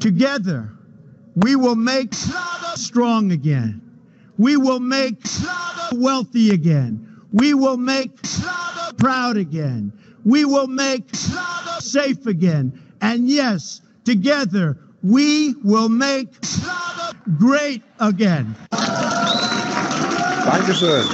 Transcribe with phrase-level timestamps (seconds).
[0.00, 0.70] Together,
[1.34, 2.14] we will make
[2.74, 3.80] strong again.
[4.38, 5.20] We will make
[5.92, 7.06] wealthy again.
[7.32, 8.10] We will make
[8.96, 9.92] proud again.
[10.24, 11.08] We will make
[11.80, 12.80] safe again.
[13.00, 16.28] And yes, together, we will make
[17.38, 18.54] great again.
[20.48, 21.04] Dankeschön.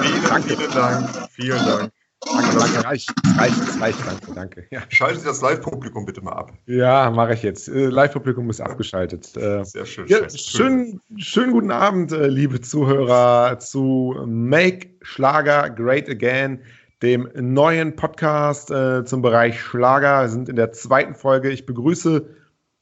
[0.00, 0.56] Vielen, Danke.
[0.56, 1.30] vielen Dank.
[1.30, 1.97] Vielen Dank.
[2.24, 2.84] Danke, danke.
[2.88, 3.98] Reicht, reicht, reicht.
[4.06, 4.66] Danke, danke.
[4.70, 6.52] Ja, Schalten Sie das Live-Publikum bitte mal ab.
[6.66, 7.68] ja mache ich jetzt.
[7.68, 9.36] Äh, Live-Publikum ist abgeschaltet.
[9.36, 10.06] Äh, Sehr schön.
[10.08, 10.38] Ja, Scheiße.
[10.38, 16.60] schönen, guten Abend, äh, liebe Zuhörer, zu Make Schlager Great Again,
[17.02, 20.22] dem neuen Podcast äh, zum Bereich Schlager.
[20.22, 21.50] Wir sind in der zweiten Folge.
[21.50, 22.28] Ich begrüße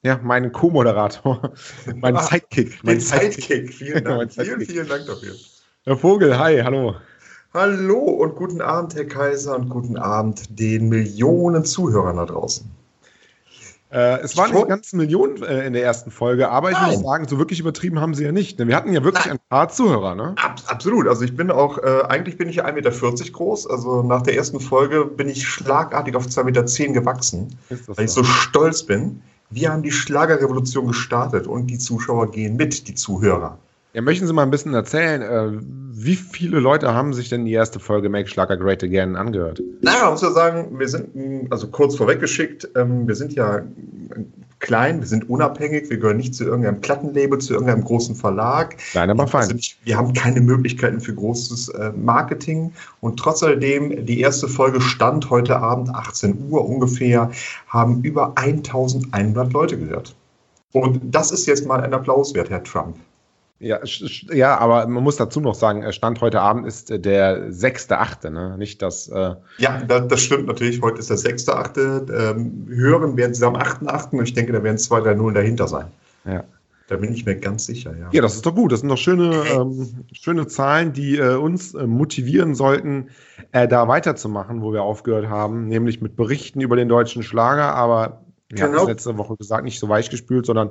[0.02, 1.52] ja, meinen Co-Moderator,
[1.96, 2.70] meinen Ah, Sidekick.
[2.80, 3.74] Den meinen Sidekick.
[3.74, 4.32] Vielen Mein Dank.
[4.32, 4.70] Vielen, Sidekick.
[4.70, 5.34] vielen Dank dafür.
[5.84, 6.96] Herr Vogel, hi, hallo.
[7.55, 12.70] Hallo und guten Abend, Herr Kaiser, und guten Abend den Millionen Zuhörern da draußen.
[13.91, 16.90] Äh, es waren nicht ganz Millionen äh, in der ersten Folge, aber ich Nein.
[16.90, 18.59] muss sagen, so wirklich übertrieben haben sie ja nicht.
[18.59, 19.37] Denn wir hatten ja wirklich Nein.
[19.37, 20.35] ein paar Zuhörer, ne?
[20.43, 21.07] Ab, absolut.
[21.07, 23.70] Also ich bin auch, äh, eigentlich bin ich ja 1,40 Meter groß.
[23.70, 28.24] Also nach der ersten Folge bin ich schlagartig auf 2,10 Meter gewachsen, weil ich so
[28.24, 29.23] stolz bin.
[29.51, 33.57] Wir haben die Schlagerrevolution gestartet und die Zuschauer gehen mit, die Zuhörer.
[33.96, 37.52] Ja, möchten Sie mal ein bisschen erzählen, äh, wie viele Leute haben sich denn die
[37.54, 39.62] erste Folge Make Schlager Great Again angehört?
[39.80, 43.62] Naja, man muss ja sagen, wir sind, also kurz vorweggeschickt, ähm, wir sind ja
[44.58, 48.76] klein, wir sind unabhängig, wir gehören nicht zu irgendeinem Plattenlabel, zu irgendeinem großen Verlag.
[48.92, 49.50] Nein, aber fein.
[49.50, 54.82] Also wir haben keine Möglichkeiten für großes äh, Marketing und trotz alledem, die erste Folge
[54.82, 57.30] stand heute Abend 18 Uhr ungefähr,
[57.68, 60.14] haben über 1100 Leute gehört.
[60.72, 62.98] Und das ist jetzt mal ein Applaus wert, Herr Trump.
[63.59, 63.80] Ja,
[64.32, 68.28] ja, aber man muss dazu noch sagen, äh, Stand heute Abend ist äh, der 6.8.,
[68.28, 68.56] ne?
[68.59, 70.82] Nicht das, äh, Ja, da, das stimmt natürlich.
[70.82, 72.12] Heute ist der 6.8.
[72.12, 74.10] Ähm, hören werden Sie am 8.8.
[74.19, 75.87] und ich denke, da werden zwei, drei Nullen dahinter sein.
[76.25, 76.44] ja.
[76.88, 78.09] Da bin ich mir ganz sicher, ja.
[78.12, 78.71] Ja, das ist doch gut.
[78.71, 83.09] Das sind doch schöne, ähm, schöne Zahlen, die äh, uns äh, motivieren sollten,
[83.50, 88.20] äh, da weiterzumachen, wo wir aufgehört haben, nämlich mit Berichten über den deutschen Schlager, aber
[88.50, 88.82] wir haben Genau.
[88.84, 90.70] es letzte Woche gesagt, nicht so weichgespült, sondern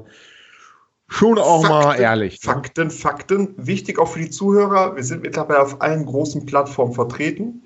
[1.08, 2.44] schon auch mal Fakten, ehrlich.
[2.44, 2.54] ne?
[2.54, 3.54] Fakten, Fakten.
[3.58, 4.96] Wichtig auch für die Zuhörer.
[4.96, 7.64] Wir sind mittlerweile auf allen großen Plattformen vertreten.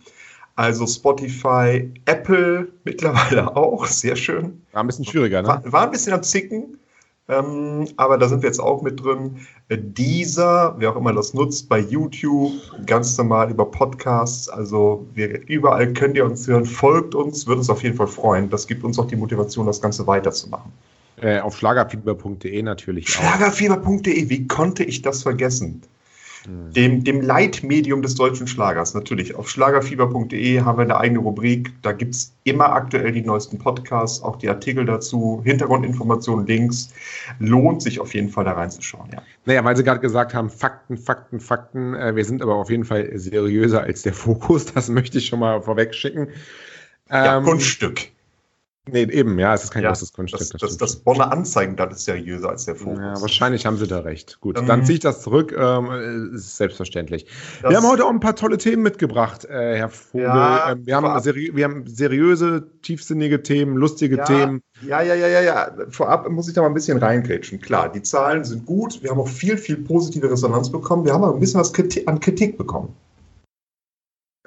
[0.56, 3.86] Also Spotify, Apple mittlerweile auch.
[3.86, 4.62] Sehr schön.
[4.74, 5.48] War ein bisschen schwieriger, ne?
[5.48, 6.78] War, war ein bisschen am Zicken.
[7.30, 9.38] Ähm, aber da sind wir jetzt auch mit drin.
[9.70, 12.52] Äh, Dieser, wer auch immer das nutzt, bei YouTube,
[12.88, 14.50] ganz normal über Podcasts.
[14.50, 16.66] Also wir, überall könnt ihr uns hören.
[16.66, 18.50] Folgt uns, würde uns auf jeden Fall freuen.
[18.50, 20.72] Das gibt uns auch die Motivation, das Ganze weiterzumachen.
[21.22, 23.22] Äh, auf schlagerfieber.de natürlich auch.
[23.22, 25.82] Schlagerfieber.de, wie konnte ich das vergessen?
[26.46, 29.36] Dem, dem Leitmedium des deutschen Schlagers, natürlich.
[29.36, 31.74] Auf schlagerfieber.de haben wir eine eigene Rubrik.
[31.82, 36.94] Da gibt es immer aktuell die neuesten Podcasts, auch die Artikel dazu, Hintergrundinformationen, Links.
[37.40, 39.22] Lohnt sich auf jeden Fall da reinzuschauen, ja.
[39.46, 41.94] Naja, weil Sie gerade gesagt haben, Fakten, Fakten, Fakten.
[41.94, 44.66] Äh, wir sind aber auf jeden Fall seriöser als der Fokus.
[44.74, 46.30] Das möchte ich schon mal vorweg schicken.
[47.10, 48.12] ja Ähm, Kunststück.
[48.92, 50.40] Nee, eben, ja, es ist kein Ja, großes Kunststück.
[50.40, 53.00] Das, das, stimmt das Bonner Anzeigenblatt ist seriöser als der Fokus.
[53.00, 54.40] Ja, wahrscheinlich haben Sie da recht.
[54.42, 55.56] Gut, Ähm, dann ziehe ich das zurück.
[55.58, 55.90] Ähm,
[56.32, 57.26] äh, ist selbstverständlich.
[57.62, 60.26] Das- wir haben heute auch ein paar tolle Themen mitgebracht, äh, Herr Vogel.
[60.28, 64.62] Ja, ähm, wir, haben seri wir haben seriöse, tiefsinnige Themen, lustige ja, Themen.
[64.82, 65.72] Ja, ja, ja, ja, ja.
[65.90, 67.60] Vorab muss ich da mal ein bisschen reingrätschen.
[67.60, 69.02] Klar, die Zahlen sind gut.
[69.04, 71.06] Wir haben auch viel, viel positive Resonanz bekommen.
[71.06, 72.96] Wir haben aber ein bisschen was Kriti an Kritik bekommen.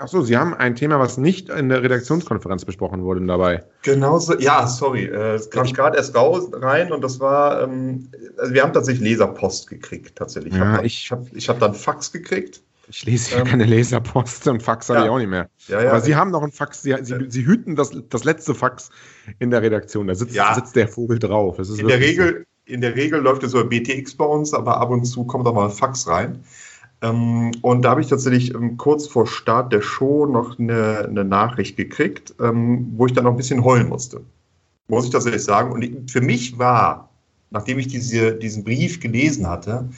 [0.02, 3.62] Achso, Sie haben ein Thema, was nicht in der Redaktionskonferenz besprochen wurde, dabei.
[3.82, 5.04] Genauso, ja, sorry.
[5.04, 9.08] äh, Es kam gerade erst raus rein und das war, ähm, also wir haben tatsächlich
[9.10, 10.54] Leserpost gekriegt, tatsächlich.
[10.54, 12.62] Ja, ich- ich habe ich hab dann Fax gekriegt.
[12.88, 15.04] Ich lese hier Ähm, keine Leserpost und Fax habe ja.
[15.04, 15.48] ich auch nicht mehr.
[15.68, 17.18] Ja, Aber Sie haben noch ein Fax, Sie, Sie, Ja.
[17.28, 18.90] Sie hüten das, das letzte Fax
[19.38, 20.08] in der Redaktion.
[20.08, 20.52] Da sitzt, Ja.
[20.54, 21.58] sitzt der Vogel drauf.
[21.60, 22.22] In der, wirklich so.
[22.22, 25.46] Regel, in der Regel läuft es über BTX bei uns, aber ab und zu kommt
[25.46, 26.40] auch mal ein Fax rein.
[27.02, 31.24] Ähm, und da habe ich tatsächlich ähm, kurz vor Start der Show noch eine, eine
[31.24, 34.20] Nachricht gekriegt, ähm, wo ich dann noch ein bisschen heulen musste.
[34.88, 35.72] Muss ich tatsächlich sagen.
[35.72, 37.08] Und für mich war,
[37.50, 39.88] nachdem ich diese, diesen Brief gelesen hatte,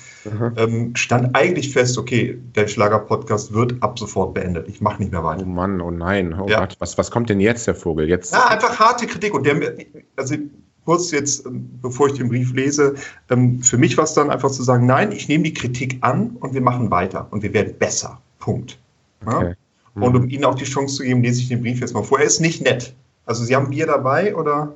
[0.56, 4.69] ähm, stand eigentlich fest, okay, der Schlager-Podcast wird ab sofort beendet.
[4.69, 5.45] Ich mache nicht mehr Oh weiter.
[5.47, 6.35] Mann, oh nein.
[6.39, 6.61] Oh Ja.
[6.61, 8.09] Gott, was, was kommt denn jetzt, Herr Vogel?
[8.09, 9.35] Jetzt, Ja, einfach harte Kritik.
[9.35, 9.75] Und der,
[10.17, 10.37] also
[10.85, 12.95] kurz jetzt, ähm, bevor ich den Brief lese,
[13.31, 16.37] ähm, für mich war es dann einfach zu sagen, nein, ich nehme die Kritik an
[16.41, 18.21] und wir machen weiter und wir werden besser.
[18.39, 18.79] Punkt.
[19.27, 19.39] Ja?
[19.39, 19.55] Okay.
[19.95, 22.19] Und um Ihnen auch die Chance zu geben, lese ich den Brief jetzt mal vor.
[22.19, 22.95] Er ist nicht nett.
[23.27, 24.73] Also Sie haben Bier dabei oder?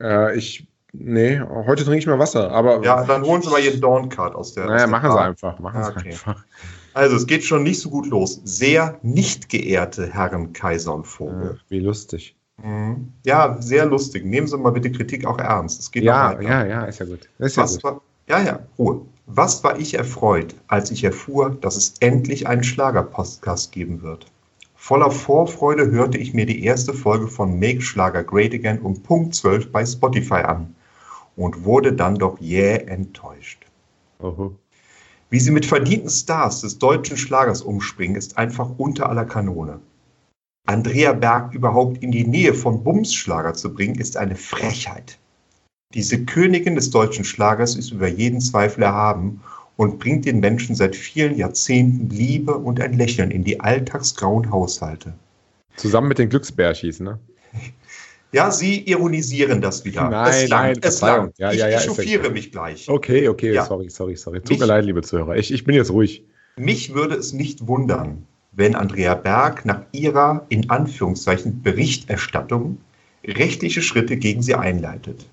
[0.00, 2.82] Äh, ich, nee, heute trinke ich mal Wasser, aber.
[2.82, 4.64] Ja, dann holen Sie mal Ihren Dorncard aus der.
[4.64, 6.10] aus Naja, der machen Sie einfach, machen Sie Okay.
[6.10, 6.44] einfach.
[6.94, 8.40] Also es geht schon nicht so gut los.
[8.44, 11.52] Sehr nicht geehrte Herren Kaiser und Vogel.
[11.52, 12.34] Äh, wie lustig.
[12.62, 13.12] Mhm.
[13.24, 14.24] Ja, sehr lustig.
[14.24, 15.80] Nehmen Sie mal bitte Kritik auch ernst.
[15.80, 17.28] Es geht ja, ja, ja, ist ja gut.
[17.38, 17.84] Ist ja, gut.
[17.84, 19.02] War, ja, ja, Ruhe.
[19.26, 24.26] Was war ich erfreut, als ich erfuhr, dass es endlich einen Schlager-Podcast geben wird?
[24.74, 29.34] Voller Vorfreude hörte ich mir die erste Folge von Make Schlager Great Again um Punkt
[29.34, 30.74] 12 bei Spotify an
[31.36, 33.66] und wurde dann doch jäh enttäuscht.
[34.20, 34.56] Oho.
[35.30, 39.80] Wie sie mit verdienten Stars des deutschen Schlagers umspringen, ist einfach unter aller Kanone.
[40.68, 45.18] Andrea Berg überhaupt in die Nähe von Bumsschlager zu bringen, ist eine Frechheit.
[45.94, 49.40] Diese Königin des deutschen Schlagers ist über jeden Zweifel erhaben
[49.76, 55.14] und bringt den Menschen seit vielen Jahrzehnten Liebe und ein Lächeln in die alltagsgrauen Haushalte.
[55.76, 57.18] Zusammen mit den Glücksbärschis, ne?
[58.30, 60.10] Ja, Sie ironisieren das wieder.
[60.10, 61.32] Nein, es nein, es lang.
[61.38, 62.86] Ja, ich, ja, ja, chauffiere mich gleich.
[62.86, 63.64] Okay, okay, ja.
[63.64, 64.40] sorry, sorry, sorry.
[64.40, 65.36] Tut mich, mir leid, liebe Zuhörer.
[65.36, 66.26] Ich, ich bin jetzt ruhig.
[66.58, 68.26] Mich würde es nicht wundern,
[68.58, 72.78] wenn Andrea Berg nach ihrer, in Anführungszeichen, Berichterstattung
[73.24, 75.28] rechtliche Schritte gegen sie einleitet.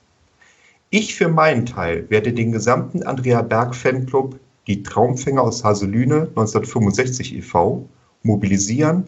[0.91, 7.35] Ich für meinen Teil werde den gesamten Andrea Berg Fanclub, die Traumfänger aus Haselüne 1965
[7.37, 7.89] e.V.,
[8.21, 9.05] mobilisieren,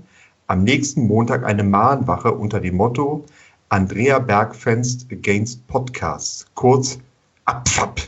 [0.48, 3.24] am nächsten Montag eine Mahnwache unter dem Motto
[3.69, 6.98] Andrea Berg Fans Against Podcasts, kurz
[7.46, 8.02] APFAP.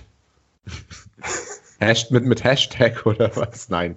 [1.82, 3.70] Hasht mit, mit Hashtag oder was?
[3.70, 3.96] Nein.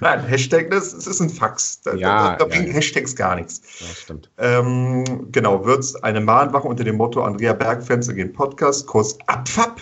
[0.00, 1.80] Nein, Hashtag, das, das ist ein Fax.
[1.82, 3.62] Da, ja, da, da bringen ja, Hashtags gar nichts.
[3.80, 4.30] Ja, stimmt.
[4.38, 9.80] Ähm, genau, wird es eine Mahnwache unter dem Motto Andrea Bergfans against Podcast, Kurs Abfab,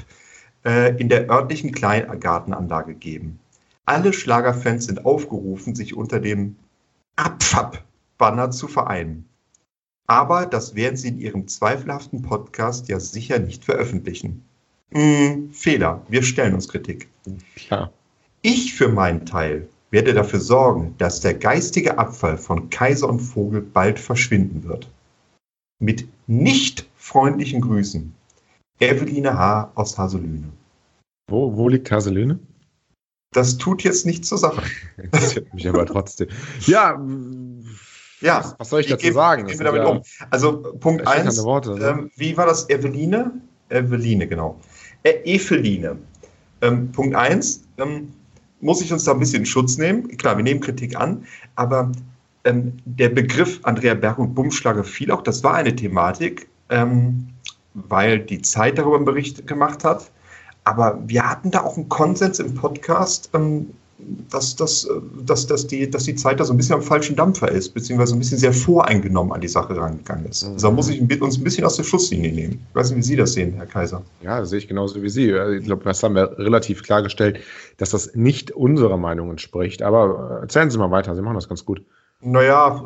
[0.64, 3.38] äh, in der örtlichen Kleingartenanlage geben.
[3.86, 6.56] Alle Schlagerfans sind aufgerufen, sich unter dem
[7.16, 9.24] Abfab-Banner zu vereinen.
[10.06, 14.47] Aber das werden sie in ihrem zweifelhaften Podcast ja sicher nicht veröffentlichen.
[14.93, 17.08] Hm, Fehler, wir stellen uns Kritik.
[17.56, 17.93] Klar.
[18.43, 23.61] Ich für meinen Teil werde dafür sorgen, dass der geistige Abfall von Kaiser und Vogel
[23.61, 24.88] bald verschwinden wird.
[25.81, 28.14] Mit nicht freundlichen Grüßen.
[28.81, 29.73] Eveline H.
[29.75, 30.52] aus Haselüne.
[31.29, 32.38] Wo, wo liegt Haselüne?
[33.32, 34.62] Das tut jetzt nichts zur Sache.
[34.96, 36.29] Interessiert mich aber trotzdem.
[36.67, 36.99] Ja,
[38.20, 39.46] ja, was, was soll ich, dazu geb, sagen?
[39.46, 40.02] Gehen wir damit ja, um.
[40.31, 41.87] Also Punkt 1, Worte, ne?
[41.87, 42.69] ähm, wie war das?
[42.69, 43.40] Eveline?
[43.69, 44.58] Eveline, genau.
[45.02, 45.96] Äh, Eveline.
[46.60, 48.12] Ähm, Punkt 1, ähm,
[48.60, 50.08] muss ich uns da ein bisschen Schutz nehmen?
[50.18, 51.24] Klar, wir nehmen Kritik an,
[51.54, 51.92] aber
[52.44, 57.28] ähm, der Begriff Andrea Berg und Bumschlager fiel auch, das war eine Thematik, ähm,
[57.74, 60.10] weil die Zeit darüber einen Bericht gemacht hat.
[60.64, 63.70] Aber wir hatten da auch einen Konsens im Podcast, ähm,
[64.30, 64.88] dass, dass,
[65.24, 68.14] dass, dass, die, dass die Zeit da so ein bisschen am falschen Dampfer ist, beziehungsweise
[68.14, 70.44] ein bisschen sehr voreingenommen an die Sache rangegangen ist.
[70.44, 70.52] Mhm.
[70.52, 72.64] Also da muss ich uns ein bisschen aus der Schusslinie nehmen.
[72.68, 74.02] Ich weiß nicht, wie Sie das sehen, Herr Kaiser.
[74.22, 75.30] Ja, das sehe ich genauso wie Sie.
[75.30, 77.40] Ich glaube, das haben wir relativ klargestellt,
[77.78, 79.82] dass das nicht unserer Meinung entspricht.
[79.82, 81.82] Aber erzählen Sie mal weiter, Sie machen das ganz gut.
[82.20, 82.84] Naja,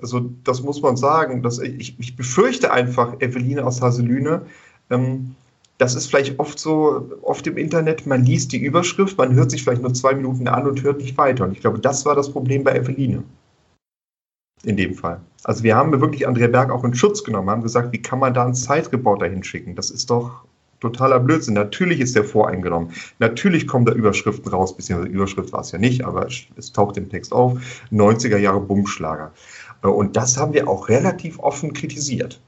[0.00, 1.42] also das muss man sagen.
[1.42, 4.42] Dass ich, ich befürchte einfach, Eveline aus Haselüne,
[4.90, 5.34] ähm,
[5.78, 9.64] das ist vielleicht oft so, oft im Internet, man liest die Überschrift, man hört sich
[9.64, 11.44] vielleicht nur zwei Minuten an und hört nicht weiter.
[11.44, 13.24] Und ich glaube, das war das Problem bei Eveline.
[14.62, 15.20] In dem Fall.
[15.42, 18.32] Also wir haben wirklich Andrea Berg auch in Schutz genommen, haben gesagt, wie kann man
[18.32, 19.74] da einen Zeitreporter hinschicken?
[19.74, 20.44] Das ist doch
[20.80, 21.54] totaler Blödsinn.
[21.54, 22.92] Natürlich ist der voreingenommen.
[23.18, 27.08] Natürlich kommen da Überschriften raus, beziehungsweise Überschrift war es ja nicht, aber es taucht im
[27.08, 27.58] Text auf.
[27.90, 29.32] 90er Jahre Bumschlager.
[29.82, 32.40] Und das haben wir auch relativ offen kritisiert.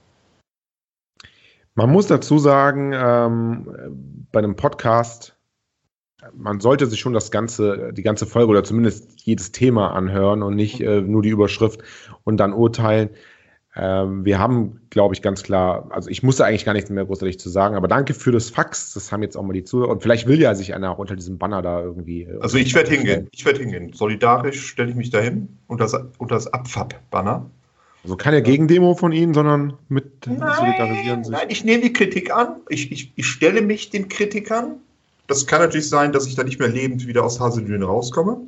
[1.77, 5.37] Man muss dazu sagen, ähm, bei einem Podcast,
[6.35, 10.57] man sollte sich schon das ganze, die ganze Folge oder zumindest jedes Thema anhören und
[10.57, 11.83] nicht äh, nur die Überschrift
[12.25, 13.11] und dann urteilen.
[13.75, 17.39] Ähm, wir haben, glaube ich, ganz klar, also ich musste eigentlich gar nichts mehr großartig
[17.39, 18.95] zu sagen, aber danke für das Fax.
[18.95, 19.91] Das haben jetzt auch mal die Zuhörer.
[19.91, 22.23] Und vielleicht will ja sich einer auch unter diesem Banner da irgendwie.
[22.23, 23.29] Äh, also ich werde hingehen.
[23.33, 23.93] Ich werde hingehen.
[23.93, 27.51] Solidarisch stelle ich mich dahin unter das, unter das Abfab-Banner.
[28.07, 31.33] Also keine Gegendemo von Ihnen, sondern mit nein, solidarisieren sich.
[31.33, 32.61] Nein, ich nehme die Kritik an.
[32.69, 34.77] Ich, ich, ich stelle mich den Kritikern.
[35.27, 38.43] Das kann natürlich sein, dass ich da nicht mehr lebend wieder aus Haselüne rauskomme.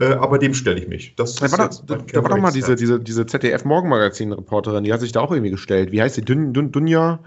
[0.00, 1.14] Äh, aber dem stelle ich mich.
[1.14, 5.12] Das da war, da, da war doch mal diese, diese, diese ZDF-Morgenmagazin-Reporterin, die hat sich
[5.12, 5.92] da auch irgendwie gestellt.
[5.92, 6.22] Wie heißt die?
[6.22, 7.20] Dun, Dun, Dunja?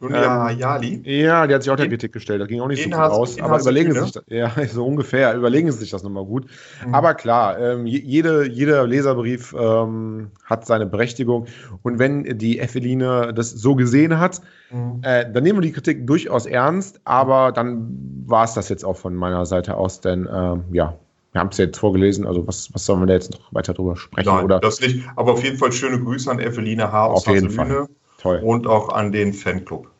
[0.00, 1.02] Dunja ähm, Jali?
[1.04, 2.40] Ja, die hat sich auch der Kritik gestellt.
[2.40, 3.40] Das ging auch nicht so gut aus.
[3.40, 6.46] Aber überlegen Sie sich das, ja, so ungefähr, überlegen Sie sich das nochmal gut.
[6.84, 6.94] Mhm.
[6.94, 11.46] Aber klar, ähm, jede, jeder Leserbrief ähm, hat seine Berechtigung.
[11.82, 15.00] Und wenn die Eveline das so gesehen hat, mhm.
[15.02, 17.00] äh, dann nehmen wir die Kritik durchaus ernst.
[17.04, 20.96] Aber dann war es das jetzt auch von meiner Seite aus, denn ähm, ja,
[21.32, 23.96] wir haben es jetzt vorgelesen, also was, was sollen wir da jetzt noch weiter drüber
[23.96, 24.28] sprechen?
[24.28, 24.60] Nein, oder?
[24.60, 25.08] das nicht.
[25.16, 27.06] Aber auf jeden Fall schöne Grüße an Eveline H.
[27.06, 27.88] aus auf jeden Fall.
[28.22, 28.40] Toll.
[28.42, 29.90] Und auch an den Fanclub.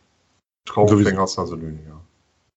[0.64, 2.00] Traumfänger aus Haselüne, ja.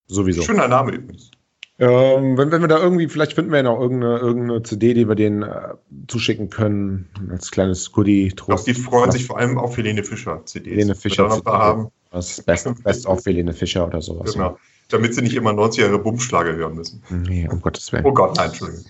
[0.07, 0.43] Sowieso.
[0.43, 1.31] Schöner Name übrigens.
[1.79, 5.07] Ähm, wenn, wenn wir da irgendwie, vielleicht finden wir ja noch irgendeine, irgendeine CD, die
[5.07, 5.74] wir denen äh,
[6.07, 8.27] zuschicken können, als kleines Goodie.
[8.27, 10.74] Ich glaube, die freuen sich vor allem auf Helene Fischer CDs.
[10.74, 11.50] Helene Fischer CD.
[11.50, 11.88] haben.
[12.12, 14.34] Das Best, Best of Helene Fischer oder sowas.
[14.34, 14.57] Genau.
[14.89, 17.03] Damit sie nicht immer 90 Jahre Bumschlager hören müssen.
[17.10, 18.05] Nee, um Gottes Willen.
[18.05, 18.86] Oh Gott, nein, Entschuldigung.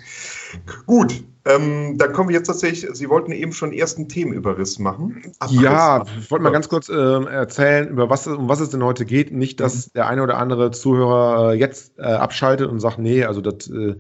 [0.86, 5.34] Gut, ähm, dann kommen wir jetzt tatsächlich, Sie wollten eben schon ersten Themenüberriss machen.
[5.40, 8.84] Abriss, ja, ich wollte mal ganz kurz äh, erzählen, über was, um was es denn
[8.84, 9.32] heute geht.
[9.32, 9.92] Nicht, dass mhm.
[9.96, 13.96] der eine oder andere Zuhörer äh, jetzt äh, abschaltet und sagt, nee, also das, äh,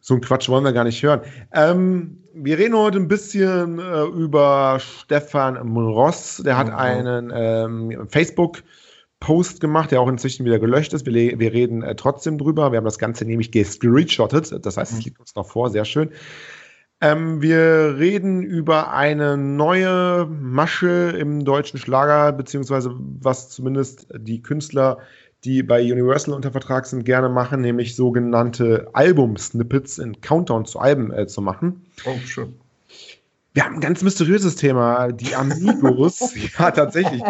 [0.00, 1.20] so ein Quatsch wollen wir gar nicht hören.
[1.52, 6.42] Ähm, wir reden heute ein bisschen äh, über Stefan Ross.
[6.44, 6.74] Der hat mhm.
[6.74, 8.62] einen ähm, Facebook-
[9.20, 11.06] Post gemacht, der auch inzwischen wieder gelöscht ist.
[11.06, 12.72] Wir, wir reden äh, trotzdem drüber.
[12.72, 14.64] Wir haben das Ganze nämlich gescreenshottet.
[14.64, 15.04] Das heißt, es mhm.
[15.04, 15.70] liegt uns noch vor.
[15.70, 16.10] Sehr schön.
[17.00, 24.98] Ähm, wir reden über eine neue Masche im deutschen Schlager, beziehungsweise was zumindest die Künstler,
[25.44, 31.12] die bei Universal unter Vertrag sind, gerne machen, nämlich sogenannte Album-Snippets in Countdown zu Alben
[31.12, 31.84] äh, zu machen.
[32.06, 32.54] Oh, schön.
[33.56, 35.10] Wir haben ein ganz mysteriöses Thema.
[35.12, 37.22] Die Amigos, ja tatsächlich.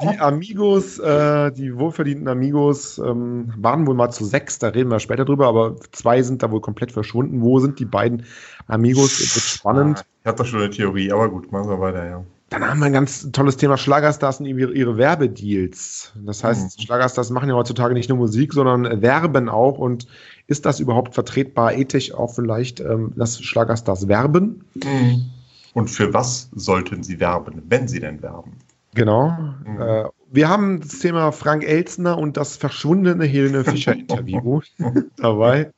[0.00, 5.00] Die Amigos, äh, die wohlverdienten Amigos, ähm, waren wohl mal zu sechs, da reden wir
[5.00, 7.40] später drüber, aber zwei sind da wohl komplett verschwunden.
[7.40, 8.26] Wo sind die beiden
[8.68, 9.18] Amigos?
[9.18, 10.04] Das wird spannend.
[10.20, 12.24] Ich habe doch schon eine Theorie, aber gut, machen wir weiter, ja.
[12.50, 16.12] Dann haben wir ein ganz tolles Thema Schlagerstars und ihre, ihre Werbedeals.
[16.24, 16.82] Das heißt, mhm.
[16.84, 19.78] Schlagerstars machen ja heutzutage nicht nur Musik, sondern werben auch.
[19.78, 20.06] Und
[20.46, 24.64] ist das überhaupt vertretbar, ethisch auch vielleicht, ähm, dass Schlagerstars werben?
[24.74, 25.31] Mhm.
[25.74, 28.58] Und für was sollten sie werben, wenn sie denn werben?
[28.94, 29.30] Genau.
[29.64, 29.80] Mhm.
[29.80, 34.60] Äh, wir haben das Thema Frank Elzner und das verschwundene Helene Fischer-Interview
[35.16, 35.70] dabei.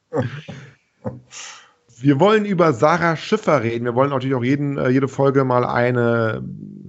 [2.01, 3.85] Wir wollen über Sarah Schiffer reden.
[3.85, 6.43] Wir wollen natürlich auch jeden, äh, jede Folge mal eine,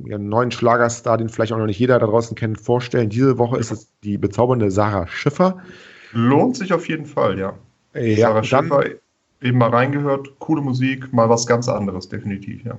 [0.06, 3.10] einen neuen Schlagerstar, den vielleicht auch noch nicht jeder da draußen kennt, vorstellen.
[3.10, 5.60] Diese Woche ist es die bezaubernde Sarah Schiffer.
[6.12, 7.54] Lohnt sich auf jeden Fall, ja.
[7.94, 8.84] ja Sarah Schiffer,
[9.42, 12.78] eben mal reingehört, coole Musik, mal was ganz anderes, definitiv, ja.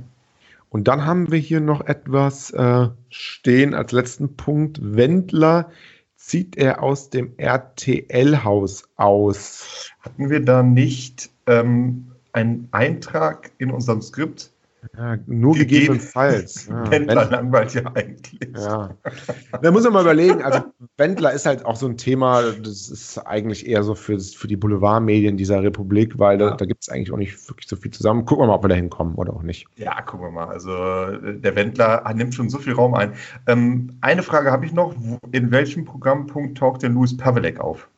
[0.69, 4.79] Und dann haben wir hier noch etwas äh, stehen als letzten Punkt.
[4.83, 5.71] Wendler
[6.17, 9.93] zieht er aus dem RTL-Haus aus.
[10.01, 14.53] Hatten wir da nicht ähm, einen Eintrag in unserem Skript,
[14.97, 16.67] ja, nur gegebenenfalls.
[16.69, 18.51] Ja, Wendler langweilt ja eigentlich.
[18.55, 18.91] Ja.
[19.63, 20.61] Da muss man mal überlegen, also
[20.97, 24.57] Wendler ist halt auch so ein Thema, das ist eigentlich eher so für, für die
[24.57, 28.25] Boulevardmedien dieser Republik, weil da, da gibt es eigentlich auch nicht wirklich so viel zusammen.
[28.25, 29.67] Gucken wir mal, ob wir da hinkommen oder auch nicht.
[29.77, 30.49] Ja, gucken wir mal.
[30.49, 30.71] Also
[31.17, 33.13] der Wendler nimmt schon so viel Raum ein.
[33.47, 34.95] Ähm, eine Frage habe ich noch.
[35.33, 37.89] In welchem Programmpunkt taucht denn Louis Pavelek auf?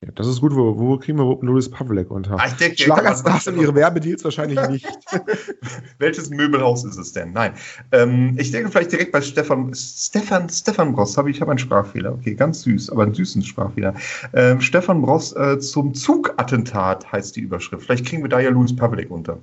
[0.00, 0.54] Ja, das ist gut.
[0.54, 2.38] Wo, wo kriegen wir überhaupt Louis Pavlek unter?
[2.38, 4.86] Ah, ich denke, Schlagerstars und ihre Werbedeals wahrscheinlich nicht.
[5.98, 7.32] Welches Möbelhaus ist es denn?
[7.32, 7.54] Nein.
[7.90, 9.74] Ähm, ich denke vielleicht direkt bei Stefan.
[9.74, 11.16] Stefan, Stefan Bross.
[11.16, 12.14] Hab ich ich habe einen Sprachfehler.
[12.14, 13.94] Okay, ganz süß, aber einen süßen Sprachfehler.
[14.34, 17.84] Ähm, Stefan Bross äh, zum Zugattentat heißt die Überschrift.
[17.84, 19.38] Vielleicht kriegen wir da ja Louis Pavlek unter.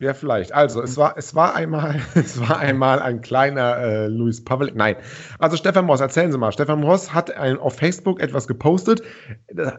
[0.00, 0.54] Ja, vielleicht.
[0.54, 4.76] Also, es war, es war einmal, es war einmal ein kleiner äh, Louis Pavlik.
[4.76, 4.94] Nein.
[5.40, 6.52] Also, Stefan Moss, erzählen Sie mal.
[6.52, 9.02] Stefan Moss hat ein, auf Facebook etwas gepostet.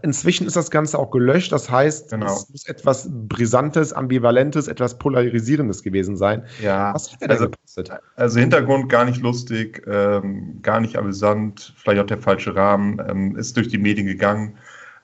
[0.01, 1.53] Inzwischen ist das Ganze auch gelöscht.
[1.53, 2.25] Das heißt, genau.
[2.25, 6.43] es muss etwas Brisantes, Ambivalentes, etwas Polarisierendes gewesen sein.
[6.61, 6.93] Ja.
[6.93, 7.91] Was hat er also, gepostet?
[8.17, 13.37] Also, Hintergrund gar nicht lustig, ähm, gar nicht amüsant, vielleicht auch der falsche Rahmen, ähm,
[13.37, 14.57] ist durch die Medien gegangen.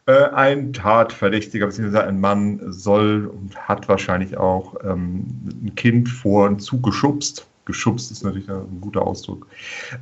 [0.08, 5.26] Äh, ein Tatverdächtiger, beziehungsweise ein Mann soll und hat wahrscheinlich auch ähm,
[5.64, 7.48] ein Kind vor einen Zug geschubst.
[7.66, 9.48] Geschubst ist natürlich ein guter Ausdruck.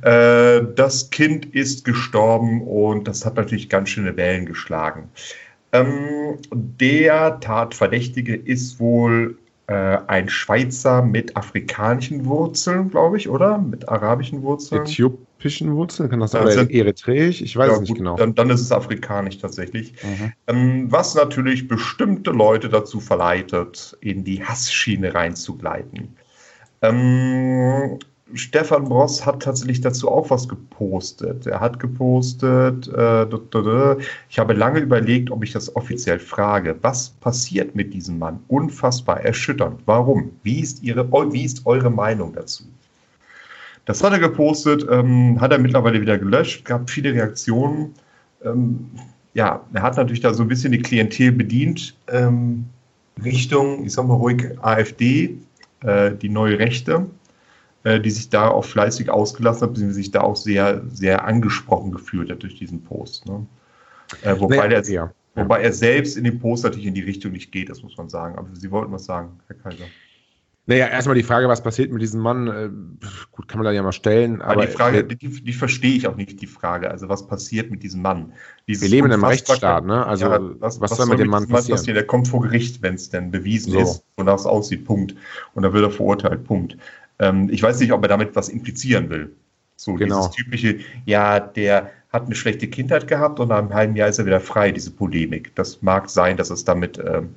[0.02, 5.08] Äh, das Kind ist gestorben und das hat natürlich ganz schöne Wellen geschlagen.
[5.72, 13.58] Ähm, der Tatverdächtige ist wohl äh, ein Schweizer mit afrikanischen Wurzeln, glaube ich, oder?
[13.58, 14.82] Mit arabischen Wurzeln.
[14.82, 16.44] Äthiopischen Wurzeln, kann das sein?
[16.44, 17.40] Oder eritreisch?
[17.40, 18.16] Ich weiß ja, es nicht gut, genau.
[18.16, 19.94] Dann, dann, ist es afrikanisch tatsächlich.
[20.02, 20.32] Mhm.
[20.48, 26.16] Ähm, was natürlich bestimmte Leute dazu verleitet, in die Hassschiene reinzugleiten.
[26.82, 27.98] Ähm,
[28.34, 31.46] Stefan Bross hat tatsächlich dazu auch was gepostet.
[31.46, 33.96] Er hat gepostet, äh,
[34.28, 36.76] ich habe lange überlegt, ob ich das offiziell frage.
[36.82, 38.40] Was passiert mit diesem Mann?
[38.48, 39.80] Unfassbar erschütternd.
[39.86, 40.32] Warum?
[40.42, 42.64] Wie ist, ihre, wie ist eure Meinung dazu?
[43.84, 47.94] Das hat er gepostet, ähm, hat er mittlerweile wieder gelöscht, gab viele Reaktionen.
[48.44, 48.90] Ähm,
[49.34, 52.64] ja, er hat natürlich da so ein bisschen die Klientel bedient, ähm,
[53.22, 55.36] Richtung, ich sag mal ruhig, AfD,
[55.82, 57.06] äh, die neue Rechte.
[57.84, 61.92] Äh, die sich da auch fleißig ausgelassen hat, beziehungsweise sich da auch sehr, sehr angesprochen
[61.92, 63.26] gefühlt hat durch diesen Post.
[63.26, 63.46] Ne?
[64.22, 65.12] Äh, wobei, der, ja.
[65.34, 68.08] wobei er selbst in dem Post natürlich in die Richtung nicht geht, das muss man
[68.08, 68.38] sagen.
[68.38, 69.84] Aber Sie wollten was sagen, Herr Kaiser.
[70.66, 72.48] Naja, erstmal die Frage, was passiert mit diesem Mann?
[72.48, 72.70] Äh,
[73.32, 74.40] gut, kann man da ja mal stellen.
[74.40, 76.90] Aber, aber die Frage, die, die, verstehe ich auch nicht, die Frage.
[76.90, 78.32] Also, was passiert mit diesem Mann?
[78.66, 80.06] Dieses wir leben in einem Rechtsstaat, ne?
[80.06, 81.76] Also, ja, was, was, was, soll mit dem Mann passieren?
[81.76, 81.96] passieren?
[81.96, 83.78] Der kommt vor Gericht, wenn es denn bewiesen so.
[83.80, 85.14] ist, wonach es aussieht, Punkt.
[85.52, 86.78] Und dann wird er verurteilt, Punkt.
[87.18, 89.34] Ähm, ich weiß nicht, ob er damit was implizieren will.
[89.76, 90.28] So genau.
[90.28, 94.18] dieses typische, ja, der hat eine schlechte Kindheit gehabt und nach einem halben Jahr ist
[94.18, 95.54] er wieder frei, diese Polemik.
[95.56, 97.34] Das mag sein, dass es damit ähm,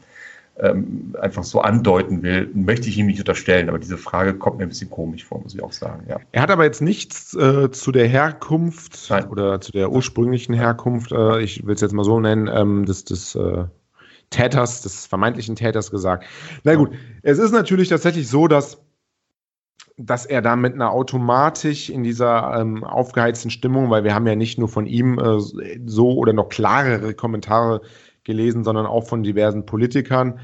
[0.60, 4.64] ähm, einfach so andeuten will, möchte ich ihm nicht unterstellen, aber diese Frage kommt mir
[4.64, 6.06] ein bisschen komisch vor, muss ich auch sagen.
[6.08, 6.20] Ja.
[6.32, 9.28] Er hat aber jetzt nichts äh, zu der Herkunft Nein.
[9.28, 13.06] oder zu der ursprünglichen Herkunft, äh, ich will es jetzt mal so nennen, ähm, des,
[13.06, 13.66] des äh,
[14.30, 16.26] Täters, des vermeintlichen Täters gesagt.
[16.64, 16.92] Na gut,
[17.22, 18.82] es ist natürlich tatsächlich so, dass
[19.98, 24.36] dass er da mit einer Automatik in dieser ähm, aufgeheizten Stimmung, weil wir haben ja
[24.36, 25.39] nicht nur von ihm äh,
[25.86, 27.82] so oder noch klarere Kommentare
[28.24, 30.39] gelesen, sondern auch von diversen Politikern,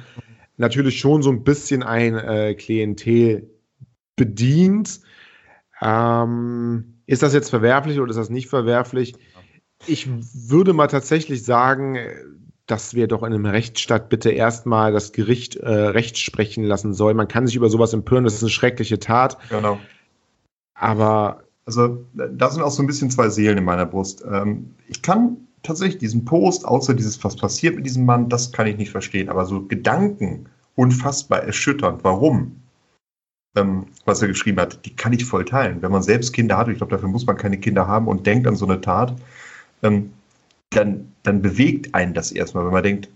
[0.58, 3.50] natürlich schon so ein bisschen ein äh, Klientel
[4.16, 5.02] bedient.
[5.82, 9.14] Ähm, ist das jetzt verwerflich oder ist das nicht verwerflich?
[9.86, 10.08] Ich
[10.50, 11.98] würde mal tatsächlich sagen,
[12.74, 17.16] dass wir doch in einem Rechtsstaat bitte erstmal das Gericht äh, Recht sprechen lassen sollen.
[17.16, 19.38] Man kann sich über sowas empören, das ist eine schreckliche Tat.
[19.50, 19.78] Genau.
[20.74, 21.44] Aber.
[21.66, 24.26] Also, da sind auch so ein bisschen zwei Seelen in meiner Brust.
[24.30, 28.66] Ähm, ich kann tatsächlich diesen Post, außer dieses, was passiert mit diesem Mann, das kann
[28.66, 29.30] ich nicht verstehen.
[29.30, 32.04] Aber so Gedanken, unfassbar erschütternd.
[32.04, 32.60] Warum?
[33.56, 35.84] Ähm, was er geschrieben hat, die kann ich voll teilen.
[35.84, 38.48] Wenn man selbst Kinder hat, ich glaube, dafür muss man keine Kinder haben und denkt
[38.48, 39.16] an so eine Tat,
[39.84, 40.12] ähm,
[40.76, 43.10] dann, dann bewegt einen das erstmal, wenn man denkt,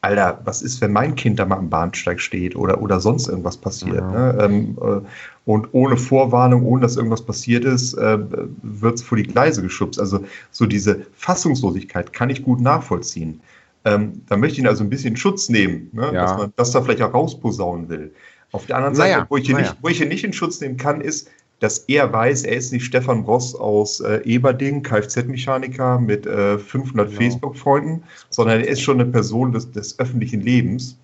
[0.00, 3.56] Alter, was ist, wenn mein Kind da mal am Bahnsteig steht oder, oder sonst irgendwas
[3.56, 3.96] passiert?
[3.96, 4.32] Ja.
[4.32, 4.38] Ne?
[4.40, 5.00] Ähm, äh,
[5.44, 8.18] und ohne Vorwarnung, ohne dass irgendwas passiert ist, äh,
[8.62, 9.98] wird es vor die Gleise geschubst.
[9.98, 13.40] Also so diese Fassungslosigkeit kann ich gut nachvollziehen.
[13.84, 16.10] Ähm, da möchte ich ihn also ein bisschen Schutz nehmen, ne?
[16.12, 16.12] ja.
[16.12, 18.12] dass man das da vielleicht auch rausposaunen will.
[18.52, 19.60] Auf der anderen Seite, naja, wo, ich naja.
[19.62, 21.28] nicht, wo ich ihn nicht in Schutz nehmen kann, ist,
[21.60, 27.08] dass er weiß, er ist nicht Stefan Ross aus äh, Eberding, Kfz-Mechaniker mit äh, 500
[27.08, 27.20] genau.
[27.20, 30.98] Facebook-Freunden, sondern er ist schon eine Person des, des, öffentlichen Lebens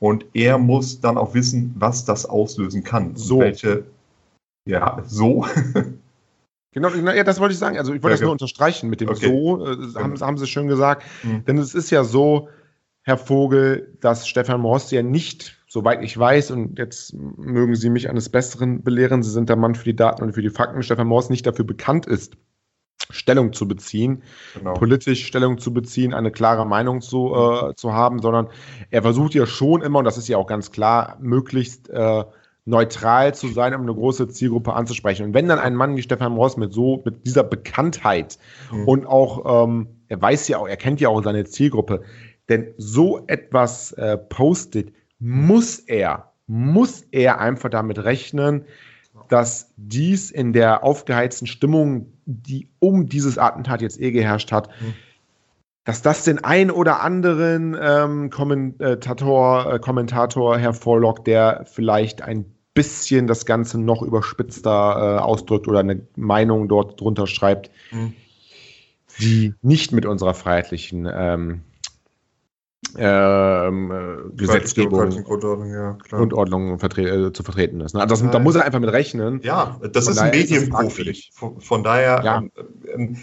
[0.00, 3.16] und er muss dann auch wissen, was das auslösen kann.
[3.16, 3.40] So.
[3.40, 3.84] Welche,
[4.66, 5.46] ja, so.
[6.72, 7.78] Genau, ja, das wollte ich sagen.
[7.78, 9.26] Also ich wollte ja, das nur unterstreichen mit dem okay.
[9.26, 11.02] so, äh, haben, haben Sie schön gesagt.
[11.24, 11.44] Mhm.
[11.46, 12.50] Denn es ist ja so,
[13.02, 18.08] Herr Vogel, dass Stefan Ross ja nicht soweit ich weiß, und jetzt mögen Sie mich
[18.08, 21.06] eines Besseren belehren, Sie sind der Mann für die Daten und für die Fakten, Stefan
[21.06, 22.36] Morse nicht dafür bekannt ist,
[23.10, 24.22] Stellung zu beziehen,
[24.54, 24.74] genau.
[24.74, 28.48] politisch Stellung zu beziehen, eine klare Meinung zu, äh, zu haben, sondern
[28.90, 32.24] er versucht ja schon immer, und das ist ja auch ganz klar, möglichst äh,
[32.64, 35.26] neutral zu sein, um eine große Zielgruppe anzusprechen.
[35.26, 38.38] Und wenn dann ein Mann wie Stefan Ross mit so, mit dieser Bekanntheit
[38.70, 38.88] mhm.
[38.88, 42.02] und auch, ähm, er weiß ja auch, er kennt ja auch seine Zielgruppe,
[42.50, 48.64] denn so etwas äh, postet, muss er, muss er einfach damit rechnen,
[49.28, 54.94] dass dies in der aufgeheizten Stimmung, die um dieses Attentat jetzt eh geherrscht hat, mhm.
[55.84, 63.26] dass das den ein oder anderen ähm, Kommentator, äh, Kommentator hervorlockt, der vielleicht ein bisschen
[63.26, 68.14] das Ganze noch überspitzter äh, ausdrückt oder eine Meinung dort drunter schreibt, mhm.
[69.18, 71.62] die nicht mit unserer freiheitlichen ähm,
[72.96, 77.94] ähm, äh, Gesetzgebung Grundordnung, ja, Grundordnung vertre äh, zu vertreten ist.
[77.94, 78.00] Ne?
[78.00, 79.40] Also das, da muss er einfach mit rechnen.
[79.42, 81.24] Ja, das ist ein Medienprofi.
[81.32, 82.38] Von, von, daher, ja.
[82.38, 82.50] ähm,
[82.94, 83.16] ähm,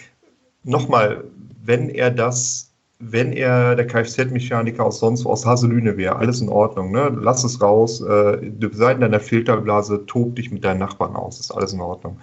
[0.63, 1.23] nochmal,
[1.63, 6.49] wenn er das, wenn er der Kfz-Mechaniker aus sonst wo aus Haselüne wäre, alles in
[6.49, 7.15] Ordnung, ne?
[7.19, 11.39] Lass es raus, äh, du sei in deiner Filterblase, tob dich mit deinen Nachbarn aus,
[11.39, 12.19] ist alles in Ordnung.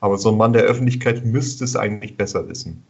[0.00, 2.84] Aber so ein Mann der Öffentlichkeit müsste es eigentlich besser wissen.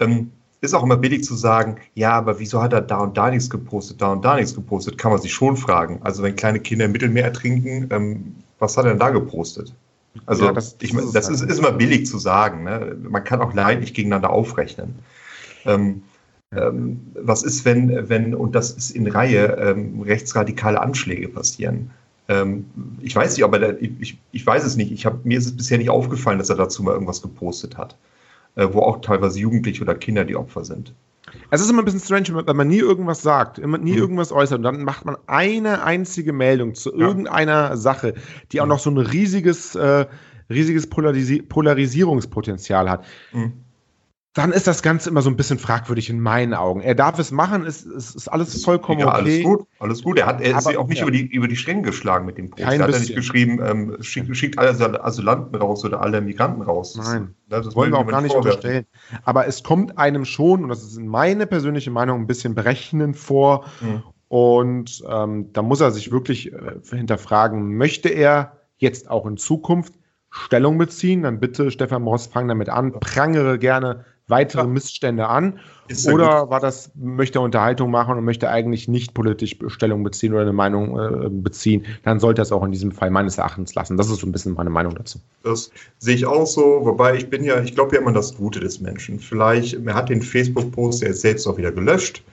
[0.00, 3.30] Ähm, ist auch immer billig zu sagen, ja, aber wieso hat er da und da
[3.30, 6.00] nichts gepostet, da und da nichts gepostet, kann man sich schon fragen.
[6.02, 9.74] Also wenn kleine Kinder im Mittelmeer ertrinken, ähm, was hat er denn da gepostet?
[10.24, 12.64] Also ja, das, ich, das, das ist, ist, immer billig zu sagen.
[12.64, 12.96] Ne?
[13.02, 14.94] Man kann auch leidlich gegeneinander aufrechnen.
[15.66, 16.02] Ähm,
[16.52, 21.90] ähm, was ist, wenn, wenn, und das ist in Reihe, ähm, rechtsradikale Anschläge passieren?
[22.28, 22.64] Ähm,
[23.02, 24.90] ich weiß nicht, aber der, ich, ich weiß es nicht.
[24.90, 27.94] Ich hab, mir ist es bisher nicht aufgefallen, dass er dazu mal irgendwas gepostet hat
[28.56, 30.94] wo auch teilweise Jugendliche oder Kinder die Opfer sind.
[31.50, 33.98] Es ist immer ein bisschen strange, wenn man nie irgendwas sagt, immer nie mhm.
[33.98, 37.06] irgendwas äußert und dann macht man eine einzige Meldung zu ja.
[37.06, 38.14] irgendeiner Sache,
[38.52, 40.06] die auch noch so ein riesiges, äh,
[40.48, 43.04] riesiges Polarisi Polarisierungspotenzial hat.
[43.32, 43.65] Mhm
[44.36, 46.82] dann ist das Ganze immer so ein bisschen fragwürdig in meinen Augen.
[46.82, 49.16] Er darf es machen, es, es ist alles vollkommen ja, okay.
[49.16, 50.18] Alles gut, alles gut.
[50.18, 51.04] Er, hat, er ist ja auch nicht ja.
[51.04, 52.62] über, die, über die Stränge geschlagen mit dem Post.
[52.62, 56.60] Kein er hat ja nicht geschrieben, ähm, schickt, schickt alle Asylanten raus oder alle Migranten
[56.60, 56.98] raus.
[57.02, 58.58] Nein, das, das wollen wir auch gar nicht vorwerfen.
[58.58, 58.86] unterstellen.
[59.24, 63.64] Aber es kommt einem schon, und das ist meine persönliche Meinung, ein bisschen berechnend vor.
[63.80, 64.02] Mhm.
[64.28, 69.94] Und ähm, da muss er sich wirklich äh, hinterfragen, möchte er jetzt auch in Zukunft
[70.28, 71.22] Stellung beziehen?
[71.22, 74.66] Dann bitte, Stefan Moss, fang damit an, prangere gerne weitere ja.
[74.66, 75.60] Missstände an.
[76.12, 76.50] Oder gut.
[76.50, 80.52] war das, möchte er Unterhaltung machen und möchte eigentlich nicht politisch Stellung beziehen oder eine
[80.52, 83.96] Meinung äh, beziehen, dann sollte er es auch in diesem Fall meines Erachtens lassen.
[83.96, 85.20] Das ist so ein bisschen meine Meinung dazu.
[85.44, 88.58] Das sehe ich auch so, wobei ich bin ja, ich glaube ja immer das Gute
[88.58, 89.20] des Menschen.
[89.20, 92.24] Vielleicht, er hat den Facebook-Post ja selbst auch wieder gelöscht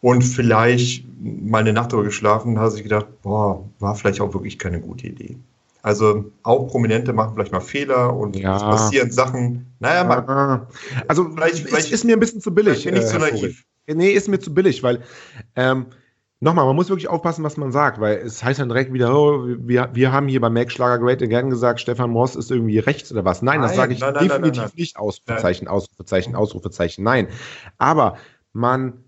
[0.00, 4.58] und vielleicht mal eine Nacht darüber geschlafen, hat sich gedacht, boah, war vielleicht auch wirklich
[4.58, 5.36] keine gute Idee.
[5.84, 8.56] Also auch Prominente machen vielleicht mal Fehler und ja.
[8.56, 9.66] es passieren Sachen.
[9.80, 10.66] Naja, man,
[11.08, 12.84] also vielleicht, vielleicht ist, ist mir ein bisschen zu billig.
[12.84, 13.66] Bin ich zu äh, naiv.
[13.86, 15.02] Nee, ist mir zu billig, weil
[15.56, 15.84] ähm,
[16.40, 19.44] nochmal, man muss wirklich aufpassen, was man sagt, weil es heißt dann direkt wieder, oh,
[19.46, 23.12] wir, wir haben hier bei Mac Schlager Great Again gesagt, Stefan Moss ist irgendwie rechts
[23.12, 23.42] oder was.
[23.42, 24.96] Nein, nein das sage ich nein, definitiv nein, nicht.
[24.96, 27.04] Ausrufezeichen, Ausrufezeichen, Ausrufezeichen.
[27.04, 27.28] Nein.
[27.76, 28.16] Aber
[28.54, 29.04] man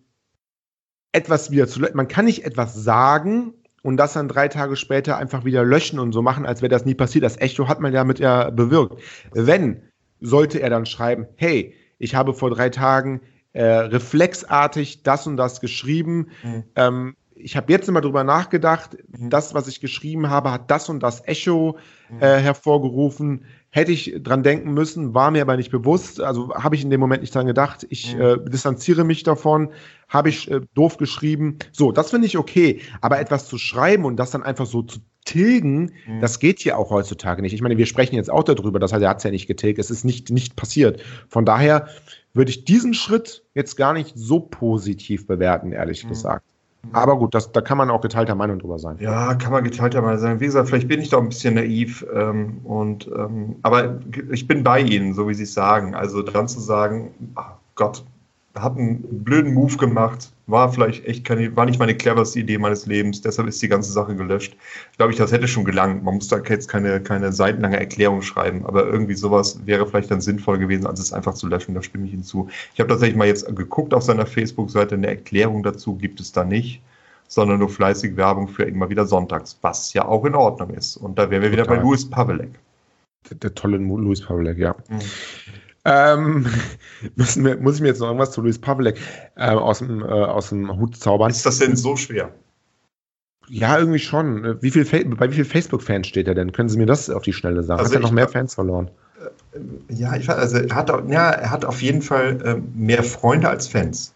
[1.12, 3.54] etwas wieder zu, man kann nicht etwas sagen
[3.86, 6.84] und das dann drei Tage später einfach wieder löschen und so machen, als wäre das
[6.84, 7.24] nie passiert.
[7.24, 9.00] Das Echo hat man ja mit ja bewirkt.
[9.32, 9.80] Wenn,
[10.20, 13.20] sollte er dann schreiben, hey, ich habe vor drei Tagen
[13.52, 16.30] äh, reflexartig das und das geschrieben.
[16.42, 16.64] Mhm.
[16.74, 19.30] Ähm, ich habe jetzt immer drüber nachgedacht, mhm.
[19.30, 21.78] das, was ich geschrieben habe, hat das und das Echo
[22.10, 22.22] mhm.
[22.22, 23.44] äh, hervorgerufen.
[23.76, 26.18] Hätte ich dran denken müssen, war mir aber nicht bewusst.
[26.18, 27.86] Also habe ich in dem Moment nicht dran gedacht.
[27.90, 28.20] Ich mhm.
[28.22, 29.68] äh, distanziere mich davon.
[30.08, 31.58] Habe ich äh, doof geschrieben.
[31.72, 32.80] So, das finde ich okay.
[33.02, 36.22] Aber etwas zu schreiben und das dann einfach so zu tilgen, mhm.
[36.22, 37.52] das geht hier auch heutzutage nicht.
[37.52, 38.78] Ich meine, wir sprechen jetzt auch darüber.
[38.78, 39.78] Das heißt, er hat es ja nicht getilgt.
[39.78, 41.02] Es ist nicht, nicht passiert.
[41.28, 41.88] Von daher
[42.32, 46.08] würde ich diesen Schritt jetzt gar nicht so positiv bewerten, ehrlich mhm.
[46.08, 46.46] gesagt.
[46.92, 48.96] Aber gut, das, da kann man auch geteilter Meinung drüber sein.
[49.00, 50.40] Ja, kann man geteilter Meinung sein.
[50.40, 52.06] Wie gesagt, vielleicht bin ich da ein bisschen naiv.
[52.12, 55.94] Ähm, und, ähm, aber ich bin bei Ihnen, so wie Sie es sagen.
[55.94, 58.04] Also dann zu sagen, ach Gott,
[58.58, 62.86] hat einen blöden Move gemacht, war vielleicht echt keine, war nicht meine cleverste Idee meines
[62.86, 64.56] Lebens, deshalb ist die ganze Sache gelöscht.
[64.92, 66.04] Ich glaube, ich, das hätte schon gelangt.
[66.04, 70.20] Man muss da jetzt keine, keine seitenlange Erklärung schreiben, aber irgendwie sowas wäre vielleicht dann
[70.20, 71.74] sinnvoll gewesen, als es einfach zu löschen.
[71.74, 72.48] Da stimme ich Ihnen zu.
[72.74, 76.44] Ich habe tatsächlich mal jetzt geguckt auf seiner Facebook-Seite, eine Erklärung dazu gibt es da
[76.44, 76.80] nicht,
[77.28, 80.96] sondern nur fleißig Werbung für immer wieder sonntags, was ja auch in Ordnung ist.
[80.96, 81.66] Und da wären wir Total.
[81.66, 82.50] wieder bei Louis Pavelek.
[83.30, 84.76] Der, der tolle Louis Pavelek, ja.
[84.88, 85.00] Mhm.
[85.86, 86.46] Ähm,
[87.14, 89.00] müssen wir, muss ich mir jetzt noch irgendwas zu Luis Pavlek
[89.36, 91.30] äh, aus, dem, äh, aus dem Hut zaubern?
[91.30, 92.34] Ist das denn so schwer?
[93.48, 94.60] Ja, irgendwie schon.
[94.60, 96.50] Wie viel bei wie vielen Facebook-Fans steht er denn?
[96.50, 97.78] Können Sie mir das auf die Schnelle sagen?
[97.78, 98.90] Also hat er noch mehr Fans verloren?
[99.54, 103.48] Äh, ja, ich, also er hat, ja, er hat auf jeden Fall äh, mehr Freunde
[103.48, 104.12] als Fans.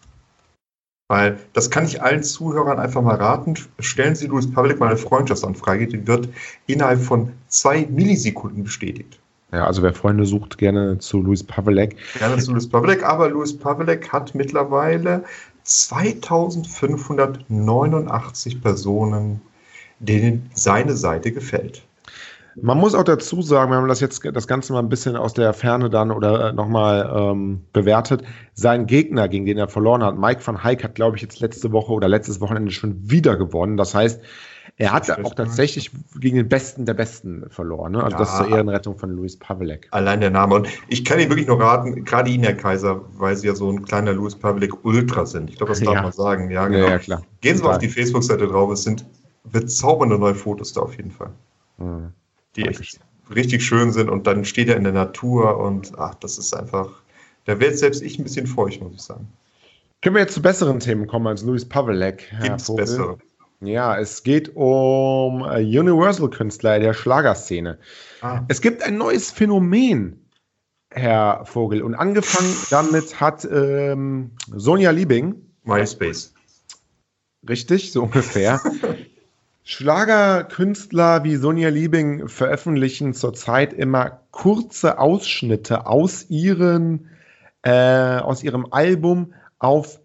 [1.07, 3.55] Weil das kann ich allen Zuhörern einfach mal raten.
[3.79, 6.29] Stellen Sie Louis Pavlik mal eine Freundschaftsanfrage, die wird
[6.67, 9.21] innerhalb von zwei Millisekunden bestätigt.
[9.53, 11.97] Ja, also wer Freunde sucht, gerne zu Luis Pavelek.
[12.19, 15.25] Gerne zu Luis Pavelek, aber Luis Pavelek hat mittlerweile
[15.65, 19.41] 2589 Personen,
[19.99, 21.83] denen seine Seite gefällt.
[22.63, 25.35] Man muss auch dazu sagen, wir haben das jetzt das Ganze mal ein bisschen aus
[25.35, 28.25] der Ferne dann oder äh, nochmal ähm, bewertet.
[28.55, 31.71] Sein Gegner, gegen den er verloren hat, Mike van Heik, hat, glaube ich, jetzt letzte
[31.73, 33.77] Woche oder letztes Wochenende schon wieder gewonnen.
[33.77, 34.21] Das heißt,
[34.81, 37.93] er hat auch tatsächlich gegen den Besten der Besten verloren.
[37.93, 38.03] Ne?
[38.03, 39.89] Also ja, das zur Ehrenrettung von Luis Pavelek.
[39.91, 40.55] Allein der Name.
[40.55, 43.71] Und ich kann Ihnen wirklich nur raten, gerade Ihnen, Herr Kaiser, weil Sie ja so
[43.71, 45.51] ein kleiner Luis Pavelek Ultra sind.
[45.51, 46.03] Ich glaube, das darf ja.
[46.03, 46.51] man sagen.
[46.51, 46.89] Ja, genau.
[46.89, 47.23] Ja, klar.
[47.43, 48.73] Gehen Sie mal auf die Facebook-Seite drauf.
[48.73, 49.05] Es sind
[49.45, 51.31] bezaubernde neue Fotos da auf jeden Fall.
[51.77, 52.15] Mhm.
[52.57, 53.01] Die echt
[53.35, 54.09] richtig schön sind.
[54.09, 56.89] Und dann steht er in der Natur und ach, das ist einfach.
[57.45, 59.29] Da wird selbst ich ein bisschen feucht, muss ich sagen.
[60.01, 62.33] Können wir jetzt zu besseren Themen kommen als Luis Pavelek?
[62.41, 63.19] Gibt es bessere?
[63.63, 67.79] Ja, es geht um äh, Universal-Künstler der Schlagerszene.
[68.23, 68.43] Ah.
[68.49, 70.27] Es gibt ein neues Phänomen,
[70.91, 71.83] Herr Vogel.
[71.83, 75.35] Und angefangen damit hat ähm, Sonja Liebing.
[75.65, 76.33] MySpace.
[77.47, 78.61] Richtig, so ungefähr.
[79.65, 87.11] Schlagerkünstler wie Sonja Liebing veröffentlichen zurzeit immer kurze Ausschnitte aus, ihren,
[87.63, 90.01] äh, aus ihrem Album auf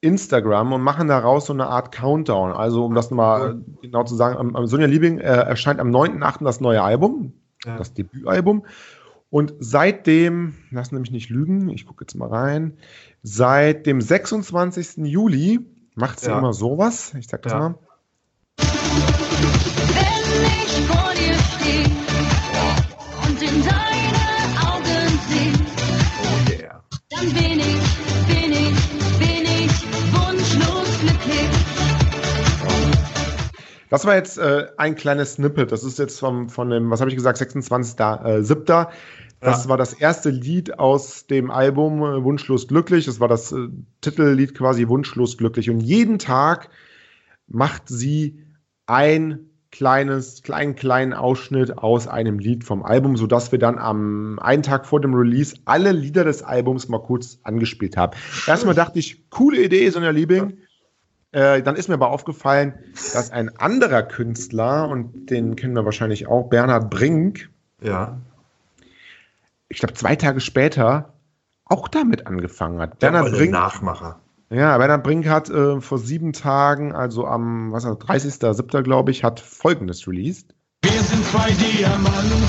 [0.00, 2.52] Instagram und machen daraus so eine Art Countdown.
[2.52, 3.78] Also, um das mal mhm.
[3.82, 6.44] genau zu sagen, am, Sonja Liebing äh, erscheint am 9.8.
[6.44, 7.32] das neue Album,
[7.64, 7.76] ja.
[7.76, 8.64] das Debütalbum.
[9.30, 12.78] Und seitdem, lass nämlich nicht lügen, ich gucke jetzt mal rein,
[13.22, 15.04] seit dem 26.
[15.04, 15.60] Juli
[15.94, 16.38] macht sie ja.
[16.38, 17.12] immer sowas.
[17.18, 17.58] Ich sag das ja.
[17.58, 17.74] mal.
[18.56, 18.68] Wenn
[20.64, 21.84] ich vor dir stehe
[23.26, 24.18] und in deine
[24.66, 25.52] Augen sehe,
[26.22, 26.82] oh yeah.
[27.10, 28.07] dann bin ich
[33.90, 35.72] Das war jetzt äh, ein kleines Snippet.
[35.72, 38.82] Das ist jetzt vom, von dem, was habe ich gesagt, 26.07.
[38.82, 38.86] Äh,
[39.40, 39.70] das ja.
[39.70, 43.06] war das erste Lied aus dem Album äh, Wunschlos glücklich.
[43.06, 43.68] Das war das äh,
[44.00, 45.70] Titellied quasi Wunschlos glücklich.
[45.70, 46.70] Und jeden Tag
[47.46, 48.42] macht sie
[48.86, 54.62] ein kleines, kleinen, kleinen Ausschnitt aus einem Lied vom Album, sodass wir dann am einen
[54.62, 58.16] Tag vor dem Release alle Lieder des Albums mal kurz angespielt haben.
[58.46, 60.58] Erstmal dachte ich, coole Idee, Sonja Liebing.
[61.32, 62.74] Äh, dann ist mir aber aufgefallen,
[63.12, 67.50] dass ein anderer Künstler, und den kennen wir wahrscheinlich auch, Bernhard Brink,
[67.82, 68.18] Ja.
[69.68, 71.12] ich glaube zwei Tage später
[71.66, 73.02] auch damit angefangen hat.
[73.02, 74.20] Der Bernhard Brink, Nachmacher.
[74.48, 78.80] ja, Bernhard Brink hat äh, vor sieben Tagen, also am was, 30.07.
[78.82, 80.54] glaube ich, hat folgendes released.
[80.82, 82.42] Wir sind zwei Diamanten,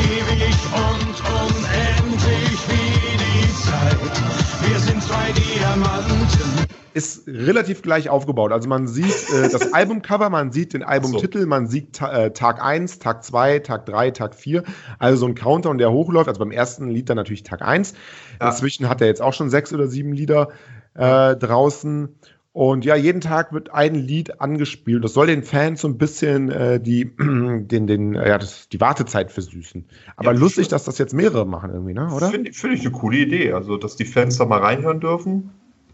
[0.00, 4.68] ewig und unendlich wie die Zeit.
[4.68, 6.51] Wir sind zwei Diamanten.
[6.94, 8.52] Ist relativ gleich aufgebaut.
[8.52, 12.98] Also man sieht äh, das Albumcover, man sieht den Albumtitel, man sieht äh, Tag 1,
[12.98, 14.62] Tag 2, Tag 3, Tag 4.
[14.98, 16.28] Also so ein Countdown, der hochläuft.
[16.28, 17.94] Also beim ersten Lied dann natürlich Tag 1.
[18.40, 18.48] Ja.
[18.48, 20.48] Inzwischen hat er jetzt auch schon sechs oder sieben Lieder
[20.94, 22.16] äh, draußen.
[22.54, 25.02] Und ja, jeden Tag wird ein Lied angespielt.
[25.02, 28.80] Das soll den Fans so ein bisschen äh, die, den, den, äh, ja, das, die
[28.80, 29.86] Wartezeit versüßen.
[30.16, 32.12] Aber Ja, lustig, dass das jetzt mehrere machen irgendwie, ne?
[32.14, 32.28] oder?
[32.28, 33.52] Finde find ich eine coole Idee.
[33.54, 35.50] Also, dass die Fans da mal reinhören dürfen.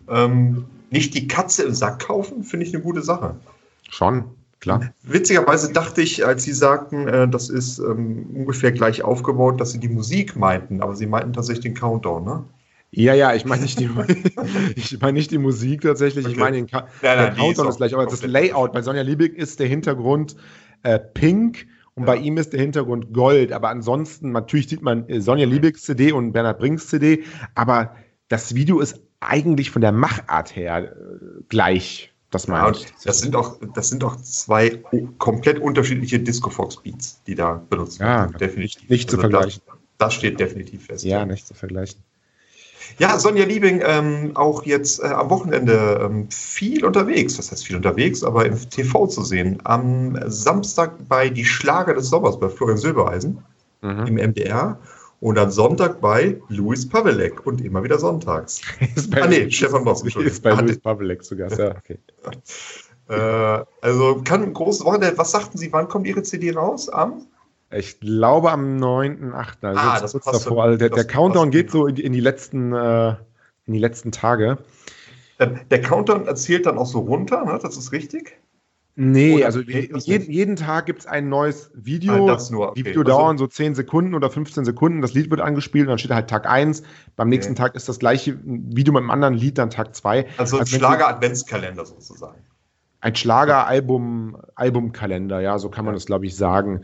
[0.08, 3.40] Ähm, nicht die Katze im Sack kaufen, finde ich eine gute Sache.
[3.90, 4.24] Schon,
[4.60, 4.94] klar.
[5.02, 9.80] Witzigerweise dachte ich, als Sie sagten, äh, das ist ähm, ungefähr gleich aufgebaut, dass Sie
[9.80, 12.44] die Musik meinten, aber Sie meinten tatsächlich den Countdown, ne?
[12.90, 13.88] Ja, ja, ich meine nicht die,
[14.76, 16.40] ich meine nicht die Musik tatsächlich, ich Okay.
[16.40, 19.02] meine den Ka Nein, der nein, die Countdown ist gleich, aber das Layout bei Sonja
[19.02, 20.36] Liebig ist der Hintergrund
[20.82, 22.06] äh, pink und Ja.
[22.06, 26.12] bei ihm ist der Hintergrund gold, aber ansonsten natürlich sieht man äh, Sonja Liebigs CD
[26.12, 27.94] und Bernhard Brinks CD, aber
[28.28, 32.12] das Video ist eigentlich von der Machart her äh, gleich.
[32.30, 32.86] Das Ja, meine ich.
[33.04, 34.82] das sind auch, das sind auch zwei
[35.18, 38.36] komplett unterschiedliche Disco Fox Beats, die da benutzt Ja, werden.
[38.38, 38.82] Definitiv.
[38.82, 39.62] Also nicht zu vergleichen.
[39.66, 41.04] Das, das steht definitiv fest.
[41.04, 42.00] Ja, nicht zu vergleichen.
[42.98, 47.76] Ja, Sonja Liebing ähm, auch jetzt äh, am Wochenende ähm, viel unterwegs, das heißt viel
[47.76, 49.58] unterwegs, aber im TV zu sehen.
[49.64, 53.42] Am Samstag bei Die Schlager des Sommers bei Florian Silbereisen
[53.80, 54.06] Mhm.
[54.06, 54.76] im MDR
[55.20, 58.60] und am Sonntag bei Louis Pavelek und immer wieder sonntags.
[58.94, 60.32] Ist bei, Ah, nee, Stefan Boss, Entschuldigung.
[60.36, 61.50] ist bei Ah, Louis Pavlek sogar.
[61.58, 61.98] Ja, okay.
[63.10, 65.16] Äh, also kann ein großes Wochenende.
[65.16, 66.90] Was sagten Sie, wann kommt Ihre CD raus?
[66.90, 67.26] Am?
[67.70, 69.32] Ich glaube am 9.8.
[69.32, 70.56] Also Ah, das kurz passt davor.
[70.56, 73.12] so- Also der, der Countdown geht so in die, in die letzten äh,
[73.64, 74.58] in die letzten Tage.
[75.38, 77.58] Ähm, Der Countdown erzählt dann auch so runter, ne?
[77.62, 78.36] das ist richtig?
[79.00, 82.24] Nee, Oder also jeden, jeden Tag gibt es ein neues Video.
[82.24, 82.82] Ah, das nur, okay.
[82.82, 85.02] Die Video Also- dauern so 10 Sekunden oder 15 Sekunden.
[85.02, 86.82] Das Lied wird angespielt und dann steht halt Tag 1.
[87.14, 87.62] Beim nächsten Okay.
[87.62, 90.26] Tag ist das gleiche Video mit einem anderen Lied, dann Tag 2.
[90.36, 92.38] Also ein Also Schlager-Adventskalender sozusagen.
[93.00, 96.82] Ein Schlager-Album, Albumkalender, ja, so kann man das, glaube ich, sagen.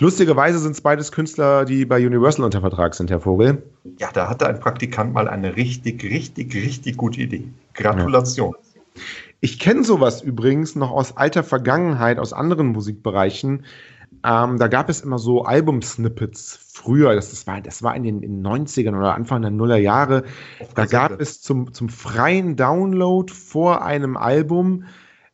[0.00, 3.62] Lustigerweise sind es beides Künstler, die bei Universal unter Vertrag sind, Herr Vogel.
[3.98, 7.44] Ja, da hatte ein Praktikant mal eine richtig, richtig, richtig gute Idee.
[7.74, 8.56] Gratulation.
[9.44, 13.64] Ich kenne sowas übrigens noch aus alter Vergangenheit, aus anderen Musikbereichen.
[14.24, 17.12] Ähm, da gab es immer so Album-Snippets früher.
[17.16, 20.22] Das, das, war, das war in den, in den 90ern oder Anfang der Nuller Jahre.
[20.76, 24.84] Da gab es zum, zum freien Download vor einem Album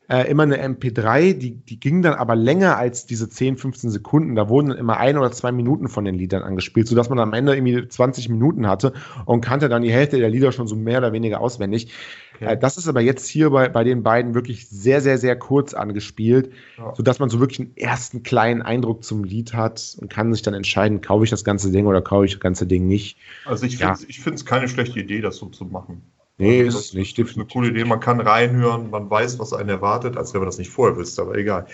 [0.09, 4.35] äh, immer eine MP3, die, die ging dann aber länger als diese 10, 15 Sekunden.
[4.35, 7.35] Da wurden dann immer ein oder zwei Minuten von den Liedern angespielt, sodass man am
[7.35, 8.95] Ende irgendwie 20 Minuten hatte
[9.27, 11.93] und kannte dann die Hälfte der Lieder schon so mehr oder weniger auswendig.
[12.35, 12.55] Okay.
[12.55, 15.75] Äh, das ist aber jetzt hier bei, bei den beiden wirklich sehr, sehr, sehr kurz
[15.75, 16.95] angespielt, Ja.
[16.95, 20.55] sodass man so wirklich einen ersten kleinen Eindruck zum Lied hat und kann sich dann
[20.55, 23.19] entscheiden, kaufe ich das ganze Ding oder kaufe ich das ganze Ding nicht.
[23.45, 23.95] Also ich Ja.
[23.95, 26.03] finde es keine schlechte Idee, das so zu machen.
[26.39, 27.19] Nee, Also ist es nicht.
[27.19, 27.85] ist eine coole Idee.
[27.85, 31.23] Man kann reinhören, man weiß, was einen erwartet, als wenn man das nicht vorher wüsste,
[31.23, 31.67] aber egal.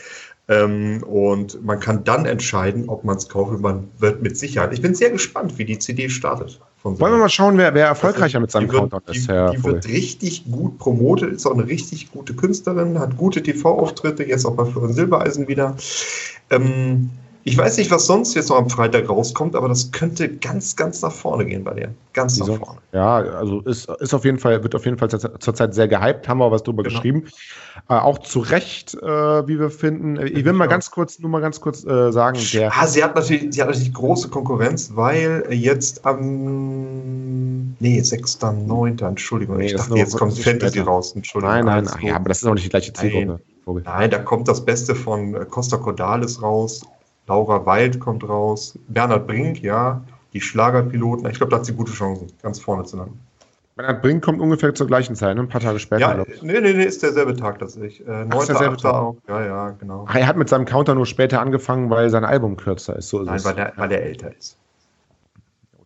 [0.48, 3.58] Ähm, und man kann dann entscheiden, ob man es kauft.
[3.60, 4.72] Man wird mit Sicherheit.
[4.72, 6.60] Ich bin sehr gespannt, wie die CD startet.
[6.82, 9.18] Von Wollen wir mal schauen, wer, wer erfolgreicher Also, mit seinem die wird- Countdown die,
[9.18, 9.74] ist, Herr Die Vogel.
[9.74, 14.54] wird richtig gut promotet, ist auch eine richtig gute Künstlerin, hat gute TV-Auftritte, jetzt auch
[14.54, 15.76] bei Florian Silbereisen wieder.
[16.50, 17.08] Ähm,
[17.46, 21.02] ich weiß nicht, was sonst jetzt noch am Freitag rauskommt, aber das könnte ganz, ganz
[21.02, 21.88] nach vorne gehen bei dir.
[22.14, 22.80] Ganz nach vorne.
[22.92, 26.26] Ja, also ist, ist auf jeden Fall, wird auf jeden Fall zur- zurzeit sehr gehypt,
[26.26, 26.94] haben wir auch was drüber Genau.
[26.94, 27.24] geschrieben.
[27.90, 29.06] Äh, auch zu Recht, äh,
[29.46, 30.16] wie wir finden.
[30.24, 33.04] Ich will ich mal ganz kurz, nur mal ganz kurz äh, sagen, der Ah, sie
[33.04, 39.06] hat natürlich, sie hat natürlich große Konkurrenz, weil jetzt am nee, 6.9.
[39.06, 41.12] Entschuldigung, Nee, ich dachte, jetzt kommt Fantasy raus.
[41.14, 41.54] Entschuldigung.
[41.54, 42.02] Nein, nein, gut.
[42.02, 43.26] ja, aber das ist auch nicht die gleiche Zielgruppe.
[43.66, 43.82] Nein.
[43.84, 46.82] Nein, da kommt das Beste von äh, Costa Cordalis raus,
[47.26, 51.26] Laura Wild kommt raus, Bernhard Brink, ja, die Schlagerpiloten.
[51.30, 53.18] Ich glaube, da hat sie gute Chancen, ganz vorne zu landen.
[53.76, 55.42] Bernhard Brink kommt ungefähr zur gleichen Zeit, ne?
[55.42, 56.00] ein paar Tage später.
[56.00, 56.42] Ja, glaub ich.
[56.42, 58.06] nee, nee, nee, ist derselbe Tag tatsächlich.
[58.06, 58.82] Äh, Ach, ist derselbe 9.8.
[58.82, 58.94] Tag.
[58.94, 59.16] auch.
[59.28, 60.04] Ja, ja, genau.
[60.08, 63.08] Ach, er hat mit seinem Counter nur später angefangen, weil sein Album kürzer ist.
[63.08, 63.44] So ist Nein, es.
[63.44, 64.56] weil der, weil der älter ist.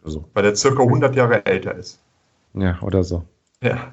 [0.02, 0.24] Oder so.
[0.34, 1.98] Weil der circa 100 Jahre älter ist.
[2.54, 3.24] Ja, oder so.
[3.62, 3.92] Ja.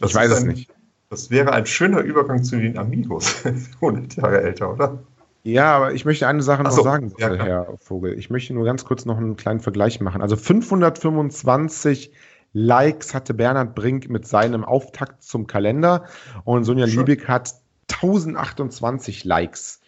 [0.00, 0.70] Das ich weiß ist es ein- nicht.
[1.08, 3.44] Das wäre ein schöner Übergang zu den Amigos.
[3.76, 4.98] 100 Jahre älter, oder?
[5.46, 7.32] Ja, aber ich möchte eine Sache noch so, sagen, ja.
[7.34, 8.18] Herr Vogel.
[8.18, 10.20] Ich möchte nur ganz kurz noch einen kleinen Vergleich machen.
[10.20, 12.10] Also 525
[12.52, 16.04] Likes hatte Bernhard Brink mit seinem Auftakt zum Kalender
[16.44, 17.06] und Sonja Schön.
[17.06, 17.54] Liebig hat
[17.92, 19.80] 1028 Likes.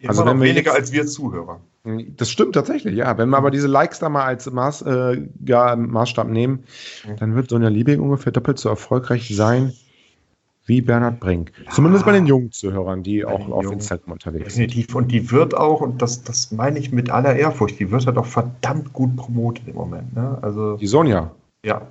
[0.00, 1.60] Immer Also wenn wir weniger jetzt- als wir Zuhörer.
[2.16, 3.16] Das stimmt tatsächlich, ja.
[3.16, 6.64] Wenn wir aber diese Likes da mal als Maß, äh, ja, Maßstab nehmen,
[7.06, 7.16] Mhm.
[7.16, 9.72] dann wird Sonja Liebig ungefähr doppelt so erfolgreich sein
[10.68, 11.50] wie Bernhard Brink.
[11.70, 13.78] Zumindest bei den jungen Zuhörern, die auch den auf Jungen.
[13.78, 14.70] Instagram unterwegs sind.
[14.70, 14.94] Definitiv.
[14.94, 18.18] Und die wird auch, und das, das meine ich mit aller Ehrfurcht, die wird halt
[18.18, 20.14] auch verdammt gut promotet im Moment.
[20.14, 20.38] Ne?
[20.42, 21.30] Also, Die Sonja,
[21.64, 21.82] ja,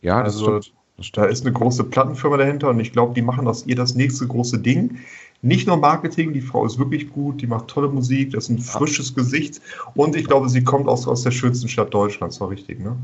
[0.00, 0.74] ja, das Also, stimmt.
[0.96, 3.96] Das da ist eine große Plattenfirma dahinter und ich glaube, die machen aus ihr das
[3.96, 4.98] nächste große Ding.
[5.42, 8.58] Nicht nur Marketing, die Frau ist wirklich gut, die macht tolle Musik, das ist ein
[8.60, 9.60] frisches Gesicht
[9.94, 12.96] und ich glaube, sie kommt aus, aus der schönsten Stadt Deutschlands, war richtig, ne?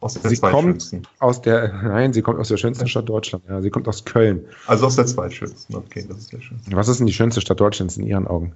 [0.00, 3.46] Aus der Sie kommt aus der, nein, sie kommt aus der schönsten Stadt Deutschlands.
[3.48, 4.44] Ja, sie kommt aus Köln.
[4.66, 6.58] Also aus der zweitschönsten, okay, das ist sehr schön.
[6.70, 8.52] Was ist denn die schönste Stadt Deutschlands in Ihren Augen?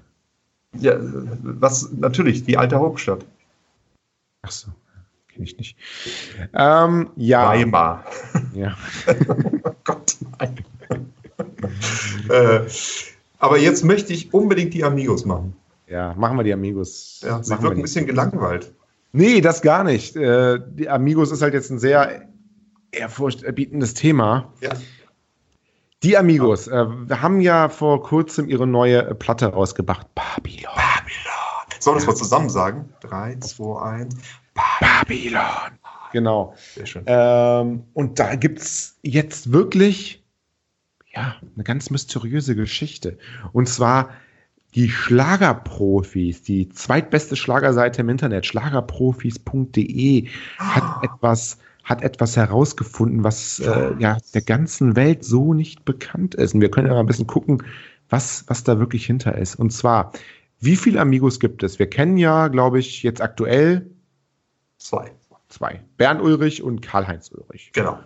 [0.78, 3.24] Ja, was natürlich, die alte Hauptstadt.
[4.42, 4.68] Ach so,
[5.28, 5.76] kenne ich nicht.
[6.52, 8.04] Ähm, ja, Weimar.
[8.54, 8.76] ja.
[9.64, 10.64] Oh Gott, nein.
[12.28, 12.60] äh,
[13.38, 15.56] aber jetzt möchte ich unbedingt die Amigos machen.
[15.88, 17.20] Ja, machen wir die Amigos.
[17.24, 18.72] Ja, sie wirken ein bisschen gelangweilt.
[19.12, 20.16] Nee, das gar nicht.
[20.16, 22.28] Äh, die Amigos ist halt jetzt ein sehr
[22.92, 24.52] ehrfurchterbietendes Thema.
[24.60, 24.70] Ja.
[26.02, 30.06] Die Amigos äh, haben ja vor kurzem ihre neue äh, Platte rausgebracht.
[30.14, 30.70] Babylon.
[31.78, 32.92] Sollen wir das mal zusammen sagen?
[33.00, 34.16] 3, 2, 1.
[34.80, 35.78] Babylon.
[36.12, 36.54] Genau.
[36.74, 37.04] Sehr schön.
[37.06, 40.22] Ähm, und da gibt's jetzt wirklich
[41.14, 43.18] ja, eine ganz mysteriöse Geschichte.
[43.52, 44.10] Und zwar
[44.74, 50.28] die Schlagerprofis, die zweitbeste Schlagerseite im Internet, schlagerprofis.de,
[50.58, 56.54] hat etwas hat etwas herausgefunden, was äh, ja der ganzen Welt so nicht bekannt ist.
[56.54, 57.64] Und wir können ja mal ein bisschen gucken,
[58.08, 59.56] was, was da wirklich hinter ist.
[59.56, 60.12] Und zwar,
[60.60, 61.78] wie viele Amigos gibt es?
[61.78, 63.90] Wir kennen ja, glaube ich, jetzt aktuell
[64.80, 65.10] Zwei.
[65.48, 65.82] zwei.
[65.98, 67.70] Bernd Ulrich und Karl-Heinz Ulrich.
[67.74, 68.00] Genau.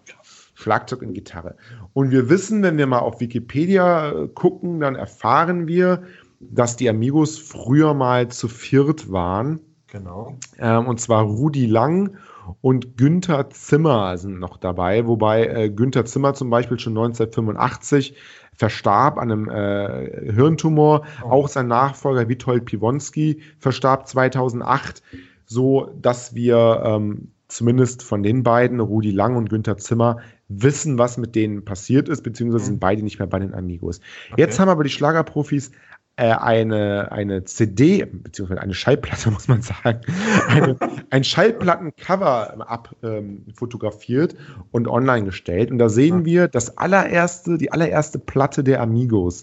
[0.55, 1.57] Schlagzeug und Gitarre.
[1.93, 6.05] Und wir wissen, wenn wir mal auf Wikipedia äh, gucken, dann erfahren wir,
[6.41, 9.61] dass die Amigos früher mal zu viert waren.
[9.89, 10.37] Genau.
[10.59, 12.17] Ähm, und zwar Rudi Lang
[12.61, 18.15] und Günther Zimmer sind noch dabei, wobei äh, Günther Zimmer zum Beispiel schon 1985
[18.53, 21.07] verstarb an einem äh, Hirntumor.
[21.25, 21.31] Oh.
[21.31, 25.03] Auch sein Nachfolger Witold Piwonski verstarb 2008,
[25.47, 30.19] so dass wir ähm, zumindest von den beiden, Rudi Lang und Günther Zimmer,
[30.49, 32.69] wissen, was mit denen passiert ist, beziehungsweise Mhm.
[32.69, 34.01] sind beide nicht mehr bei den Amigos.
[34.31, 34.41] Okay.
[34.41, 35.71] Jetzt haben aber die Schlagerprofis
[36.17, 40.01] eine, eine CD, beziehungsweise eine Schallplatte, muss man sagen,
[40.49, 40.77] eine,
[41.11, 44.37] ein Schallplattencover ab ähm, fotografiert
[44.71, 45.71] und online gestellt.
[45.71, 49.43] Und da sehen wir das allererste, die allererste Platte der Amigos.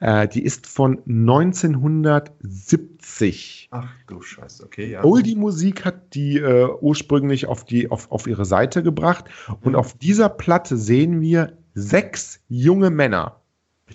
[0.00, 3.68] Äh, die ist von 1970.
[3.70, 5.04] Ach du Scheiße, okay, ja.
[5.04, 9.26] Oldie Musik hat die äh, ursprünglich auf, die, auf, auf ihre Seite gebracht.
[9.62, 13.40] Und auf dieser Platte sehen wir sechs junge Männer.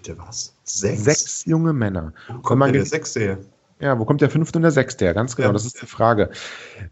[0.02, 0.56] Bitte was?
[0.64, 1.04] Sechs?
[1.04, 2.14] Sechs junge Männer.
[2.30, 3.38] Wo kommt man der Sechste her?
[3.82, 5.14] Ja, wo kommt der fünfte und der sechste her?
[5.14, 5.54] Ganz genau, Ja.
[5.54, 6.32] das ist die Frage.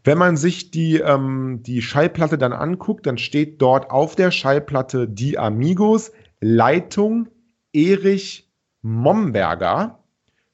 [0.06, 5.08] Wenn man sich die, ähm, die Schallplatte dann anguckt, dann steht dort auf der Schallplatte
[5.08, 7.28] Die Amigos, Leitung
[7.74, 8.50] Erich
[8.82, 10.00] Momberger,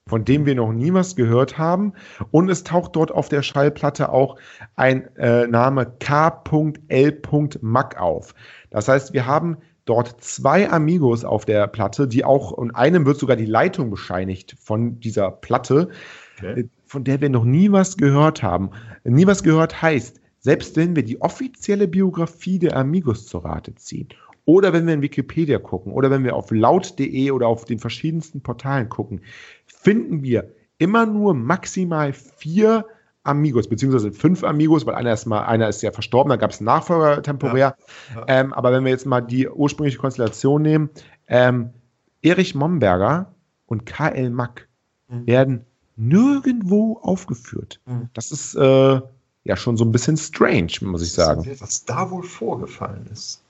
[0.08, 1.94] von dem wir noch nie was gehört haben.
[2.32, 4.38] Und es taucht dort auf der Schallplatte auch
[4.76, 7.22] ein äh, Name K.L.
[7.62, 8.34] Mack auf.
[8.72, 13.18] Das heißt, wir haben dort zwei Amigos auf der Platte, die auch, und einem wird
[13.18, 15.90] sogar die Leitung bescheinigt von dieser Platte,
[16.38, 16.62] Okay.
[16.62, 18.70] äh, von der wir noch nie was gehört haben.
[19.04, 24.10] Nie was gehört heißt, selbst wenn wir die offizielle Biografie der Amigos zur Rate ziehen,
[24.46, 28.42] oder wenn wir in Wikipedia gucken, oder wenn wir auf laut.de oder auf den verschiedensten
[28.42, 29.22] Portalen gucken,
[29.68, 32.86] finden wir immer nur maximal vier
[33.24, 36.60] Amigos, beziehungsweise fünf Amigos, weil einer ist mal, einer ist ja verstorben, da gab es
[36.60, 37.76] einen Nachfolger temporär.
[38.16, 38.26] Ja.
[38.28, 40.90] Ähm, aber wenn wir jetzt mal die ursprüngliche Konstellation nehmen,
[41.28, 41.70] ähm,
[42.22, 43.32] Erich Momberger
[43.68, 44.30] und K.L.
[44.30, 44.68] Mack
[45.10, 45.28] Mhm.
[45.28, 47.80] werden nirgendwo aufgeführt.
[47.86, 48.10] Mhm.
[48.14, 49.02] Das ist äh,
[49.44, 51.46] ja schon so ein bisschen strange, muss ich sagen.
[51.60, 53.42] Was da wohl vorgefallen ist.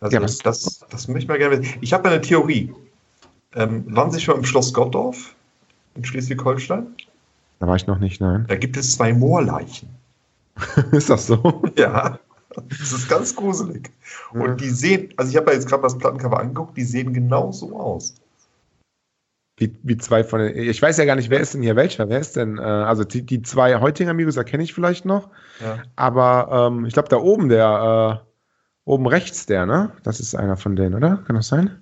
[0.00, 1.78] Also Ja, was- das, das möchte ich mal gerne wissen.
[1.80, 2.72] Ich habe eine Theorie.
[3.54, 5.34] Ähm, waren Sie schon im Schloss Gottdorf
[5.96, 6.86] in Schleswig-Holstein?
[7.60, 8.46] Da war ich noch nicht, nein.
[8.48, 9.88] Da gibt es zwei Moorleichen.
[10.92, 11.62] ist das so?
[11.78, 12.18] Ja,
[12.68, 13.90] das ist ganz gruselig.
[14.32, 17.52] Und die sehen, also ich habe ja jetzt gerade das Plattencover angeguckt, die sehen genau
[17.52, 18.16] so aus.
[19.56, 20.56] Wie, wie zwei von den.
[20.56, 22.08] Ich weiß ja gar nicht, wer ist denn hier welcher?
[22.08, 22.58] Wer ist denn?
[22.58, 25.28] Äh, also die, die zwei heutigen Amigos erkenne ich vielleicht noch.
[25.60, 25.82] Ja.
[25.96, 28.24] Aber ähm, ich glaube, da oben der,
[28.90, 29.92] Oben rechts der, ne?
[30.02, 31.18] Das ist einer von denen, oder?
[31.26, 31.78] Kann das sein?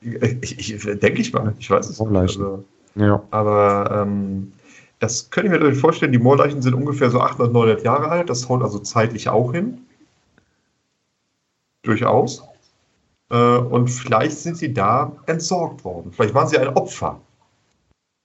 [0.00, 2.16] Ich, ich, denke ich mal, ich weiß es nicht.
[2.16, 3.22] Also, Ja.
[3.32, 4.52] aber ähm,
[4.98, 8.30] das könnte ich mir natürlich vorstellen, die Moorleichen sind ungefähr so 800, 900 Jahre alt,
[8.30, 9.86] das haut also zeitlich auch hin.
[11.82, 12.42] Durchaus.
[13.30, 16.12] Äh, und vielleicht sind sie da entsorgt worden.
[16.12, 17.20] Vielleicht waren sie ein Opfer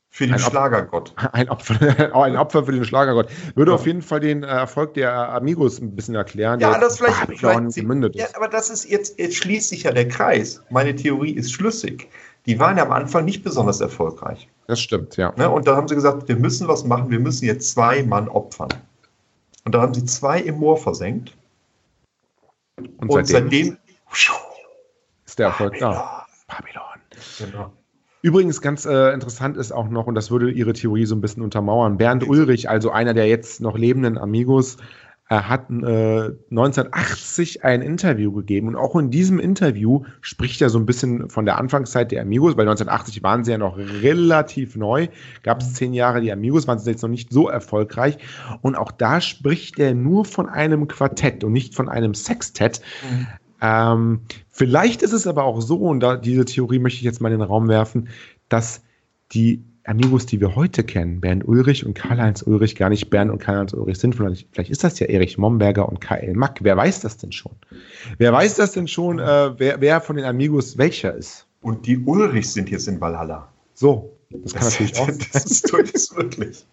[0.09, 0.39] für den Ein.
[0.39, 1.13] Schlagergott.
[1.31, 1.75] Ein Opfer,
[2.15, 3.29] ein Opfer für den Schlagergott.
[3.55, 3.75] Würde Ja.
[3.75, 6.59] auf jeden Fall den äh, Erfolg der Amigos ein bisschen erklären.
[6.59, 8.35] Ja, das vielleicht, vielleicht sie, gemündet ja, ist.
[8.35, 10.61] aber das ist jetzt, jetzt schließt sich ja der Kreis.
[10.69, 12.09] Meine Theorie ist schlüssig.
[12.45, 14.49] Die waren ja am Anfang nicht besonders erfolgreich.
[14.67, 15.33] Das stimmt, ja.
[15.37, 15.49] Ne?
[15.49, 18.69] Und da haben sie gesagt, wir müssen was machen, wir müssen jetzt zwei Mann opfern.
[19.65, 21.35] Und da haben sie zwei im Moor versenkt.
[22.75, 23.77] Und, Und seitdem, seitdem.
[25.25, 26.25] ist der Erfolg da.
[26.47, 26.83] Babylon.
[27.39, 27.71] Genau.
[28.21, 31.43] Übrigens ganz äh, interessant ist auch noch, und das würde Ihre Theorie so ein bisschen
[31.43, 34.77] untermauern, Bernd Ulrich, also einer der jetzt noch lebenden Amigos,
[35.41, 40.85] hat äh, 1980 ein Interview gegeben und auch in diesem Interview spricht er so ein
[40.85, 45.07] bisschen von der Anfangszeit der Amigos, weil 1980 waren sie ja noch relativ neu,
[45.43, 48.17] gab es zehn Jahre die Amigos, waren sie jetzt noch nicht so erfolgreich.
[48.61, 52.81] Und auch da spricht er nur von einem Quartett und nicht von einem Sextett.
[53.61, 57.31] Ähm, vielleicht ist es aber auch so, und da, diese Theorie möchte ich jetzt mal
[57.31, 58.09] in den Raum werfen,
[58.49, 58.83] dass
[59.31, 63.39] die Amigos, die wir heute kennen, Bernd Ulrich und Karl-Heinz Ulrich, gar nicht Bernd und
[63.39, 64.15] Karl-Heinz Ulrich sind.
[64.15, 66.33] Vielleicht, vielleicht ist das ja Erich Momberger und K.L.
[66.35, 66.59] Mack.
[66.61, 67.51] Wer weiß das denn schon?
[68.17, 71.45] Wer weiß das denn schon, äh, wer, wer von den Amigos welcher ist?
[71.61, 73.49] Und die Ulrichs sind jetzt in Valhalla.
[73.73, 76.65] So, das kann natürlich auch Das ist durchaus wirklich.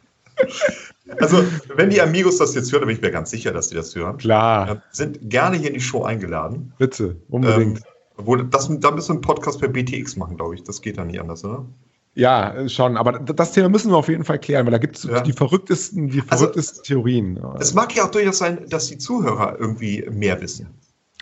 [1.18, 1.42] Also,
[1.74, 3.94] wenn die Amigos das jetzt hören, dann bin ich mir ganz sicher, dass die das
[3.94, 4.18] hören.
[4.18, 6.72] Klar, äh, Sind gerne hier in die Show eingeladen.
[6.78, 7.78] bitte, unbedingt.
[7.78, 7.84] Ähm,
[8.16, 10.62] obwohl, das, da müssen wir einen Podcast per BTX machen, glaube ich.
[10.62, 11.66] Das geht dann nicht anders, oder?
[12.14, 14.98] Ja, äh, schon, aber das Thema müssen wir auf jeden Fall klären, weil da gibt
[14.98, 15.20] es Ja.
[15.20, 17.40] die verrücktesten, die Also, verrücktesten Theorien.
[17.58, 20.68] Es mag ja auch durchaus sein, dass die Zuhörer irgendwie mehr wissen.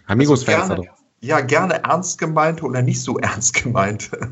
[0.07, 4.31] Amigos-Fans Also gerne, ja, gerne ernst gemeinte oder nicht so ernst gemeinte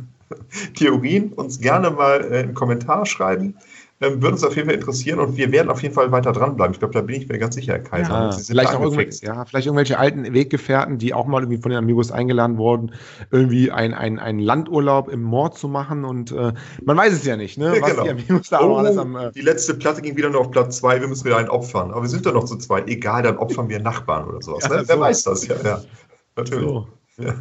[0.74, 3.54] Theorien uns gerne mal äh, im Kommentar schreiben.
[4.02, 6.74] Ähm, würde uns auf jeden Fall interessieren und wir werden auf jeden Fall weiter dranbleiben.
[6.74, 8.10] Ich glaube, da bin ich mir ganz sicher, Herr Kaiser.
[8.10, 12.10] Ja, vielleicht, auch ja, vielleicht irgendwelche alten Weggefährten, die auch mal irgendwie von den Amigos
[12.10, 12.92] eingeladen wurden,
[13.30, 16.52] irgendwie ein, ein, Landurlaub im Moor zu machen und äh,
[16.84, 17.74] man weiß es ja nicht, ne?
[17.74, 18.02] Ja, was genau.
[18.02, 19.16] die Amigos da auch alles am.
[19.16, 21.00] Äh, die letzte Platte ging wieder nur auf Platz zwei.
[21.00, 21.90] Wir müssen wieder einen opfern.
[21.90, 22.88] Aber wir sind doch noch zu zweit.
[22.88, 24.64] Egal, dann opfern wir Nachbarn oder sowas.
[24.64, 24.84] Ja, ne?
[24.86, 25.00] Wer so.
[25.00, 25.46] weiß das?
[25.46, 25.80] Ja, ja.
[26.36, 26.68] Natürlich.
[26.68, 26.86] so.
[27.18, 27.34] Ja.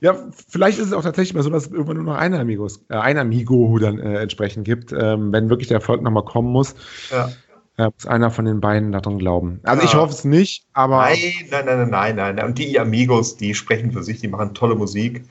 [0.00, 0.14] Ja,
[0.48, 2.96] vielleicht ist es auch tatsächlich mal so, dass es irgendwann nur noch ein Amigos, äh,
[2.96, 6.74] ein Amigo dann äh, entsprechend gibt, ähm, wenn wirklich der Erfolg nochmal kommen muss.
[7.10, 7.38] Ja.
[7.78, 9.60] Äh, muss einer von den beiden daran glauben.
[9.64, 10.00] Also ich Ja.
[10.00, 11.18] hoffe es nicht, aber Nein,
[11.50, 12.46] nein, nein, nein, nein, nein.
[12.46, 15.24] Und die Amigos, die sprechen für sich, die machen tolle Musik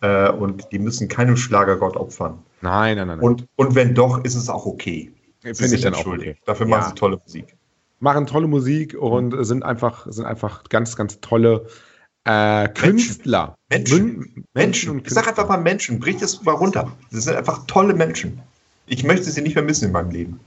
[0.00, 2.38] äh, und die müssen keinem Schlagergott opfern.
[2.60, 3.18] nein, nein, nein.
[3.18, 3.26] nein.
[3.26, 5.12] Und, und wenn doch, ist es auch okay.
[5.42, 6.36] Finde ich dann auch okay.
[6.44, 6.78] Dafür Ja.
[6.78, 7.56] machen sie tolle Musik.
[8.00, 11.66] machen tolle Musik und sind einfach, sind einfach ganz, ganz tolle
[12.24, 13.54] äh, Künstler.
[13.70, 14.22] Menschen.
[14.22, 14.90] Mün- Menschen.
[14.90, 15.98] und Ich sag einfach mal Menschen.
[15.98, 16.92] Brich es mal runter.
[17.10, 18.40] Das sind einfach tolle Menschen.
[18.86, 20.40] Ich möchte sie nicht mehr missen in meinem Leben.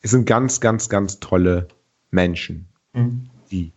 [0.00, 1.66] Es sind ganz, ganz, ganz tolle
[2.10, 2.66] Menschen.
[2.92, 3.28] Mhm.
[3.50, 3.72] Die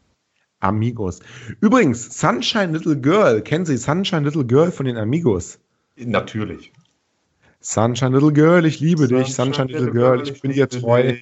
[0.59, 1.19] Amigos.
[1.59, 3.41] Übrigens, Sunshine Little Girl.
[3.41, 5.57] Kennen Sie Sunshine Little Girl von den Amigos?
[5.97, 6.71] Natürlich.
[7.61, 9.33] Sunshine Little Girl, ich liebe dich.
[9.33, 11.13] Sunshine Little Girl, ich bin dir treu.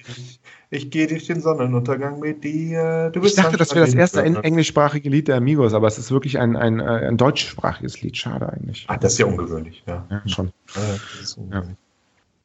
[0.70, 3.12] Ich gehe durch den Sonnenuntergang mit dir.
[3.20, 4.44] Ich dachte, das wäre das Sunshine erste Little Girl.
[4.44, 8.16] englischsprachige Lied der Amigos, aber es ist wirklich ein, ein, äh, ein deutschsprachiges Lied.
[8.16, 8.84] Schade eigentlich.
[8.88, 9.82] Ah, das ist ja ungewöhnlich.
[9.86, 10.06] Ja.
[10.10, 10.52] Ja, schon.
[11.50, 11.64] Ja.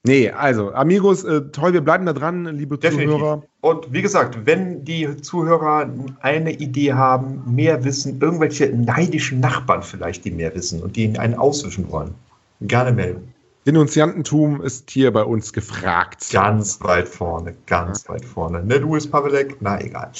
[0.05, 3.11] Nee, also, Amigos, äh, toll, wir bleiben da dran, liebe Definitiv.
[3.13, 3.43] Zuhörer.
[3.61, 5.89] Und wie gesagt, wenn die Zuhörer
[6.19, 11.17] eine Idee haben, mehr wissen, irgendwelche neidischen Nachbarn vielleicht, die mehr wissen und die ihnen
[11.17, 12.13] einen auswischen wollen,
[12.61, 13.33] gerne melden.
[13.65, 16.29] Denunziantentum ist hier bei uns gefragt.
[16.31, 18.63] Ganz weit vorne, ganz weit vorne.
[18.63, 19.57] Ne, Louis Pavelek?
[19.59, 20.11] Na, egal.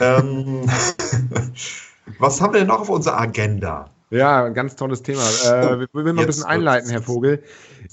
[0.00, 0.62] ähm,
[2.18, 3.88] was haben wir denn noch auf unserer Agenda?
[4.10, 5.22] Ja, ein ganz tolles Thema.
[5.22, 7.42] Äh, wir will mal ein bisschen einleiten, Herr Vogel.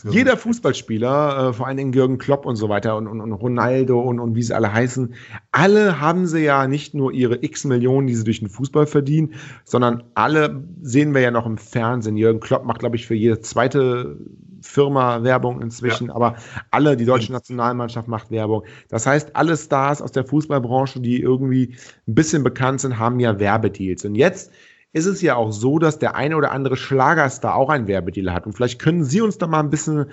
[0.10, 4.02] Jeder Fußballspieler, äh, vor allen Dingen Jürgen Klopp und so weiter und, und, und Ronaldo
[4.02, 5.14] und, und wie sie alle heißen,
[5.52, 9.36] alle haben sie ja nicht nur ihre x Millionen, die sie durch den Fußball verdienen,
[9.64, 12.18] sondern alle sehen wir ja noch im Fernsehen.
[12.18, 14.18] Jürgen Klopp macht, glaube ich, für jede zweite
[14.62, 16.36] Firma Werbung inzwischen, aber
[16.72, 18.64] alle, die deutsche Nationalmannschaft macht Werbung.
[18.90, 21.76] Das heißt, alle Stars aus der Fußballbranche, die irgendwie
[22.08, 24.06] ein bisschen bekannt sind, haben ja Werbedeals.
[24.06, 24.52] Und jetzt
[24.94, 28.46] ist es ja auch so, dass der eine oder andere Schlagerstar auch einen Werbedeal hat.
[28.46, 30.08] Und vielleicht können Sie uns da mal ein bisschen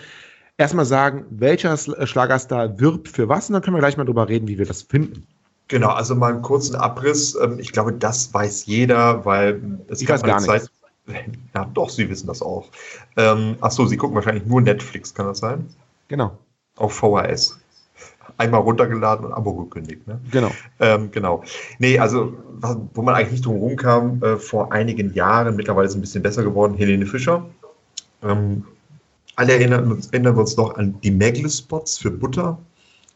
[0.59, 4.29] erstmal sagen, welcher Sl- Schlagerstar wirbt für was und dann können wir gleich mal drüber
[4.29, 5.27] reden, wie wir das finden.
[5.69, 7.37] Genau, also mal einen kurzen Abriss.
[7.43, 10.71] Ähm, Ich glaube, das weiß jeder, weil es Ich gab eine gar Zeit.
[11.55, 12.69] Ja, doch, Sie wissen das auch.
[13.17, 15.67] Ähm, ach so, Sie gucken wahrscheinlich nur Netflix, kann das sein?
[16.09, 16.37] Genau.
[16.77, 17.59] Auf VHS.
[18.37, 20.07] einmal runtergeladen und Abo gekündigt.
[20.07, 20.21] Ne?
[20.31, 20.51] Genau.
[20.81, 21.43] Ähm, genau.
[21.79, 22.35] Nee, also,
[22.95, 26.23] wo man eigentlich nicht drum rumkam, äh, vor einigen Jahren, mittlerweile ist es ein bisschen
[26.23, 27.47] besser geworden, Helene Fischer.
[28.23, 28.65] Ähm,
[29.37, 32.59] alle erinnern uns, erinnern wir uns noch an die Megle-Spots für Butter,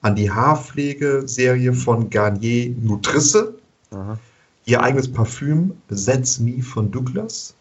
[0.03, 3.55] an die Haarpflegeserie von Garnier Nutrisse,
[3.91, 4.18] Aha.
[4.64, 7.55] ihr eigenes Parfüm That's Me von Douglas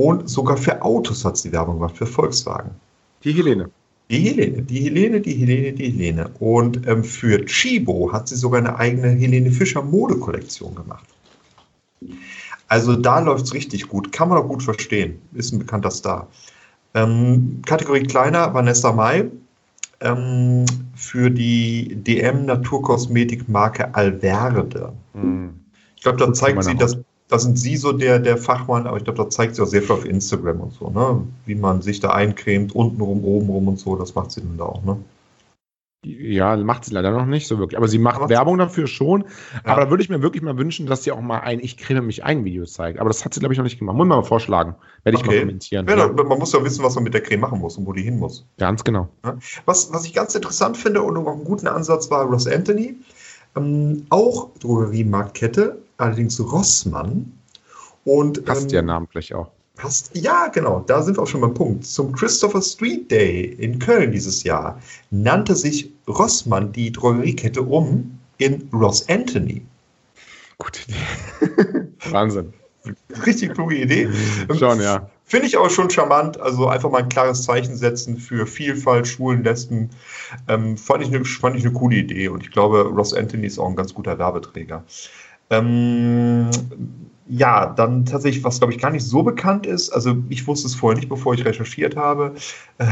[0.00, 2.70] und sogar für Autos hat sie Werbung gemacht, für Volkswagen.
[3.22, 3.68] Die Helene.
[4.08, 6.30] Die Helene, die Helene, die Helene, die Helene.
[6.40, 11.04] Und ähm, für Chibo hat sie sogar eine eigene Helene Fischer Modekollektion gemacht.
[12.68, 14.10] Also da läuft es richtig gut.
[14.10, 15.20] Kann man auch gut verstehen.
[15.34, 16.28] Ist ein bekannter Star.
[16.94, 19.26] Ähm, Kategorie kleiner, Vanessa Mai.
[20.00, 24.94] Ähm, für die DM Naturkosmetik Marke Alverde.
[25.12, 25.50] Hm.
[25.96, 26.96] Ich glaube, da Gut, zeigt sie, dass
[27.30, 29.82] da sind Sie so der, der Fachmann, aber ich glaube, da zeigt sie auch sehr
[29.82, 31.22] viel auf Instagram und so, ne?
[31.46, 34.82] Wie man sich da eincremt, untenrum, obenrum und so, das macht sie dann da auch,
[34.84, 34.96] ne?
[36.02, 37.76] Ja, macht sie leider noch nicht so wirklich.
[37.76, 39.20] Aber sie macht Aber- Werbung dafür schon.
[39.66, 39.72] Ja.
[39.72, 42.06] Aber da würde ich mir wirklich mal wünschen, dass sie auch mal ein Ich creme
[42.06, 42.98] mich ein Video zeigt.
[42.98, 43.96] Aber das hat sie, glaube ich, noch nicht gemacht.
[43.98, 44.76] Muss man mal vorschlagen.
[45.04, 45.86] Werde ich mal kommentieren.
[45.86, 47.92] Ja, da- man muss ja wissen, was man mit der Creme machen muss und wo
[47.92, 48.46] die hin muss.
[48.56, 49.10] Ganz genau.
[49.66, 52.96] Was, was ich ganz interessant finde und auch einen guten Ansatz war Ross Anthony.
[53.54, 57.32] Ähm, auch Drogeriemarktkette, allerdings Rossmann.
[58.04, 59.50] Und Passt ähm, ja namentlich auch.
[59.76, 60.10] Passt.
[60.14, 61.86] Ja, genau, da sind wir auch schon beim Punkt.
[61.86, 64.80] Zum Christopher Street Day in Köln dieses Jahr
[65.10, 69.62] nannte sich Rossmann die Drogeriekette um in Ross Anthony.
[70.58, 71.88] Gute Idee.
[72.10, 72.52] Wahnsinn.
[73.26, 74.08] Richtig kluge Idee.
[74.58, 75.08] Schon, ja.
[75.30, 76.40] Finde ich aber schon charmant.
[76.40, 79.90] Also einfach mal ein klares Zeichen setzen für Vielfalt, Schwulen, Lesben.
[80.48, 83.58] Ähm, fand, ich eine, fand ich eine coole Idee und ich glaube, Ross Anthony ist
[83.58, 84.82] auch ein ganz guter Werbeträger.
[85.50, 86.48] Ähm,
[87.28, 90.74] ja, dann tatsächlich, was glaube ich gar nicht so bekannt ist, also ich wusste es
[90.74, 92.34] vorher nicht, bevor ich recherchiert habe.
[92.78, 92.86] Äh,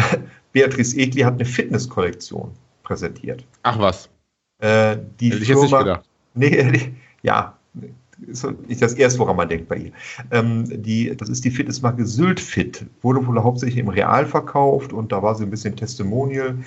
[0.53, 2.53] Beatrice Egli hat eine Fitnesskollektion
[2.85, 3.45] präsentiert.
[3.63, 4.09] Ach was.
[4.61, 6.05] Äh, die Hätte ich jetzt nicht Firma- gedacht.
[6.35, 7.58] Nee, ja,
[8.27, 9.93] ist nicht das erste, woran man denkt bei ihr.
[10.31, 15.23] Ähm, die, das ist die Fitnessmarke Syltfit, wurde wohl hauptsächlich im Real verkauft und da
[15.23, 16.59] war sie ein bisschen Testimonial.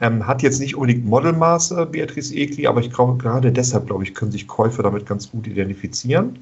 [0.00, 4.14] Ähm, hat jetzt nicht unbedingt Modelmaße, Beatrice Egli, aber ich glaube, gerade deshalb, glaube ich,
[4.14, 6.38] können sich Käufer damit ganz gut identifizieren.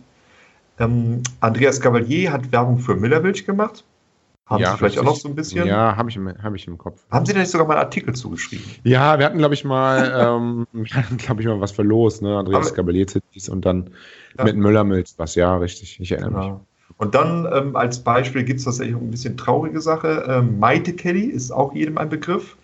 [0.78, 3.84] Ähm, Andreas Cavalier hat Werbung für Müllermilch gemacht.
[4.48, 5.66] Haben Ja, Sie vielleicht auch noch so ein bisschen?
[5.66, 7.04] Ja, habe ich, im- hab ich im Kopf.
[7.10, 8.64] Haben Sie da nicht sogar mal einen Artikel zugeschrieben?
[8.82, 10.66] Ja, wir hatten, glaube ich, mal, ähm,
[11.18, 12.38] glaube ich, mal was verlost, ne?
[12.38, 13.90] Andreas Gabalier-Zitis und dann
[14.38, 14.44] Ja.
[14.44, 15.34] mit Müllermilch was.
[15.34, 16.00] Ja, richtig.
[16.00, 16.40] Ich erinnere mich.
[16.46, 16.60] Genau.
[16.96, 20.24] Und dann ähm, als Beispiel gibt es tatsächlich auch ein bisschen traurige Sache.
[20.26, 22.56] Ähm, Maite Kelly ist auch jedem ein Begriff.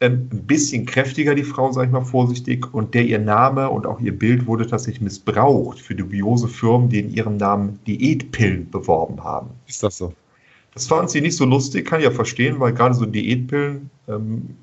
[0.00, 2.74] Ähm, ein bisschen kräftiger, die Frau, sage ich mal vorsichtig.
[2.74, 6.98] Und der ihr Name und auch ihr Bild wurde tatsächlich missbraucht für dubiose Firmen, die
[6.98, 9.50] in ihrem Namen Diätpillen beworben haben.
[9.68, 10.12] Ist das so?
[10.74, 14.56] Das fand sie nicht so lustig, kann ich ja verstehen, weil gerade so Diätpillen ähm,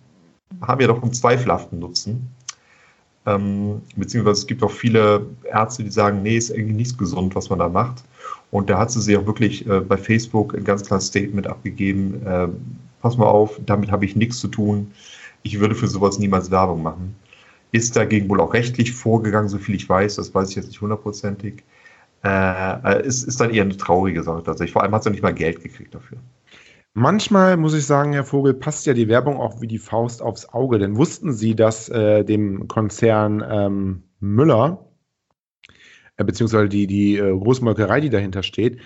[0.62, 2.30] haben ja doch einen zweifelhaften Nutzen.
[3.26, 7.50] Ähm, beziehungsweise es gibt auch viele Ärzte, die sagen, nee, ist irgendwie nicht gesund, was
[7.50, 8.04] man da macht.
[8.50, 12.26] Und da hat sie sich auch wirklich äh, bei Facebook ein ganz klares Statement abgegeben.
[12.26, 12.48] Äh,
[13.02, 14.92] pass mal auf, damit habe ich nichts zu tun.
[15.44, 17.16] Ich würde für sowas niemals Werbung machen.
[17.72, 20.16] Ist dagegen wohl auch rechtlich vorgegangen, so viel ich weiß.
[20.16, 21.64] Das weiß ich jetzt nicht hundertprozentig.
[22.24, 24.74] Äh, äh, ist, ist dann eher eine traurige Sache tatsächlich.
[24.74, 26.20] Vor allem hat sie nicht mal Geld gekriegt dafür.
[26.94, 30.50] Manchmal muss ich sagen, Herr Vogel, passt ja die Werbung auch wie die Faust aufs
[30.50, 30.78] Auge.
[30.78, 34.92] Denn wussten Sie, dass äh, dem Konzern ähm, Müller,
[36.18, 38.82] äh, beziehungsweise die, die äh, Großmolkerei, die dahinter steht,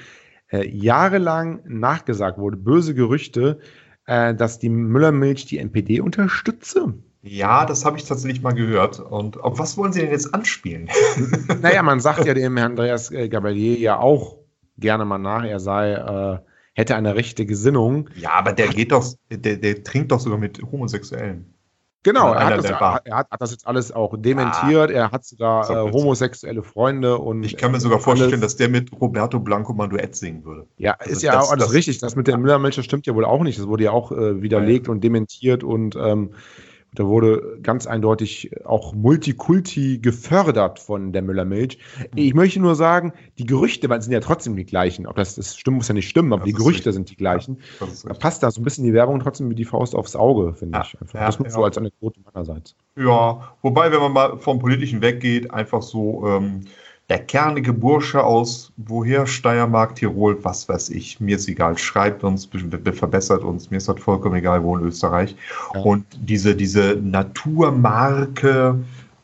[0.51, 3.59] äh, jahrelang nachgesagt wurde, böse Gerüchte,
[4.05, 6.93] äh, dass die Müllermilch die NPD unterstütze?
[7.27, 8.99] Ja, das habe ich tatsächlich mal gehört.
[8.99, 10.89] Und auf was wollen Sie denn jetzt anspielen?
[11.61, 14.37] Naja, man sagt ja dem Herrn Andreas äh, Gabalier ja auch
[14.77, 16.37] gerne mal nach, er sei, äh,
[16.73, 18.09] hätte eine rechte Gesinnung.
[18.15, 21.51] Ja, aber der geht doch, der, der trinkt doch sogar mit Homosexuellen.
[22.03, 24.91] Genau, Ja, er, hat das, ja- er hat, das jetzt alles auch dementiert.
[24.91, 28.55] er hat sogar So äh, homosexuelle Freunde und Ich kann mir sogar vorstellen, alles- dass
[28.57, 30.67] der mit Roberto Blanco mal Duett singen würde.
[30.77, 31.97] ja, also ist ja das- auch alles das- richtig.
[31.97, 33.57] Das mit der Müllermilch, stimmt ja wohl auch nicht.
[33.57, 36.31] Das wurde ja auch äh, widerlegt und dementiert und ähm,
[36.99, 41.77] da wurde ganz eindeutig auch Multikulti gefördert von der Müllermilch.
[41.99, 42.05] Mhm.
[42.15, 45.07] Ich möchte nur sagen, die Gerüchte sind ja trotzdem die gleichen.
[45.07, 46.93] Ob das, das stimmt, muss ja nicht stimmen, aber Das die Gerüchte richtig.
[46.93, 47.57] sind die gleichen.
[47.91, 50.53] Ist Da passt da so ein bisschen die Werbung trotzdem wie die Faust aufs Auge,
[50.53, 50.99] finde Ja, ich.
[51.01, 51.19] Einfach.
[51.19, 51.53] ja, das nur ja.
[51.53, 52.75] so als Anekdote meinerseits.
[52.97, 56.61] Ja, wobei, wenn man mal vom Politischen weggeht, einfach so ähm,
[57.09, 62.47] der kernige Bursche aus woher Steiermark, Tirol, was weiß ich, mir ist egal, schreibt uns,
[62.47, 65.35] be- be- verbessert uns, mir ist das vollkommen egal, wo in Österreich.
[65.75, 65.81] Ja.
[65.81, 68.79] Und diese, diese Naturmarke,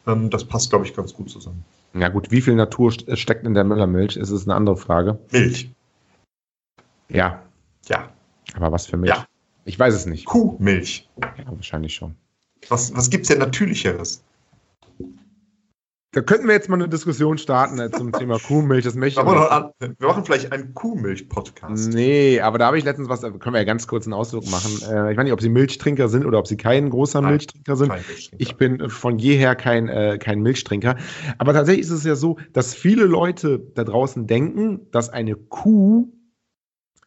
[0.07, 1.63] ähm, das passt, glaube ich, ganz gut zusammen.
[1.93, 5.19] Ja gut, wie viel Natur st- steckt in der Müllermilch, ist es eine andere Frage.
[5.31, 5.69] Milch,
[7.09, 7.41] Ja,
[7.89, 8.09] ja.
[8.55, 9.09] aber was für Milch?
[9.15, 9.25] Ja.
[9.65, 10.25] Ich weiß es nicht.
[10.25, 11.09] Kuhmilch.
[11.19, 12.15] Ja, wahrscheinlich schon.
[12.69, 14.23] Was, was gibt es denn Natürlicheres?
[16.13, 18.83] Da könnten wir jetzt mal eine Diskussion starten äh, zum Thema Kuhmilch.
[18.83, 21.93] Das möchte an, wir machen vielleicht einen Kuhmilch-Podcast.
[21.93, 24.45] Nee, aber da habe ich letztens was, da können wir ja ganz kurz einen Ausdruck
[24.49, 24.71] machen.
[24.81, 27.77] Äh, ich weiß nicht, ob Sie Milchtrinker sind oder ob Sie kein großer Nein, Milchtrinker
[27.77, 27.89] sind.
[27.93, 28.35] Milchtrinker.
[28.39, 30.97] Ich bin von jeher kein, äh, kein Milchtrinker.
[31.37, 36.11] Aber tatsächlich ist es ja so, dass viele Leute da draußen denken, dass eine Kuh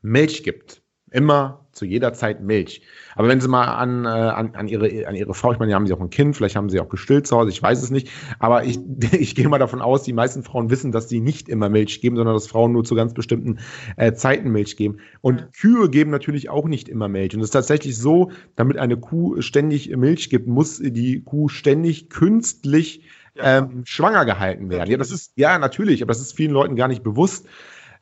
[0.01, 0.83] Milch gibt.
[1.11, 2.83] Immer zu jeder Zeit Milch.
[3.17, 5.87] Aber wenn Sie mal an, äh, an, an, ihre, an Ihre Frau, ich meine, haben
[5.87, 8.11] Sie auch ein Kind, vielleicht haben Sie auch gestillt zu Hause, ich weiß es nicht.
[8.39, 8.79] Aber ich,
[9.13, 12.17] ich gehe mal davon aus, die meisten Frauen wissen, dass sie nicht immer Milch geben,
[12.17, 13.59] sondern dass Frauen nur zu ganz bestimmten
[13.97, 14.99] äh, Zeiten Milch geben.
[15.21, 17.35] Und Kühe geben natürlich auch nicht immer Milch.
[17.35, 22.11] Und es ist tatsächlich so, damit eine Kuh ständig Milch gibt, muss die Kuh ständig
[22.11, 23.03] künstlich
[23.35, 23.59] Ja.
[23.59, 24.91] ähm, schwanger gehalten werden.
[24.91, 27.47] Ja, das ist, ja, natürlich, aber das ist vielen Leuten gar nicht bewusst.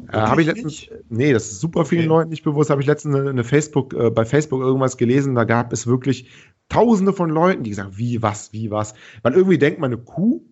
[0.09, 2.09] Äh, habe ich letztens, nee, das ist super vielen Okay.
[2.09, 2.70] Leuten nicht bewusst.
[2.70, 6.30] Habe ich letztens eine, eine Facebook, äh, bei Facebook irgendwas gelesen, da gab es wirklich
[6.68, 8.95] tausende von Leuten, die gesagt, wie, was, wie, was.
[9.22, 10.43] Weil irgendwie denkt man, eine Kuh,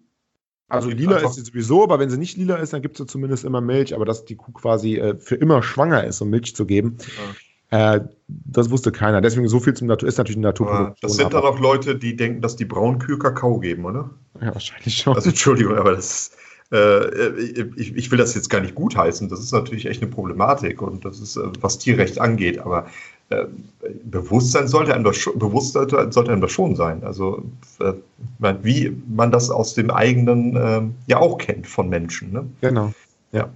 [0.68, 2.97] also Okay, lila einfach- ist sie sowieso, aber wenn sie nicht lila ist, dann gibt
[2.97, 6.30] sie zumindest immer Milch, aber dass die Kuh quasi äh, für immer schwanger ist, um
[6.30, 6.99] Milch zu geben,
[7.70, 9.20] äh, das wusste keiner.
[9.20, 10.97] Deswegen so viel zum Natur, ist natürlich Naturproduktion.
[11.01, 14.11] das sind dann auch Leute, die denken, dass die Braunkühe Kakao geben, oder?
[14.41, 15.14] ja, wahrscheinlich schon.
[15.16, 16.32] Also Entschuldigung, aber das
[16.73, 17.31] äh,
[17.77, 19.29] ich, ich will das jetzt gar nicht gutheißen.
[19.29, 22.87] Das ist natürlich echt eine Problematik und das ist, äh, was Tierrecht angeht, aber
[23.31, 23.45] äh,
[24.05, 27.03] Bewusstsein sollte einem das schon, Bewusstsein sollte einem das schon sein.
[27.05, 27.45] Also
[27.81, 27.93] äh,
[28.62, 32.33] wie man das aus dem eigenen ähm, ja auch kennt von Menschen.
[32.33, 32.47] Ne?
[32.61, 32.93] genau.
[33.33, 33.49] Ja.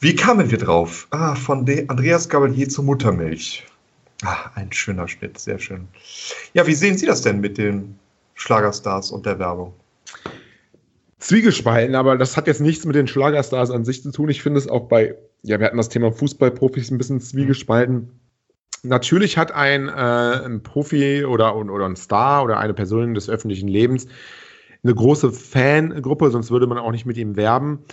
[0.00, 1.06] Wie kamen wir drauf?
[1.10, 3.64] Ah, von De Andreas Gabalier zur Muttermilch.
[4.24, 5.86] Ah, ein schöner Schnitt, sehr schön.
[6.54, 7.96] Ja, wie sehen Sie das denn mit den
[8.34, 9.72] Schlagerstars und der Werbung?
[11.22, 14.28] Zwiegespalten, aber das hat jetzt nichts mit den Schlagerstars an sich zu tun.
[14.28, 18.10] Ich finde es auch bei, ja, wir hatten das Thema Fußballprofis ein bisschen zwiegespalten.
[18.82, 23.68] Natürlich hat ein, äh, ein Profi oder, oder ein Star oder eine Person des öffentlichen
[23.68, 24.08] Lebens
[24.84, 27.84] eine große Fangruppe, sonst würde man auch nicht mit ihm werben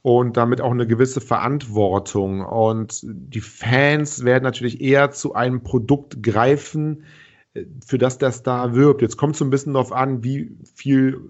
[0.00, 2.40] und damit auch eine gewisse Verantwortung.
[2.44, 7.04] Und die Fans werden natürlich eher zu einem Produkt greifen,
[7.52, 9.02] äh, für das der Star wirbt.
[9.02, 11.20] Jetzt kommt es so ein bisschen darauf an, wie viel,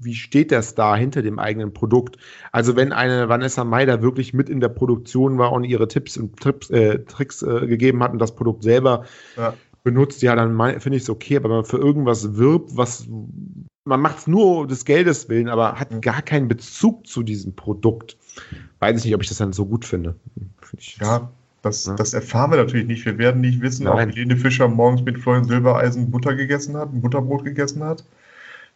[0.00, 2.16] wie steht der Star hinter dem eigenen Produkt.
[2.52, 6.38] Also wenn eine Vanessa Maider wirklich mit in der Produktion war und ihre Tipps und
[6.38, 9.04] Trips, äh, Tricks äh, gegeben hat und das Produkt selber
[9.36, 9.54] Ja.
[9.84, 11.36] benutzt, ja, dann finde ich es okay.
[11.36, 13.06] Aber wenn man für irgendwas wirbt, was
[13.84, 18.18] man macht es nur des Geldes willen, aber hat gar keinen Bezug zu diesem Produkt,
[18.80, 20.14] weiß ich nicht, ob ich das dann so gut finde.
[20.60, 21.30] Find ich Ja,
[21.62, 21.94] das, Ja.
[21.94, 23.06] das erfahren wir natürlich nicht.
[23.06, 24.10] Wir werden nicht wissen, Nein.
[24.10, 28.04] ob Helene Fischer morgens mit Florian Silbereisen Butter gegessen hat, ein Butterbrot gegessen hat.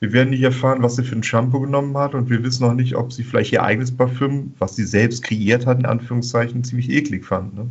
[0.03, 2.75] Wir werden nicht erfahren, was sie für ein Shampoo genommen hat und wir wissen noch
[2.75, 6.91] nicht, ob sie vielleicht ihr eigenes Parfüm, was sie selbst kreiert hat, in Anführungszeichen, ziemlich
[6.91, 7.55] eklig fand.
[7.55, 7.71] Ne?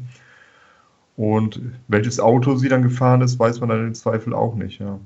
[1.17, 4.79] Und welches Auto sie dann gefahren ist, weiß man dann im Zweifel auch nicht.
[4.79, 4.97] Ja.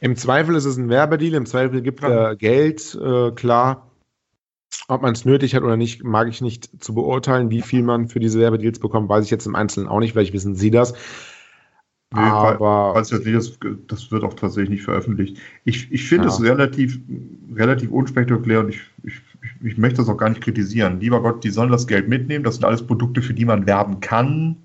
[0.00, 2.34] Im Zweifel ist es ein Werbedeal, im Zweifel gibt er Ja.
[2.34, 3.86] Geld, äh, klar.
[4.88, 7.50] Ob man es nötig hat oder nicht, mag ich nicht zu beurteilen.
[7.50, 10.10] Wie viel man für diese Werbedeals bekommt, weiß ich jetzt im Einzelnen auch nicht.
[10.10, 10.94] Vielleicht wissen Sie das.
[12.14, 13.36] Nee, weil- Aber Weiß jetzt nicht,
[13.86, 15.36] das, wird auch tatsächlich nicht veröffentlicht.
[15.64, 16.32] Ich, ich finde Ja.
[16.32, 16.98] es relativ,
[17.54, 19.20] relativ unspektakulär und ich, ich,
[19.62, 21.00] ich, möchte das auch gar nicht kritisieren.
[21.00, 22.44] Lieber Gott, die sollen das Geld mitnehmen.
[22.44, 24.56] Das sind alles Produkte, für die man werben kann.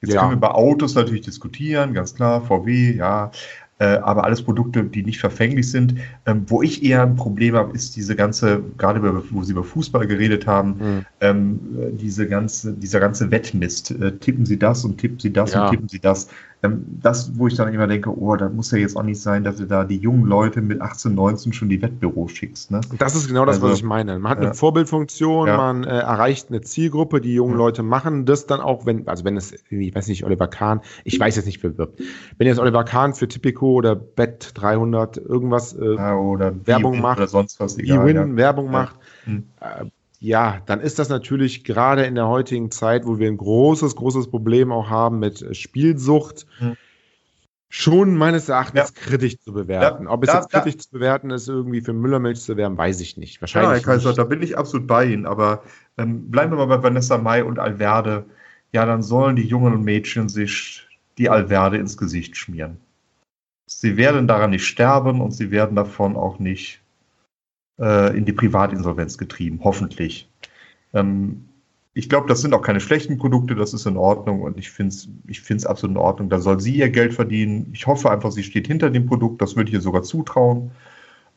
[0.00, 0.20] Jetzt Ja.
[0.20, 3.30] können wir über Autos natürlich diskutieren, ganz klar, VW, ja.
[3.78, 5.96] Äh, aber alles Produkte, die nicht verfänglich sind.
[6.24, 10.06] Ähm, wo ich eher ein Problem habe, ist diese ganze, gerade wo Sie über Fußball
[10.06, 11.04] geredet haben, Hm.
[11.20, 13.90] ähm, äh, diese ganze, dieser ganze Wettmist.
[13.90, 15.64] Äh, tippen Sie das und tippen Sie das Ja.
[15.66, 16.28] und tippen Sie das.
[16.66, 19.44] Ähm, das, wo ich dann immer denke, oh, da muss ja jetzt auch nicht sein,
[19.44, 22.70] dass du da die jungen Leute mit 18, 19 schon die Wettbüros schickst.
[22.70, 22.80] Ne?
[22.98, 24.18] das ist genau das, Also, was ich meine.
[24.18, 24.52] Man hat eine ja.
[24.54, 25.56] Vorbildfunktion, Ja.
[25.56, 27.58] man äh, erreicht eine Zielgruppe, die jungen Ja.
[27.58, 31.18] Leute machen das dann auch, wenn, also wenn es, ich weiß nicht, Oliver Kahn, ich
[31.18, 32.00] weiß jetzt nicht, wer wirbt.
[32.38, 37.18] Wenn jetzt Oliver Kahn für Tipico oder Bet 300 irgendwas äh, Ja, oder Werbung macht,
[37.18, 38.02] oder sonst was, egal.
[38.08, 38.36] E-Win Ja.
[38.36, 39.44] Werbung macht, Hm.
[40.18, 44.28] Ja, dann ist das natürlich gerade in der heutigen Zeit, wo wir ein großes, großes
[44.30, 46.76] Problem auch haben mit äh, Spielsucht, Hm.
[47.68, 49.02] schon meines Erachtens Ja.
[49.02, 50.04] kritisch zu bewerten.
[50.04, 52.78] Ja, Ob es da- jetzt da- kritisch zu bewerten ist, irgendwie für Müllermilch zu werben,
[52.78, 53.34] weiß ich nicht.
[53.36, 53.84] Ja, Wahrscheinlich.
[53.86, 54.18] Herr Kaiser, nicht.
[54.18, 55.26] da bin ich absolut bei Ihnen.
[55.26, 55.62] Aber
[55.98, 58.24] ähm, bleiben wir mal bei Vanessa Mai und Alverde.
[58.72, 60.86] Ja, dann sollen die jungen Mädchen sich
[61.18, 62.78] die Alverde ins Gesicht schmieren.
[63.66, 66.80] Sie werden daran nicht sterben und sie werden davon auch nicht
[67.78, 70.28] äh, in die Privatinsolvenz getrieben, hoffentlich.
[70.94, 71.46] Ähm,
[71.94, 74.90] ich glaube, das sind auch keine schlechten Produkte, das ist in Ordnung und ich finde
[74.90, 76.28] es ich find's absolut in Ordnung.
[76.28, 77.70] Da soll sie ihr Geld verdienen.
[77.72, 80.72] Ich hoffe einfach, sie steht hinter dem Produkt, das würde ich ihr sogar zutrauen.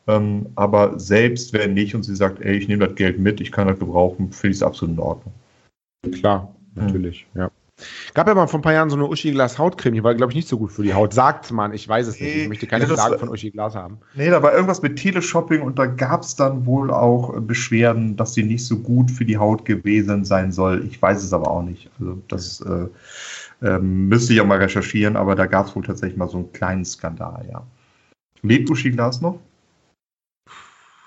[0.06, 3.52] Ähm, aber selbst wenn nicht und sie sagt, ey, ich nehme das Geld mit, ich
[3.52, 5.34] kann das gebrauchen, finde ich es absolut in Ordnung.
[6.12, 7.50] Klar, natürlich, ja.
[8.14, 10.32] Gab ja mal vor ein paar Jahren so eine Uschi Glas Hautcreme, die war, glaube
[10.32, 11.12] ich, nicht so gut für die Haut.
[11.14, 12.34] Sagt man, ich weiß es nicht.
[12.34, 13.98] Nee, Ich möchte keine ja, das Frage war- von Uschi Glas haben.
[14.14, 18.16] Nee, da war irgendwas mit Teleshopping und da gab es dann wohl auch äh, Beschwerden,
[18.16, 20.84] dass sie nicht so gut für die Haut gewesen sein soll.
[20.88, 21.90] Ich weiß es aber auch nicht.
[21.98, 22.86] Also das äh,
[23.66, 26.52] ähm, müsste ich auch mal recherchieren, aber da gab es wohl tatsächlich mal so einen
[26.52, 27.62] kleinen Skandal, ja.
[28.42, 29.38] Lebt Uschi Glas noch?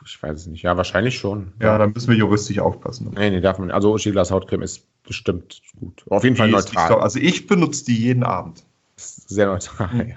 [0.05, 0.63] Ich weiß es nicht.
[0.63, 1.53] Ja, wahrscheinlich schon.
[1.61, 3.11] Ja, dann müssen wir juristisch aufpassen.
[3.17, 3.74] Nee, nee, darf man nicht.
[3.76, 6.04] Also Uschi Glas Hautcreme ist bestimmt gut.
[6.10, 6.88] Auf jeden Fall Die neutral.
[6.89, 8.64] so- Also ich benutze die jeden Abend.
[8.95, 9.89] Sehr neutral.
[10.10, 10.16] Ja.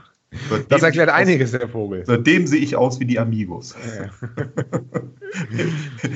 [0.51, 2.05] Seitdem Das erklärt einiges, der Vogel.
[2.05, 3.74] Seitdem sehe ich aus wie die Amigos.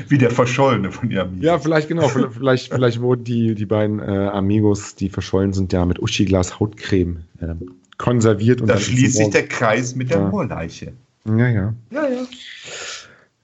[0.09, 1.45] wie der Verschollene von den Amigos.
[1.45, 2.09] Ja, vielleicht genau.
[2.09, 6.59] Vielleicht, vielleicht, wurden die, die beiden äh, Amigos, die verschollen sind, ja mit Uschi Glas
[6.61, 8.61] Hautcreme ähm, konserviert.
[8.61, 10.29] Und da dann schließt sich der Kreis mit der Ja.
[10.29, 10.93] Moorleiche.
[11.27, 11.75] Ja, ja.
[11.91, 12.27] Ja, ja.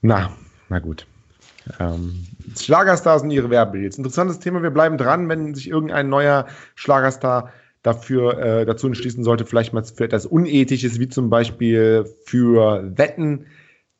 [0.01, 0.31] Na,
[0.69, 1.05] na gut.
[1.79, 2.25] Ähm,
[2.57, 3.97] Schlagerstars und ihre Werbedeals.
[3.97, 4.63] Interessantes Thema.
[4.63, 7.51] Wir bleiben dran, wenn sich irgendein neuer Schlagerstar
[7.83, 13.45] dafür äh, dazu entschließen sollte, vielleicht mal für etwas Unethisches, wie zum Beispiel für Wetten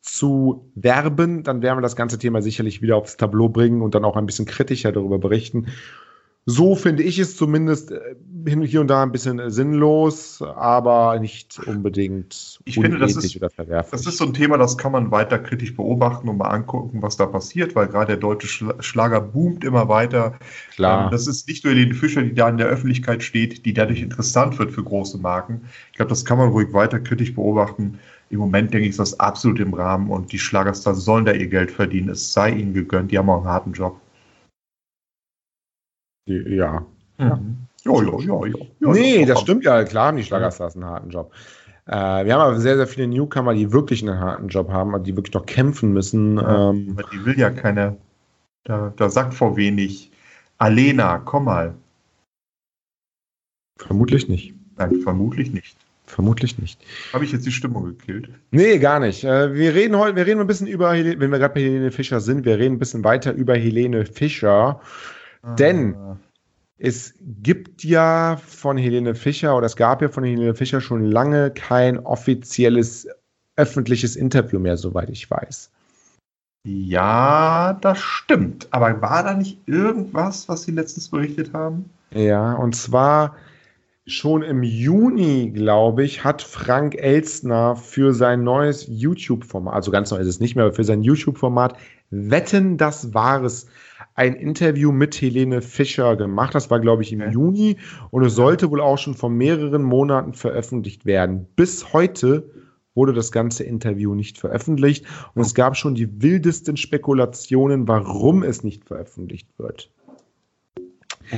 [0.01, 4.05] zu werben, dann werden wir das ganze Thema sicherlich wieder aufs Tableau bringen und dann
[4.05, 5.67] auch ein bisschen kritischer darüber berichten.
[6.49, 7.99] So finde ich es zumindest äh,
[8.45, 13.35] hin- hier und da ein bisschen äh, sinnlos, aber nicht unbedingt Ich finde, das ist-
[13.35, 13.91] oder verwerflich.
[13.91, 17.17] Das ist so ein Thema, das kann man weiter kritisch beobachten und mal angucken, was
[17.17, 20.39] da passiert, weil gerade der deutsche Schla- Schlager boomt immer weiter.
[20.73, 21.05] Klar.
[21.05, 24.01] Ähm, Das ist nicht nur Helene Fischer, die da in der Öffentlichkeit steht, die dadurch
[24.01, 25.63] interessant wird für große Marken.
[25.91, 27.99] Ich glaube, das kann man ruhig weiter kritisch beobachten.
[28.29, 31.47] Im Moment denke ich, ist das absolut im Rahmen und die Schlagerstars sollen da ihr
[31.47, 32.07] Geld verdienen.
[32.09, 33.99] Es sei ihnen gegönnt, die haben auch einen harten Job.
[36.27, 36.85] Ja.
[37.19, 37.39] Ja,
[37.85, 38.55] ja, ja, ja.
[38.79, 39.83] ja nee, das doch- stimmt ja.
[39.83, 41.31] Klar haben die Schlagerstars einen harten Job.
[41.85, 41.91] Äh,
[42.25, 45.15] wir haben aber sehr, sehr viele Newcomer, die wirklich einen harten Job haben, und die
[45.15, 46.35] wirklich noch kämpfen müssen.
[46.37, 47.95] Ja, Ähm, aber die will ja keine.
[48.65, 50.11] Da, da sagt vor wenig.
[50.57, 51.75] Alena, komm mal.
[53.79, 54.53] vermutlich nicht.
[54.75, 55.77] Nein, vermutlich nicht.
[56.05, 56.79] Vermutlich nicht.
[57.13, 58.29] Habe ich jetzt die Stimmung gekillt?
[58.51, 59.23] Nee, gar nicht.
[59.23, 62.19] Äh, wir reden heute, wir reden ein bisschen über, wenn wir gerade bei Helene Fischer
[62.21, 64.81] sind, wir reden ein bisschen weiter über Helene Fischer.
[65.57, 66.17] Denn Ah.
[66.77, 71.51] es gibt ja von Helene Fischer oder es gab ja von Helene Fischer schon lange
[71.51, 73.07] kein offizielles
[73.55, 75.71] öffentliches Interview mehr, soweit ich weiß.
[76.65, 78.67] Ja, das stimmt.
[78.71, 81.89] Aber war da nicht irgendwas, was Sie letztens berichtet haben?
[82.11, 83.35] Ja, und zwar
[84.05, 90.17] schon im Juni, glaube ich, hat Frank Elstner für sein neues YouTube-Format, also ganz neu
[90.17, 91.77] ist es nicht mehr, aber für sein YouTube-Format
[92.09, 93.67] Wetten, das Wahres,
[94.17, 96.55] ein Interview mit Helene Fischer gemacht.
[96.55, 97.31] Das war, glaube ich, im Okay.
[97.31, 97.77] Juni
[98.09, 101.47] und es sollte wohl auch schon vor mehreren Monaten veröffentlicht werden.
[101.55, 102.49] Bis heute
[102.95, 105.05] wurde das ganze Interview nicht veröffentlicht
[105.35, 109.91] und es gab schon die wildesten Spekulationen, warum es nicht veröffentlicht wird.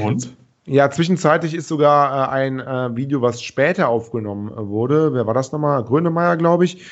[0.02, 0.36] Und?
[0.66, 5.14] Ja, zwischenzeitlich ist sogar äh, ein äh, Video, was später aufgenommen wurde.
[5.14, 5.84] Wer war das nochmal?
[5.84, 6.86] Grönemeyer, glaube ich.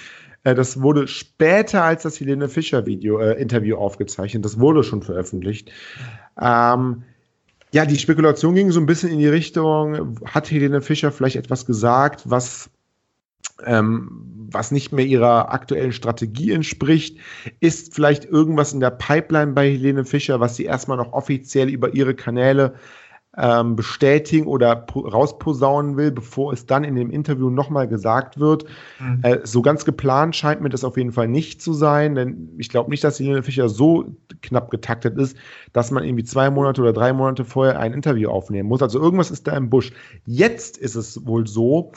[0.47, 4.45] Äh, das wurde später als das Helene Fischer Video, äh, Interview aufgezeichnet.
[4.45, 5.71] Das wurde schon veröffentlicht.
[6.41, 7.03] Ähm,
[7.73, 11.65] ja, die Spekulation ging so ein bisschen in die Richtung, hat Helene Fischer vielleicht etwas
[11.65, 12.69] gesagt, was,
[13.65, 17.17] ähm, was nicht mehr ihrer aktuellen Strategie entspricht?
[17.59, 21.93] Ist vielleicht irgendwas in der Pipeline bei Helene Fischer, was sie erstmal noch offiziell über
[21.93, 22.75] ihre Kanäle
[23.37, 28.65] ähm, bestätigen oder po- rausposaunen will, bevor es dann in dem Interview nochmal gesagt wird.
[28.99, 29.19] Mhm.
[29.21, 32.69] Äh, so ganz geplant scheint mir das auf jeden Fall nicht zu sein, denn ich
[32.69, 34.05] glaube nicht, dass Helene Fischer so
[34.41, 35.37] knapp getaktet ist,
[35.71, 38.81] dass man irgendwie zwei Monate oder drei Monate vorher ein Interview aufnehmen muss.
[38.81, 39.91] Also irgendwas ist da im Busch.
[40.25, 41.91] Jetzt ist es wohl so,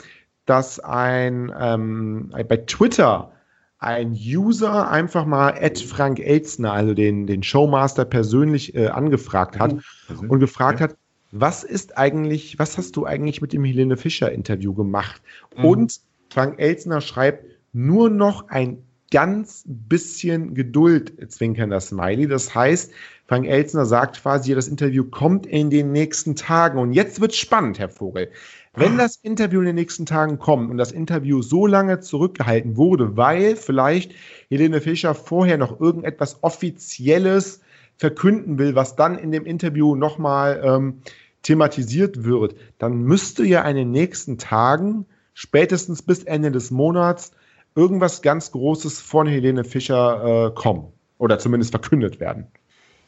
[0.45, 3.31] dass ein, ähm, bei Twitter
[3.79, 9.75] ein User einfach mal Ed Frank Elzner, also den, den Showmaster persönlich äh, angefragt hat
[10.07, 10.97] Also, und gefragt hat,
[11.31, 15.21] was ist eigentlich, was hast du eigentlich mit dem Helene Fischer Interview gemacht?
[15.55, 15.65] Mhm.
[15.65, 22.27] Und Frank Elzner schreibt nur noch ein ganz bisschen Geduld, zwinkernder Smiley.
[22.27, 22.91] Das heißt,
[23.27, 26.79] Frank Elzner sagt quasi, das Interview kommt in den nächsten Tagen.
[26.79, 28.29] Und jetzt wird spannend, Herr Vogel.
[28.73, 33.17] Wenn das Interview in den nächsten Tagen kommt und das Interview so lange zurückgehalten wurde,
[33.17, 34.13] weil vielleicht
[34.49, 37.59] Helene Fischer vorher noch irgendetwas Offizielles
[38.01, 41.03] verkünden will, was dann in dem Interview nochmal ähm,
[41.43, 47.31] thematisiert wird, dann müsste ja in den nächsten Tagen, spätestens bis Ende des Monats,
[47.75, 50.91] irgendwas ganz Großes von Helene Fischer äh, kommen.
[51.19, 52.47] Oder zumindest verkündet werden.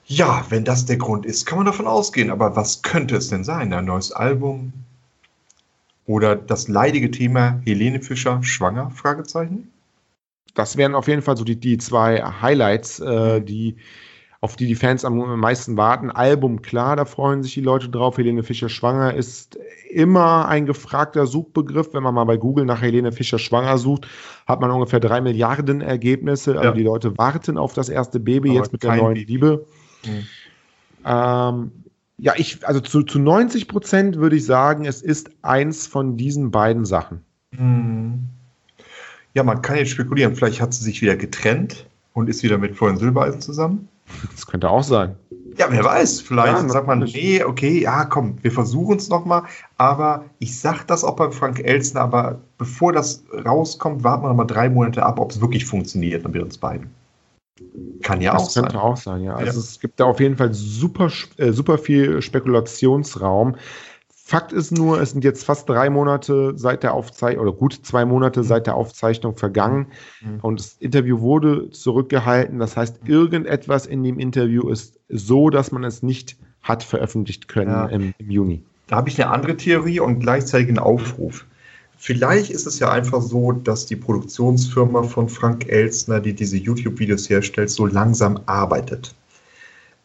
[0.05, 2.29] Ja, wenn das der Grund ist, kann man davon ausgehen.
[2.29, 3.73] Aber was könnte es denn sein?
[3.73, 4.73] Ein neues Album?
[6.05, 8.91] Oder das leidige Thema Helene Fischer schwanger?
[8.91, 9.71] Fragezeichen.
[10.53, 13.77] Das wären auf jeden Fall so die, die zwei Highlights, äh, die
[14.43, 16.11] auf die die Fans am meisten warten.
[16.11, 18.17] Album, klar, da freuen sich die Leute drauf.
[18.17, 19.57] Helene Fischer schwanger ist
[19.89, 21.93] immer ein gefragter Suchbegriff.
[21.93, 24.05] Wenn man mal bei Google nach Helene Fischer schwanger sucht,
[24.45, 26.57] hat man ungefähr drei Milliarden Ergebnisse.
[26.57, 26.71] Also Ja.
[26.73, 29.31] die Leute warten auf das erste Baby Aber jetzt mit der neuen Baby.
[29.31, 29.65] Liebe.
[30.05, 30.27] Mhm.
[31.05, 31.71] Ähm,
[32.17, 36.51] ja, ich, also zu, zu 90 Prozent würde ich sagen, es ist eins von diesen
[36.51, 37.21] beiden Sachen.
[37.55, 38.25] Hm.
[39.35, 40.35] Ja, man kann jetzt spekulieren.
[40.35, 43.87] Vielleicht hat sie sich wieder getrennt und ist wieder mit Florian Silbereisen zusammen.
[44.31, 45.15] Das könnte auch sein.
[45.57, 46.21] Ja, wer weiß.
[46.21, 49.43] Vielleicht Ja, sagt man, nee, okay, ja, komm, wir versuchen es nochmal.
[49.77, 54.35] Aber ich sag das auch bei Frank Elstner, aber bevor das rauskommt, warten wir noch
[54.35, 56.89] mal drei Monate ab, ob es wirklich funktioniert mit uns beiden.
[58.01, 58.79] Kann ja auch Das könnte sein.
[58.81, 59.35] auch sein, ja.
[59.35, 59.63] Also Ja.
[59.63, 63.55] es gibt da auf jeden Fall super, äh, super viel Spekulationsraum.
[64.25, 68.05] Fakt ist nur, es sind jetzt fast drei Monate seit der Aufzeichnung, oder gut zwei
[68.05, 69.87] Monate seit der Aufzeichnung vergangen
[70.21, 70.39] Mhm.
[70.41, 72.57] und das Interview wurde zurückgehalten.
[72.57, 77.71] Das heißt, irgendetwas in dem Interview ist so, dass man es nicht hat veröffentlicht können
[77.71, 77.85] Ja.
[77.87, 78.63] im, im Juni.
[78.87, 81.45] Da habe ich eine andere Theorie und gleichzeitig einen Aufruf.
[81.97, 87.29] Vielleicht ist es ja einfach so, dass die Produktionsfirma von Frank Elstner, die diese YouTube-Videos
[87.29, 89.13] herstellt, so langsam arbeitet.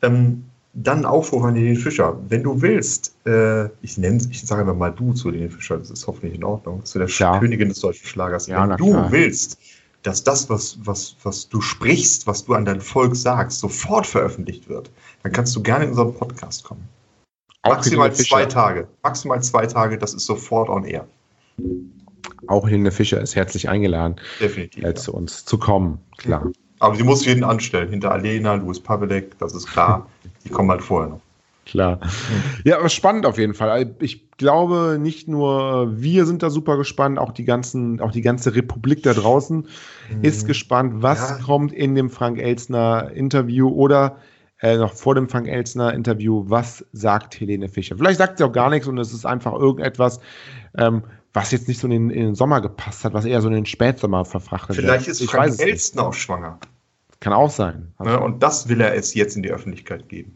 [0.03, 0.45] Ähm,
[0.83, 2.19] dann Aufruf an den Fischer.
[2.29, 5.91] Wenn du willst, äh, ich nenne, ich sage einfach mal du zu den Fischer, das
[5.91, 7.39] ist hoffentlich in Ordnung, zu der Ja.
[7.39, 8.47] Königin des deutschen Schlagers.
[8.47, 9.11] Ja, Wenn du klar.
[9.13, 9.59] willst,
[10.03, 14.69] dass das, was, was, was du sprichst, was du an dein Volk sagst, sofort veröffentlicht
[14.69, 14.91] wird,
[15.23, 16.89] dann kannst du gerne in unseren Podcast kommen.
[17.63, 18.87] Auch Maximal zwei Tage.
[19.03, 21.07] Maximal zwei Tage, das ist sofort on air.
[22.47, 24.85] Auch Helene Fischer ist herzlich eingeladen, Definitiv.
[24.85, 24.95] äh, Ja.
[24.95, 25.99] zu uns zu kommen.
[26.19, 26.51] Klar.
[26.81, 27.89] Aber sie muss jeden anstellen.
[27.91, 30.09] Hinter Alena, Louis Pavelek, das ist klar.
[30.49, 31.21] Die kommen halt vorher noch.
[31.67, 32.01] Klar.
[32.65, 33.95] Ja, aber spannend auf jeden Fall.
[34.01, 38.55] Ich glaube, nicht nur wir sind da super gespannt, auch die ganzen, auch die ganze
[38.55, 39.67] Republik da draußen
[40.23, 41.39] ist gespannt, was Ja.
[41.45, 44.17] kommt in dem Frank Elstner Interview oder
[44.63, 47.99] äh, noch vor dem Frank Elstner Interview, was sagt Helene Fischer?
[47.99, 50.21] Vielleicht sagt sie auch gar nichts und es ist einfach irgendetwas,
[50.79, 51.03] ähm,
[51.35, 53.55] was jetzt nicht so in den, in den Sommer gepasst hat, was eher so in
[53.55, 55.17] den Spätsommer verfrachtet Vielleicht wird.
[55.17, 55.61] ist ich Frank.
[55.61, 56.59] Elstner auch schwanger.
[57.21, 57.93] Kann auch sein.
[58.03, 58.19] Ne?
[58.19, 60.35] Und das will er es jetzt in die Öffentlichkeit geben.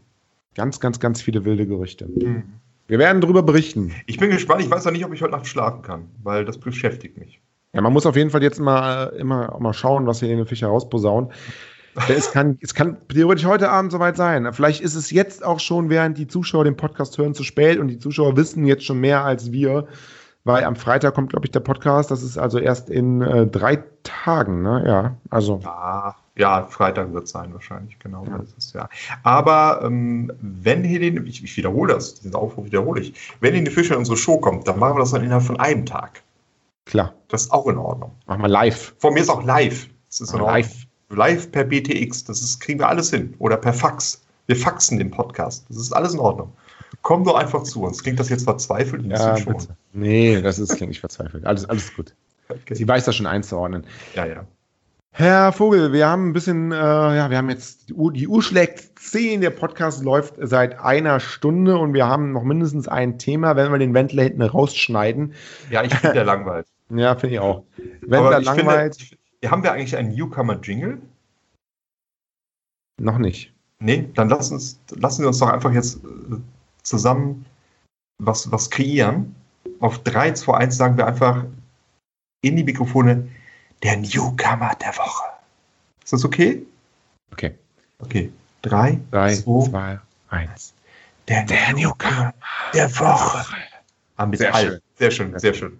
[0.55, 2.07] Ganz, ganz, ganz viele wilde Gerüchte.
[2.87, 3.93] Wir werden darüber berichten.
[4.05, 4.61] Ich bin gespannt.
[4.61, 7.41] Ich weiß noch nicht, ob ich heute Nacht schlafen kann, weil das beschäftigt mich.
[7.73, 11.31] Ja, man muss auf jeden Fall jetzt mal immer mal schauen, was Helene Fischer rausposaunt.
[12.07, 14.51] Denn es kann, es kann theoretisch heute Abend soweit sein.
[14.53, 17.87] Vielleicht ist es jetzt auch schon, während die Zuschauer den Podcast hören, zu spät und
[17.87, 19.87] die Zuschauer wissen jetzt schon mehr als wir,
[20.43, 22.11] weil am Freitag kommt, glaube ich, der Podcast.
[22.11, 24.83] Das ist also erst in äh, drei Tagen, ne?
[24.85, 25.59] Ja, also.
[25.63, 28.25] Ja, ja Freitag wird es sein wahrscheinlich, genau.
[28.25, 28.89] Das ist, ja.
[29.23, 33.93] Aber ähm, wenn Helene, ich, ich wiederhole das, diesen Aufruf wiederhole ich, wenn Helene Fischer
[33.93, 36.23] in unsere Show kommt, dann machen wir das dann innerhalb von einem Tag.
[36.85, 38.11] Klar, Das ist auch in Ordnung.
[38.25, 38.93] machen wir live.
[38.99, 39.87] Von mir ist auch live.
[40.09, 40.55] Das ist in Ordnung.
[40.55, 40.85] Live.
[41.09, 43.35] Live per BTX, das ist, kriegen wir alles hin.
[43.39, 44.21] Oder per Fax.
[44.47, 45.65] Wir faxen den Podcast.
[45.69, 46.51] Das ist alles in Ordnung.
[47.01, 48.01] Komm doch einfach zu uns.
[48.03, 49.05] Klingt das jetzt verzweifelt?
[49.05, 49.77] Ja, bitte.
[49.93, 51.45] Nee, das ist klingt nicht verzweifelt.
[51.45, 52.13] Alles, alles gut.
[52.49, 52.75] Okay.
[52.75, 53.85] Sie weiß das schon einzuordnen.
[54.15, 54.45] Ja, ja.
[55.15, 58.41] Herr Vogel, wir haben ein bisschen, äh, ja, wir haben jetzt, die Uhr, die Uhr
[58.41, 63.55] schlägt 10, der Podcast läuft seit einer Stunde und wir haben noch mindestens ein Thema,
[63.55, 65.35] wenn wir den Wendler hinten rausschneiden.
[65.69, 66.67] Ja, ich finde der langweilt.
[66.89, 67.63] Ja, finde ich auch.
[68.01, 71.01] Wendler ich langweilt, Finde, haben wir eigentlich einen Newcomer-Jingle?
[72.99, 73.53] noch nicht.
[73.79, 76.37] Nee, dann lass uns, lassen wir uns doch einfach jetzt äh,
[76.83, 77.45] zusammen
[78.19, 79.35] was, was kreieren.
[79.79, 81.45] Auf 3, 2, 1 sagen wir einfach
[82.41, 83.27] in die Mikrofone
[83.83, 85.23] der Newcomer der Woche.
[86.03, 86.65] Ist das okay?
[87.31, 87.55] Okay.
[87.99, 88.31] Okay.
[88.63, 90.73] 3, Drei, 2, zwei, eins.
[91.27, 92.33] Der, Newcomer
[92.73, 93.45] der Woche.
[94.15, 94.81] Ah, mit Sehr schön.
[94.97, 95.79] Sehr schön, sehr schön.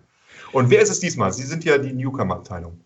[0.52, 1.32] Und wer ist es diesmal?
[1.34, 2.80] Sie sind ja die Newcomer-Abteilung.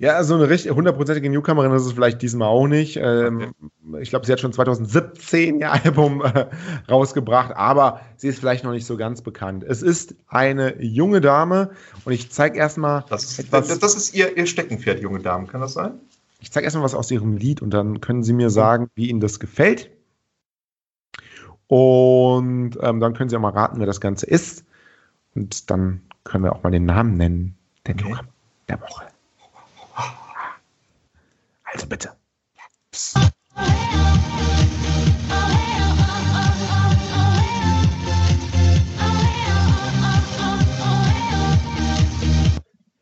[0.00, 2.96] Ja, so eine richtig hundertprozentige Newcomerin ist es vielleicht diesmal auch nicht.
[2.96, 3.54] Ähm,
[4.00, 6.46] Ich glaube, sie hat schon 2017 ihr Album äh,
[6.90, 9.62] rausgebracht, aber sie ist vielleicht noch nicht so ganz bekannt.
[9.62, 11.70] Es ist eine junge Dame
[12.04, 15.46] und ich zeige erstmal Das das, das ist ihr, ihr Steckenpferd, junge Damen.
[15.46, 16.00] Kann das sein?
[16.40, 19.20] ich zeige erstmal was aus ihrem Lied und dann können Sie mir sagen, wie Ihnen
[19.20, 19.90] das gefällt.
[21.68, 24.64] Und ähm, dann können Sie auch mal raten, wer das Ganze ist.
[25.34, 27.56] Und dann können wir auch mal den Namen nennen.
[27.86, 28.04] Der Okay.
[28.08, 28.28] Newcomer
[28.68, 29.04] der Woche.
[31.74, 32.10] Also bitte.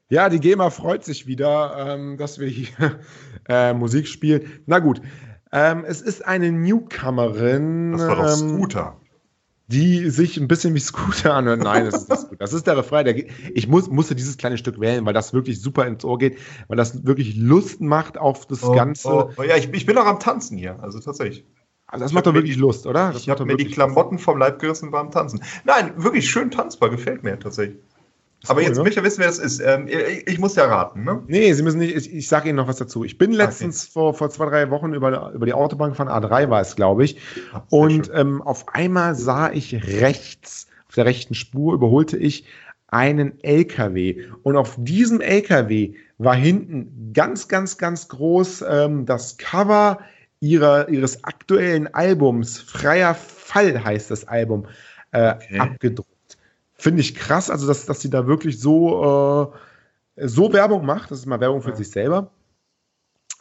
[0.08, 2.68] Ja, die GEMA freut sich wieder, ähm, dass wir hier
[3.48, 4.62] äh, Musik spielen.
[4.66, 5.02] Na gut,
[5.52, 9.01] ähm, es ist eine Newcomerin, Das war doch ähm, Scooter.
[9.72, 11.62] Die sich ein bisschen wie Scooter anhört.
[11.62, 12.40] Nein, das ist nicht gut.
[12.40, 13.06] Das ist der Refrain.
[13.06, 13.16] Der,
[13.54, 16.76] ich muss, musste dieses kleine Stück wählen, weil das wirklich super ins Ohr geht, weil
[16.76, 19.08] das wirklich Lust macht auf das Oh, Ganze.
[19.08, 20.78] Oh, oh, ja, ich, ich bin auch am Tanzen hier.
[20.82, 21.44] Also tatsächlich.
[21.86, 23.12] Also das macht doch wirklich Lust, oder?
[23.12, 25.42] Das Ich habe mir die Klamotten vom Leib gerissen beim Tanzen.
[25.64, 27.78] Nein, wirklich schön tanzbar, gefällt mir tatsächlich.
[28.48, 28.82] Aber cool, jetzt ne?
[28.84, 29.60] möchte ich wissen, wer das ist.
[29.60, 31.22] Ähm, ich, ich muss ja raten, ne?
[31.26, 33.04] Nee, Sie müssen nicht, ich, ich sage Ihnen noch was dazu.
[33.04, 36.60] Ich bin letztens vor, vor zwei, drei Wochen über, über die Autobahn von A3 war
[36.60, 37.18] es, glaube ich.
[37.52, 42.44] Ah, Und ähm, auf einmal sah ich rechts, auf der rechten Spur, überholte ich
[42.88, 44.24] einen LKW.
[44.42, 50.00] Und auf diesem LKW war hinten ganz, ganz, ganz groß ähm, das Cover
[50.40, 54.66] ihrer, ihres aktuellen Albums, Freier Fall heißt das Album,
[55.12, 55.58] äh, Okay.
[55.58, 56.11] abgedruckt.
[56.82, 59.54] Finde ich krass, also dass, dass sie da wirklich so,
[60.16, 61.12] äh, so Werbung macht.
[61.12, 61.76] Das ist mal Werbung für Ja.
[61.76, 62.32] sich selber.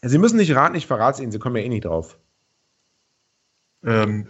[0.04, 2.20] Sie müssen nicht raten, ich verrate es Ihnen, Sie kommen ja eh nicht drauf.
[3.84, 4.28] Ähm,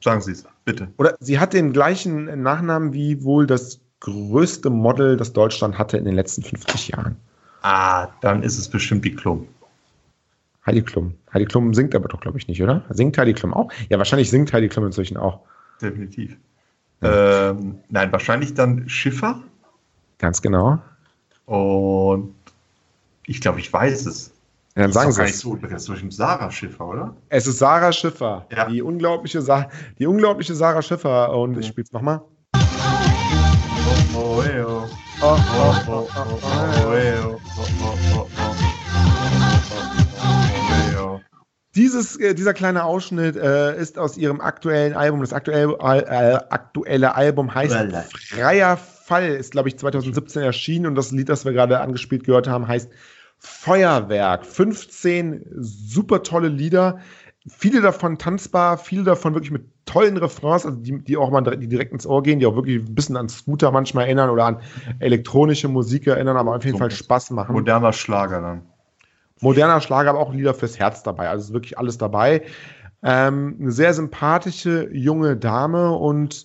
[0.00, 0.86] sagen Sie es, bitte.
[0.96, 6.04] Oder sie hat den gleichen Nachnamen wie wohl das größte Model, das Deutschland hatte in
[6.04, 7.16] den letzten 50 Jahren.
[7.62, 9.48] Ah, dann ist es bestimmt die Klum.
[10.66, 11.14] Heidi Klum.
[11.32, 12.84] Heidi Klum singt aber doch, glaube ich, nicht, oder?
[12.90, 13.72] Singt Heidi Klum auch?
[13.88, 15.40] Ja, wahrscheinlich singt Heidi Klum inzwischen auch.
[15.82, 16.36] Definitiv.
[17.02, 19.40] Ähm, nein, wahrscheinlich dann Schiffer.
[20.18, 20.78] Ganz genau.
[21.44, 22.34] Und
[23.26, 24.32] ich glaube, ich weiß es.
[24.74, 25.40] Ja, dann Das sagen Sie es.
[25.40, 25.56] so.
[25.56, 27.14] Das ist bestimmt Sarah Schiffer, oder?
[27.28, 28.46] Es ist Sarah Schiffer.
[28.50, 28.66] Ja.
[28.68, 29.68] Die, unglaubliche Sa
[29.98, 31.32] die unglaubliche Sarah Schiffer.
[31.36, 31.58] Und Mhm.
[31.60, 32.20] ich spiele es nochmal.
[32.54, 34.84] Oh, oh, ey, oh.
[35.22, 36.92] Oh, oh, Oh, oh, oh, oh, oh, oh.
[36.92, 37.38] ey, oh.
[37.58, 38.15] Oh, oh, oh, oh.
[41.76, 45.20] Dieses, äh, dieser kleine Ausschnitt äh, ist aus ihrem aktuellen Album.
[45.20, 48.04] Das aktuelle, äh, aktuelle Album heißt Lala.
[48.10, 50.86] Freier Fall, ist, glaube ich, 2017 erschienen.
[50.86, 52.90] Und das Lied, das wir gerade angespielt gehört haben, heißt
[53.38, 54.46] Feuerwerk.
[54.46, 56.98] 15 super tolle Lieder.
[57.46, 61.62] Viele davon tanzbar, viele davon wirklich mit tollen Refrains, also die, die auch mal direkt,
[61.62, 64.46] die direkt ins Ohr gehen, die auch wirklich ein bisschen an Scooter manchmal erinnern oder
[64.46, 64.60] an
[64.98, 68.62] elektronische Musik erinnern, aber auf jeden Fall Spaß machen Moderner Schlager dann.
[69.40, 71.28] Moderner Schlager, aber auch Lieder fürs Herz dabei.
[71.28, 72.42] Also ist wirklich alles dabei.
[73.02, 76.44] Ähm, eine sehr sympathische junge Dame und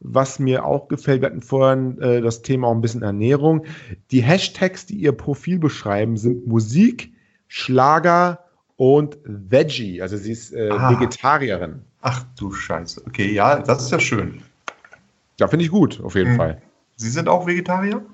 [0.00, 3.64] was mir auch gefällt, wir hatten vorhin äh, das Thema auch ein bisschen Ernährung.
[4.10, 7.12] Die Hashtags, die ihr Profil beschreiben, sind Musik,
[7.46, 8.40] Schlager
[8.76, 10.02] und Veggie.
[10.02, 10.90] Also sie ist äh, Ah.
[10.90, 11.82] Vegetarierin.
[12.00, 13.02] Ach du Scheiße.
[13.06, 14.42] Okay, ja, das ist ja schön.
[15.38, 16.36] Ja, finde ich gut, auf jeden Mhm.
[16.36, 16.62] Fall.
[16.96, 18.04] Sie sind auch Vegetarier?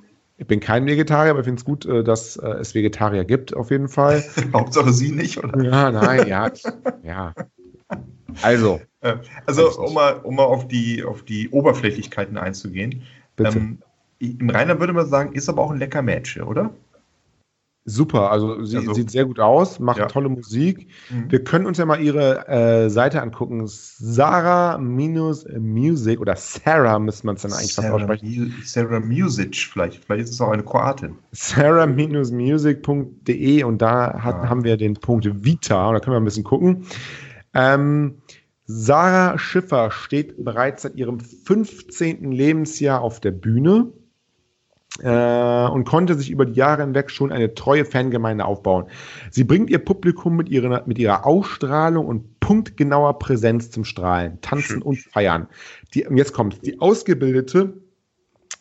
[0.41, 3.55] Ich bin kein Vegetarier, aber ich finde es gut, äh, dass äh, es Vegetarier gibt,
[3.55, 4.25] auf jeden Fall.
[4.53, 5.61] Hauptsache Sie nicht, oder?
[5.63, 6.51] ja, nein, ja.
[7.03, 7.35] ja.
[8.43, 9.17] Also, Äh,
[9.47, 13.03] Also, um mal, um mal auf, die, auf die Oberflächlichkeiten einzugehen.
[13.35, 13.59] bitte.
[13.59, 13.79] Ähm,
[14.21, 16.71] Im Rainer würde man sagen, ist aber auch ein lecker Mädchen, oder?
[17.91, 20.07] Super, also sie Also- sieht sehr gut aus, macht Ja.
[20.07, 20.89] tolle Musik.
[21.11, 21.31] Mhm.
[21.31, 23.67] Wir können uns ja mal ihre äh, Seite angucken.
[24.69, 28.45] Sarah-Music oder Sarah müsste man es dann eigentlich fast Sarah, aussprechen.
[28.45, 30.05] Mu- Sarah Music vielleicht.
[30.05, 31.17] Vielleicht ist es auch eine Kroatin.
[31.33, 34.49] Sarah-music.de und da hat, Ah.
[34.49, 36.85] haben wir den Punkt Vita und da können wir ein bisschen gucken.
[37.55, 38.17] Ähm,
[38.67, 42.33] Sarah Schiffer steht bereits seit ihrem 15.
[42.33, 43.87] Lebensjahr auf der Bühne
[45.03, 48.87] äh, und konnte sich über die Jahre hinweg schon eine treue Fangemeinde aufbauen.
[49.31, 54.83] Sie bringt ihr Publikum mit ihrer, mit ihrer Ausstrahlung und punktgenauer Präsenz zum Strahlen, Tanzen
[54.83, 55.49] und Feiern.
[55.95, 57.75] Die, jetzt kommt die ausgebildete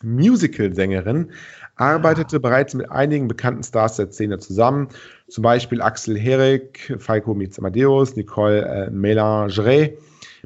[0.02, 1.32] Musical-Sängerin,
[1.76, 4.88] arbeitete bereits mit einigen bekannten Stars der Szene zusammen,
[5.28, 9.98] zum Beispiel Axel Herrick, Falco Mietz Amadeus, Nicole äh, Mélangeret,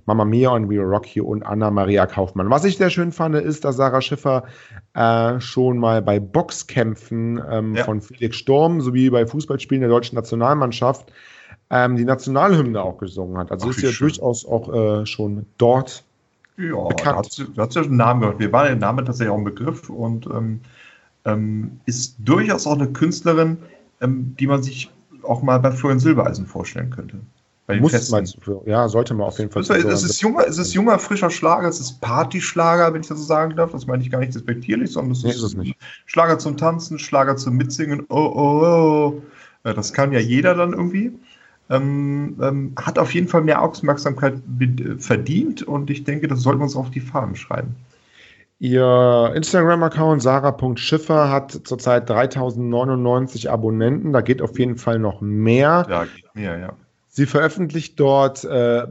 [0.06, 2.50] Mamma Mia und We Rock You und Anna Maria Kaufmann.
[2.50, 4.44] Was ich sehr schön fand, ist, dass Sarah Schiffer
[4.94, 7.84] äh, schon mal bei Boxkämpfen ähm, Ja.
[7.84, 11.12] von Felix Sturm sowie bei Fußballspielen der deutschen Nationalmannschaft
[11.70, 13.50] ähm, die Nationalhymne auch gesungen hat.
[13.50, 14.08] Also Ach, ist ja schön.
[14.08, 14.72] durchaus auch
[15.02, 16.04] äh, schon dort.
[16.58, 17.00] Ja, Bekannt.
[17.00, 18.38] da hat sie, da hat sie einen Namen gehört.
[18.38, 20.60] Wir waren der Name tatsächlich auch ein Begriff und ähm,
[21.24, 23.56] ähm, ist durchaus auch eine Künstlerin,
[24.00, 24.90] ähm, die man sich
[25.22, 27.16] auch mal bei Florian Silbereisen vorstellen könnte.
[27.80, 29.62] Muss für, ja, sollte man auf jeden Fall.
[29.62, 33.08] Es ist, es, ist junger, es ist junger, frischer Schlager, es ist Partyschlager, wenn ich
[33.08, 33.72] das so sagen darf.
[33.72, 35.76] Das meine ich gar nicht despektierlich, sondern es Nee, ist, es nicht.
[36.06, 38.04] Schlager zum Tanzen, Schlager zum Mitsingen.
[38.08, 39.22] Oh, oh, oh.
[39.64, 41.12] Das kann ja jeder dann irgendwie.
[41.70, 44.34] Ähm, ähm, hat auf jeden Fall mehr Aufmerksamkeit
[44.98, 47.74] verdient und ich denke, das sollten wir uns auf die Fahnen schreiben.
[48.62, 54.12] Ihr Instagram-Account sarah.schiffer hat zurzeit 3099 Abonnenten.
[54.12, 55.84] Da geht auf jeden Fall noch mehr.
[55.88, 56.72] Ja, geht mehr, ja.
[57.14, 58.86] Sie veröffentlicht dort äh,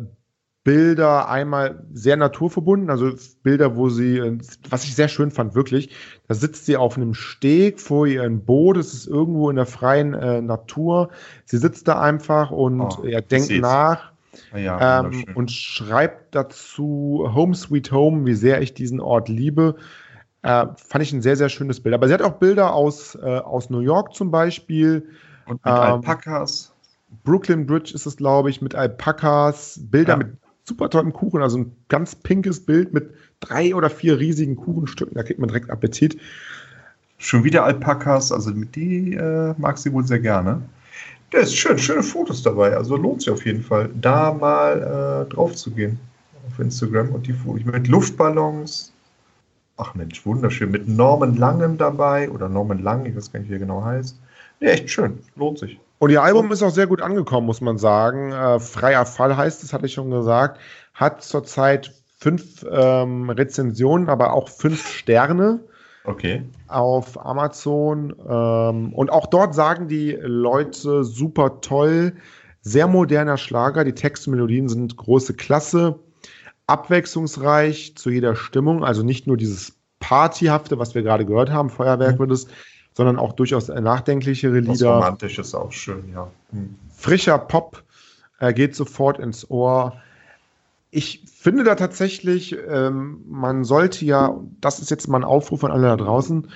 [0.63, 3.11] Bilder einmal sehr naturverbunden, also
[3.41, 4.37] Bilder, wo sie, äh,
[4.69, 5.89] was ich sehr schön fand, wirklich,
[6.27, 10.13] da sitzt sie auf einem Steg vor ihrem Boot, es ist irgendwo in der freien
[10.13, 11.09] äh, Natur.
[11.45, 13.59] Sie sitzt da einfach und Oh, ja, denkt seh's.
[13.59, 14.11] nach
[14.51, 19.77] Ah Ja, ähm, und schreibt dazu Home Sweet Home, wie sehr ich diesen Ort liebe.
[20.43, 21.95] Äh, fand ich ein sehr, sehr schönes Bild.
[21.95, 25.09] Aber sie hat auch Bilder aus, äh, aus New York zum Beispiel.
[25.47, 26.70] und mit ähm, Alpakas.
[27.23, 30.17] Brooklyn Bridge ist es, glaube ich, mit Alpakas, Bilder Ja.
[30.17, 30.27] mit
[30.63, 35.15] super tollen Kuchen, also ein ganz pinkes Bild mit drei oder vier riesigen Kuchenstücken.
[35.15, 36.17] Da kriegt man direkt Appetit.
[37.17, 40.61] Schon wieder Alpakas, also die äh, mag sie wohl sehr gerne.
[41.31, 45.33] Der ist schön, schöne Fotos dabei, also lohnt sich auf jeden Fall, da mal äh,
[45.33, 45.99] drauf zu gehen
[46.47, 48.91] auf Instagram und die Fotos mit Luftballons.
[49.77, 50.71] Ach Mensch, wunderschön.
[50.71, 54.19] Mit Norman Langen dabei oder Norman Lang, ich weiß gar nicht, wie er genau heißt.
[54.59, 55.79] Ja, echt schön, lohnt sich.
[56.01, 58.31] Und ihr Album ist auch sehr gut angekommen, muss man sagen.
[58.31, 60.59] Äh, Freier Fall heißt es, hatte ich schon gesagt.
[60.95, 65.59] Hat zurzeit fünf ähm, Rezensionen, aber auch fünf Sterne
[66.03, 66.41] Okay.
[66.67, 68.15] auf Amazon.
[68.27, 72.13] Ähm, und auch dort sagen die Leute super toll.
[72.61, 73.83] Sehr moderner Schlager.
[73.83, 75.99] Die Texte und Melodien sind große Klasse.
[76.65, 78.83] Abwechslungsreich zu jeder Stimmung.
[78.83, 82.47] Also nicht nur dieses Partyhafte, was wir gerade gehört haben, Feuerwerk wird es,
[82.93, 84.95] sondern auch durchaus nachdenklichere Lieder.
[84.95, 86.29] Romantische ist auch schön, ja.
[86.51, 86.75] Hm.
[86.95, 87.83] Frischer Pop
[88.39, 89.93] äh, geht sofort ins Ohr.
[90.93, 95.71] Ich finde da tatsächlich, ähm, man sollte ja, das ist jetzt mal ein Aufruf an
[95.71, 96.49] alle da draußen,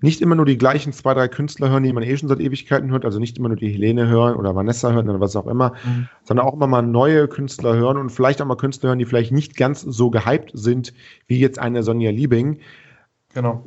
[0.00, 2.90] nicht immer nur die gleichen zwei, drei Künstler hören, die man eh schon seit Ewigkeiten
[2.90, 5.74] hört, also nicht immer nur die Helene hören oder Vanessa hören oder was auch immer,
[5.84, 6.08] Mhm.
[6.24, 9.32] sondern auch immer mal neue Künstler hören und vielleicht auch mal Künstler hören, die vielleicht
[9.32, 10.92] nicht ganz so gehypt sind
[11.26, 12.58] wie jetzt eine Sonja Liebing.
[13.34, 13.64] Genau.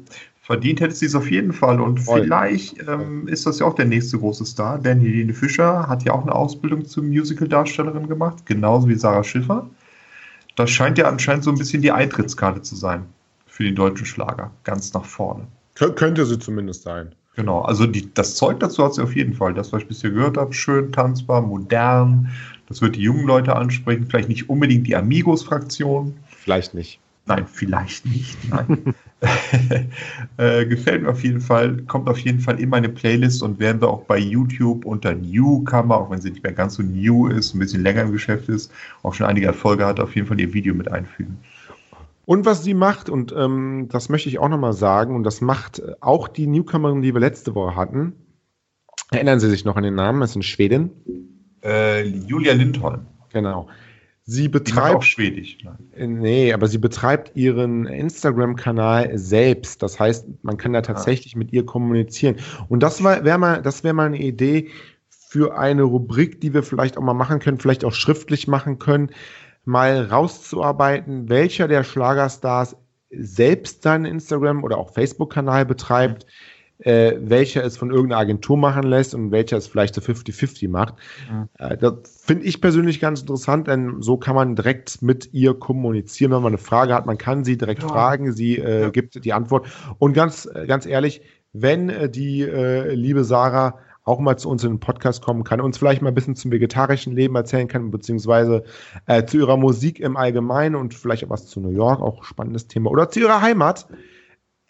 [0.51, 1.79] Verdient hätte sie es auf jeden Fall.
[1.79, 2.23] Und Voll.
[2.23, 6.11] vielleicht ähm, ist das ja auch der nächste große Star, denn Helene Fischer hat ja
[6.11, 9.69] auch eine Ausbildung zur Musical-Darstellerin gemacht, genauso wie Sarah Schiffer.
[10.57, 13.05] Das scheint ja anscheinend so ein bisschen die Eintrittskarte zu sein
[13.45, 15.47] für den deutschen Schlager, ganz nach vorne.
[15.75, 17.15] Kö könnte sie zumindest sein.
[17.37, 19.53] Genau, also die, das Zeug dazu hat sie auf jeden Fall.
[19.53, 22.27] Das, was ich bisher gehört habe, schön tanzbar, modern.
[22.67, 24.05] Das wird die jungen Leute ansprechen.
[24.09, 26.17] Vielleicht nicht unbedingt die Amigos-Fraktion.
[26.27, 26.99] Vielleicht nicht.
[27.25, 28.37] Nein, vielleicht nicht.
[28.49, 28.95] Nein.
[30.37, 33.79] äh, gefällt mir auf jeden Fall, kommt auf jeden Fall in meine Playlist und werden
[33.79, 37.53] wir auch bei YouTube unter Newcomer, auch wenn sie nicht mehr ganz so new ist,
[37.53, 38.71] ein bisschen länger im Geschäft ist,
[39.03, 41.37] auch schon einige Erfolge hat, auf jeden Fall ihr Video mit einfügen.
[42.25, 45.81] Und was sie macht, und ähm, das möchte ich auch nochmal sagen, und das macht
[46.01, 48.13] auch die Newcomerin, die wir letzte Woche hatten.
[49.11, 50.21] Erinnern Sie sich noch an den Namen?
[50.21, 50.91] Das ist in Schweden.
[51.63, 53.05] Äh, Julia Lindholm.
[53.33, 53.67] Genau.
[54.23, 55.57] Sie betreibt, Schwedisch.
[55.63, 55.77] Nein.
[55.95, 59.81] äh, nee, aber sie betreibt ihren Instagram-Kanal selbst.
[59.81, 62.35] Das heißt, man kann da tatsächlich mit ihr kommunizieren.
[62.69, 64.69] Und das wäre mal, das wäre mal eine Idee
[65.09, 69.09] für eine Rubrik, die wir vielleicht auch mal machen können, vielleicht auch schriftlich machen können,
[69.65, 72.75] mal rauszuarbeiten, welcher der Schlagerstars
[73.11, 76.25] selbst seinen Instagram oder auch Facebook-Kanal betreibt,
[76.81, 80.95] äh, welcher es von irgendeiner Agentur machen lässt und welcher es vielleicht so 50-50 macht.
[81.31, 81.47] Mhm.
[81.57, 81.93] Äh, das
[82.25, 86.51] finde ich persönlich ganz interessant, denn so kann man direkt mit ihr kommunizieren, wenn man
[86.51, 87.05] eine Frage hat.
[87.05, 87.89] Man kann sie direkt Ja.
[87.89, 88.89] fragen, sie äh, Ja.
[88.89, 89.67] gibt die Antwort.
[89.99, 91.21] Und ganz, äh, ganz ehrlich,
[91.53, 95.61] wenn äh, die äh, liebe Sarah auch mal zu uns in den Podcast kommen kann,
[95.61, 98.63] uns vielleicht mal ein bisschen zum vegetarischen Leben erzählen kann, beziehungsweise
[99.05, 102.67] äh, zu ihrer Musik im Allgemeinen und vielleicht auch was zu New York, auch spannendes
[102.67, 103.87] Thema, oder zu ihrer Heimat.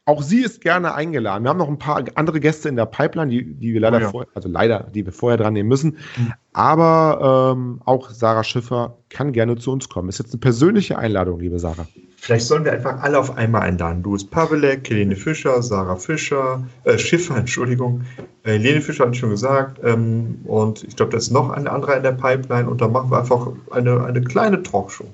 [0.06, 1.43] Auch sie ist gerne eingeladen.
[1.43, 4.02] Wir haben noch ein paar andere Gäste in der Pipeline, die, die wir leider Oh
[4.02, 4.10] ja.
[4.10, 5.97] vorher, also leider, die wir vorher dran nehmen müssen.
[6.18, 6.34] Mhm.
[6.54, 10.10] Aber ähm, auch Sarah Schiffer kann gerne zu uns kommen.
[10.10, 11.88] Ist jetzt eine persönliche Einladung, liebe Sarah.
[12.18, 14.02] Vielleicht sollen wir einfach alle auf einmal einladen.
[14.02, 18.02] Louis Pavelek, Helene Fischer, Sarah Fischer, äh, Schiffer, Entschuldigung.
[18.43, 19.80] Äh, Helene Fischer ich schon gesagt.
[19.84, 22.68] Ähm, und ich glaube, da ist noch eine andere in der Pipeline.
[22.68, 25.06] Und dann machen wir einfach eine, eine kleine Talkshow.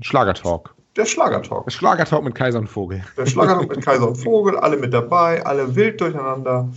[0.00, 0.74] Schlagertalk.
[1.00, 1.72] Der Schlagertalk.
[1.72, 3.02] Schlagertalk mit Kaiser und Vogel.
[3.16, 6.68] Der Schlagertalk mit Kaiser und Vogel, alle mit dabei, alle wild durcheinander.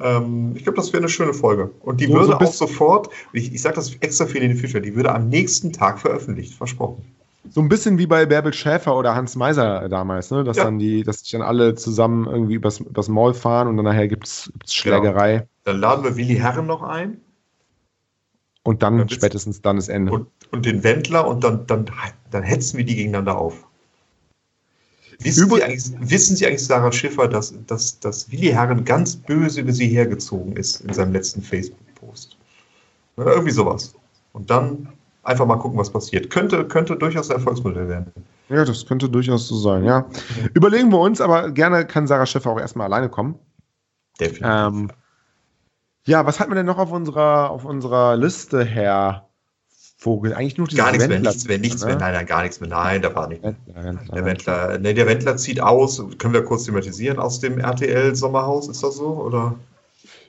[0.00, 1.70] Ähm, ich glaube, das wäre eine schöne Folge.
[1.82, 4.80] Und die So- würde so auch sofort, ich, ich sage das extra für Helene Fischer,
[4.80, 7.04] die würde am nächsten Tag veröffentlicht, versprochen.
[7.50, 10.44] So ein bisschen wie bei Bärbel Schäfer oder Hans Meiser damals, ne?
[10.44, 10.64] Dass Ja.
[10.64, 14.08] dann die, dass sich dann alle zusammen irgendwie übers, übers Maul fahren und dann nachher
[14.08, 17.20] gibt's, gibt's Schlägerei Dann laden wir Willi Herren noch ein.
[18.68, 20.12] Und dann wird's- spätestens dann ist Ende.
[20.12, 21.86] und, und den Wendler und dann, dann,
[22.30, 23.64] dann hetzen wir die gegeneinander auf.
[25.20, 29.16] Wissen Über- Sie, eigentlich, wissen Sie eigentlich, Sarah Schiffer, dass, dass, dass Willi Herren ganz
[29.16, 32.36] böse über sie hergezogen ist in seinem letzten Facebook-Post?
[33.16, 33.94] Ja, irgendwie sowas.
[34.32, 34.88] Und dann
[35.24, 36.30] einfach mal gucken, was passiert.
[36.30, 38.12] Könnte, könnte durchaus ein Erfolgsmodell werden.
[38.48, 40.08] Ja, das könnte durchaus so sein, ja.
[40.54, 43.34] Überlegen wir uns, aber gerne kann Sarah Schäfer auch erstmal alleine kommen.
[44.20, 44.46] Definitiv.
[44.46, 44.90] Ähm,
[46.08, 49.28] ja, was hat man denn noch auf unserer, auf unserer Liste, Herr
[49.98, 50.32] Vogel?
[50.32, 51.88] Eigentlich nur dieses gar nichts mehr, nichts mehr, nichts ne?
[51.88, 51.96] mehr.
[51.98, 52.70] Nein, nein, gar nichts mehr.
[52.70, 53.42] Nein, da war nicht.
[53.42, 57.58] Wendler, Wendler, Der Wendler, nee, der Wendler zieht aus, können wir kurz thematisieren, aus dem
[57.58, 59.08] RTL-Sommerhaus, ist das so?
[59.08, 59.56] Oder?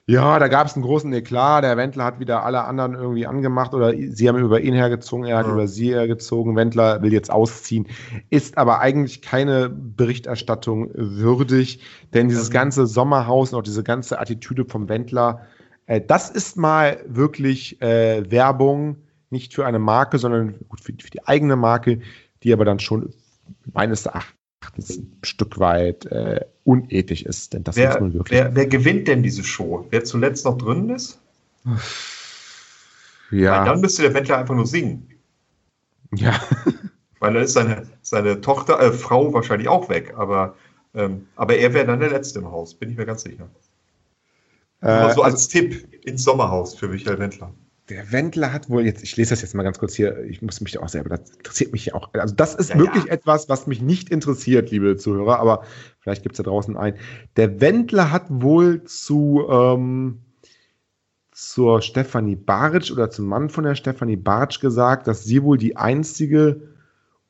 [0.06, 1.64] Ja, da gab es einen großen Eklat.
[1.64, 5.38] Der Wendler hat wieder alle anderen irgendwie angemacht oder sie haben über ihn hergezogen, er
[5.38, 5.54] hat Ja.
[5.54, 6.56] über sie hergezogen.
[6.56, 7.88] Wendler will jetzt ausziehen,
[8.32, 11.82] ist aber eigentlich keine Berichterstattung würdig,
[12.14, 12.54] denn dieses Ähm.
[12.54, 15.42] ganze Sommerhaus und auch diese ganze Attitüde vom Wendler,
[15.90, 18.98] äh, das ist mal wirklich äh, Werbung,
[19.32, 22.00] nicht für eine Marke, sondern gut für, für die eigene Marke,
[22.44, 23.12] die aber dann schon
[23.74, 27.54] meines Erachtens ein Stück weit äh, unethisch ist.
[27.54, 28.40] Denn das Wer, muss man wirklich.
[28.40, 29.88] wer, wer gewinnt denn diese Show?
[29.90, 31.20] Wer zuletzt noch drin ist?
[31.64, 31.80] Weil
[33.40, 35.10] ja, dann müsste der Wendler einfach nur singen.
[36.16, 36.40] ja.
[37.22, 40.14] Weil dann ist seine, seine Tochter, äh, Frau wahrscheinlich auch weg.
[40.16, 40.56] Aber,
[40.94, 43.50] ähm, aber er wäre dann der Letzte im Haus, bin ich mir ganz sicher.
[44.82, 47.56] Nur Äh, so also als Tipp ins Sommerhaus für Michael Wendler.
[47.90, 50.62] der Wendler hat wohl jetzt, ich lese das jetzt mal ganz kurz hier, ich muss
[50.62, 52.14] mich auch selber, das interessiert mich ja auch.
[52.14, 53.10] Also, das ist Ja, wirklich ja.
[53.10, 55.64] etwas, was mich nicht interessiert, liebe Zuhörer, aber
[56.00, 56.98] vielleicht gibt es da draußen einen.
[57.36, 60.22] Der Wendler hat wohl zu, ähm,
[61.32, 65.76] zur Stefanie Bartsch oder zum Mann von der Stefanie Bartsch gesagt, dass sie wohl die
[65.78, 66.62] einzige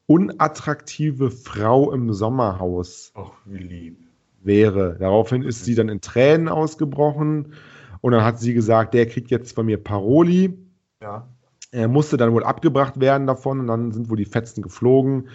[0.07, 4.08] unattraktive Frau im Sommerhaus Ach, wie lieb.
[4.49, 4.97] Wäre.
[4.99, 7.53] Daraufhin ist sie dann in Tränen ausgebrochen
[8.01, 10.57] und dann hat sie gesagt, der kriegt jetzt von mir Paroli.
[11.01, 11.29] Ja.
[11.71, 15.29] Er musste dann wohl abgebracht werden davon und dann sind wohl die Fetzen geflogen.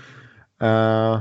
[0.59, 1.19] Äh,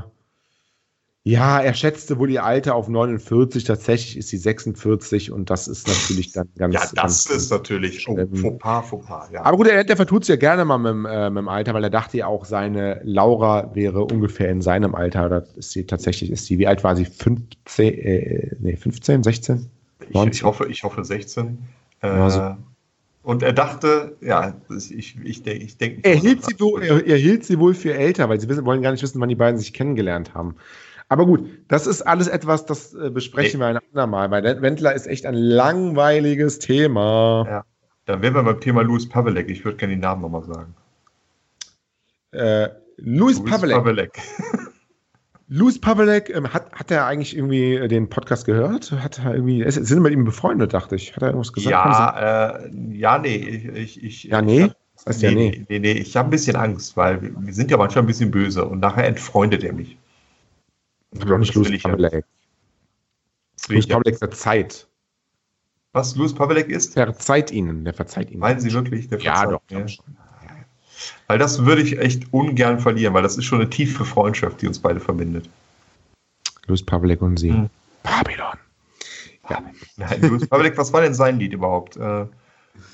[1.26, 5.88] ja, er schätzte wohl ihr Alter auf 49, tatsächlich ist sie 46 und das ist
[5.88, 6.74] natürlich dann ganz.
[6.74, 8.36] Ja, das ganz, ist natürlich oh, schlimm.
[8.36, 9.30] Fauxpas, Fauxpas.
[9.32, 9.42] Ja.
[9.42, 11.72] Aber gut, der, der vertut es ja gerne mal mit, dem, äh, mit dem Alter,
[11.72, 15.30] weil er dachte ja auch, seine Laura wäre ungefähr in seinem Alter.
[15.30, 17.06] Das ist sie tatsächlich, ist sie, wie alt war sie?
[17.06, 19.70] 15, äh, nee, 15, 16?
[20.10, 21.58] ich, ich, hoffe, ich hoffe 16.
[22.02, 22.56] Äh, Ja, so.
[23.22, 26.00] Und er dachte, ja, ich, ich, ich denke.
[26.02, 28.82] Er hielt, sie wohl, er, er hielt sie wohl für älter, weil sie wissen, wollen
[28.82, 30.56] gar nicht wissen, wann die beiden sich kennengelernt haben.
[31.08, 35.06] Aber gut, das ist alles etwas, das äh, besprechen wir ein andermal, weil Wendler ist
[35.06, 37.46] echt ein langweiliges Thema.
[37.48, 37.64] Ja.
[38.06, 39.48] Dann wären wir beim Thema Louis Pavelek.
[39.48, 40.74] Ich würde gerne den Namen nochmal sagen.
[42.32, 43.76] Äh, Louis Louis Pavelek.
[43.76, 44.18] Pavelek.
[45.48, 48.90] Louis Pavelek, ähm, hat, hat er eigentlich irgendwie äh, den Podcast gehört?
[48.92, 51.14] Hat er irgendwie, ist, sind mit ihm befreundet, dachte ich.
[51.14, 51.70] Hat er irgendwas gesagt?
[51.70, 53.36] Ja, äh, ja, nee.
[53.36, 54.70] Ich, ich, ich, ja, nee.
[54.96, 55.66] Das heißt Nee, ja, nee, nee.
[55.68, 58.30] nee, nee, ich habe ein bisschen Angst, weil wir, wir sind ja manchmal ein bisschen
[58.30, 59.98] böse und nachher entfreundet er mich.
[61.16, 61.90] Aber doch nicht Das will Louis ich ja.
[61.90, 62.24] Pavelek.
[63.68, 63.96] Louis ich ja.
[63.96, 64.86] Pavelek verzeiht.
[65.92, 66.94] Was Louis Pavelek ist?
[66.94, 68.40] Verzeiht ihnen, der verzeiht ihnen.
[68.40, 69.08] Meinen Sie wirklich?
[69.08, 69.88] Der Ja, verzeiht doch.
[69.88, 70.16] schon.
[71.26, 74.66] Weil das würde ich echt ungern verlieren, weil das ist schon eine tiefe Freundschaft, die
[74.68, 75.48] uns beide verbindet.
[76.66, 77.50] Louis Pavelek und sie.
[77.52, 77.70] Hm.
[78.02, 78.58] Babylon.
[79.50, 79.62] Ja.
[79.96, 81.96] Nein, Louis Pavelek, was war denn sein Lied überhaupt?
[81.96, 82.26] Äh,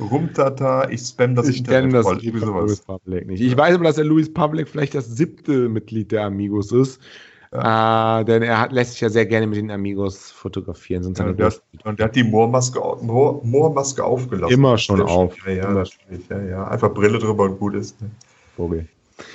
[0.01, 2.81] Rumtata, ich spam das ich Internet kenne das voll, Lied Louis sowas.
[2.81, 3.41] Pavelek nicht.
[3.41, 7.01] Ich weiß aber, dass der Louis Pavelek vielleicht das siebte Mitglied der Amigos ist.
[7.53, 11.03] Äh, denn er hat, lässt sich ja sehr gerne mit den Amigos fotografieren.
[11.03, 14.55] Sind Ja, und, der, hat- und der hat die Moormaske, Moor, Moormaske aufgelassen.
[14.55, 15.35] Immer schon auf.
[15.47, 16.29] Ja, ja, natürlich.
[16.29, 16.69] Ja, ja.
[16.69, 18.01] Einfach Brille drüber und gut ist.
[18.01, 18.11] Ne?
[18.57, 18.87] Vogel.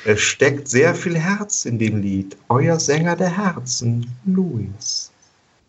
[0.05, 2.37] Es steckt sehr viel Herz in dem Lied.
[2.47, 5.11] Euer Sänger der Herzen, Louis.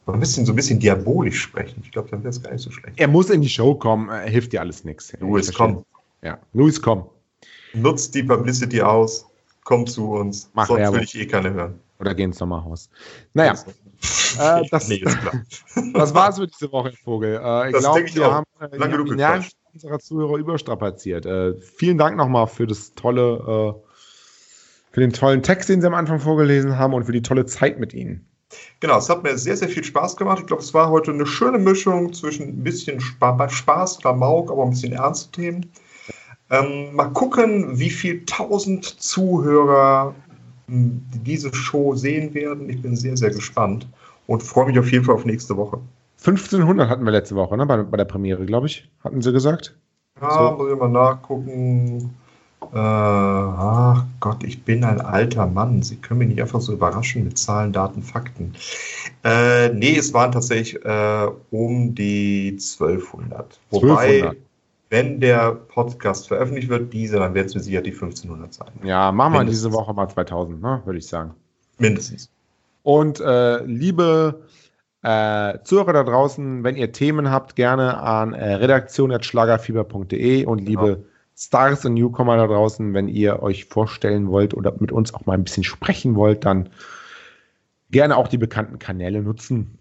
[0.07, 1.83] Ein bisschen, so ein bisschen diabolisch sprechen.
[1.85, 2.99] Ich glaube, dann wäre es gar nicht so schlecht.
[2.99, 5.13] Er muss in die Show kommen, äh, hilft dir alles nichts.
[5.19, 5.85] Louis, komm.
[6.23, 7.07] Ja, Louis, komm.
[7.75, 9.27] Nutzt die Publicity aus.
[9.65, 10.49] Komm zu uns.
[10.55, 10.97] Mach Sonst Werbung.
[11.01, 11.81] will ich eh keine hören.
[11.99, 12.91] Oder geh ins Sommerhaus.
[13.33, 13.55] Naja,
[14.39, 15.03] äh, das, nee,
[15.95, 17.41] das war's für diese Woche, Vogel.
[17.43, 18.33] Äh, ich glaube, wir auch.
[18.33, 21.27] haben äh, Lang wir genug haben die Nerven unserer Zuhörer überstrapaziert.
[21.27, 25.95] Äh, vielen Dank nochmal für das tolle, äh, für den tollen Text, den Sie am
[25.95, 28.27] Anfang vorgelesen haben und für die tolle Zeit mit Ihnen.
[28.81, 30.39] Genau, es hat mir sehr, sehr viel Spaß gemacht.
[30.41, 34.63] Ich glaube, es war heute eine schöne Mischung zwischen ein bisschen Spa Spaß, Klamauk, aber
[34.65, 35.73] ein bisschen ernste Themen.
[36.49, 40.15] Ähm, mal gucken, wie viel tausend Zuhörer
[40.69, 42.69] diese Show sehen werden.
[42.69, 43.87] Ich bin sehr, sehr gespannt
[44.27, 45.79] und freue mich auf jeden Fall auf nächste Woche.
[46.19, 47.67] 1500 hatten wir letzte Woche, ne?
[47.67, 48.89] Bei, bei der Premiere, glaube ich.
[49.05, 49.77] Hatten Sie gesagt?
[50.21, 50.57] Ja, So.
[50.57, 52.15] muss ich mal nachgucken.
[52.73, 55.83] Äh, ach Gott, ich bin ein alter Mann.
[55.83, 58.55] Sie können mich nicht einfach so überraschen mit Zahlen, Daten, Fakten.
[59.23, 63.61] Äh, nee, es waren tatsächlich äh, um die 1200.
[63.71, 64.37] Wobei, 1200.
[64.91, 68.69] wenn der Podcast veröffentlicht wird, diese, dann werden es mit Sicherheit die 1500 sein.
[68.85, 69.65] Ja, machen wir Mindestens.
[69.65, 70.83] diese Woche mal 2000, ne?
[70.85, 71.35] Würde ich sagen.
[71.79, 72.31] Mindestens.
[72.83, 74.43] Und äh, liebe
[75.03, 81.07] äh, Zuhörer da draußen, wenn ihr Themen habt, gerne an äh, redaktion.schlagerfieber.de und liebe Genau.
[81.39, 85.35] Stars und Newcomer da draußen, wenn ihr euch vorstellen wollt oder mit uns auch mal
[85.35, 86.71] ein bisschen sprechen wollt, dann
[87.91, 89.79] gerne auch die bekannten Kanäle nutzen.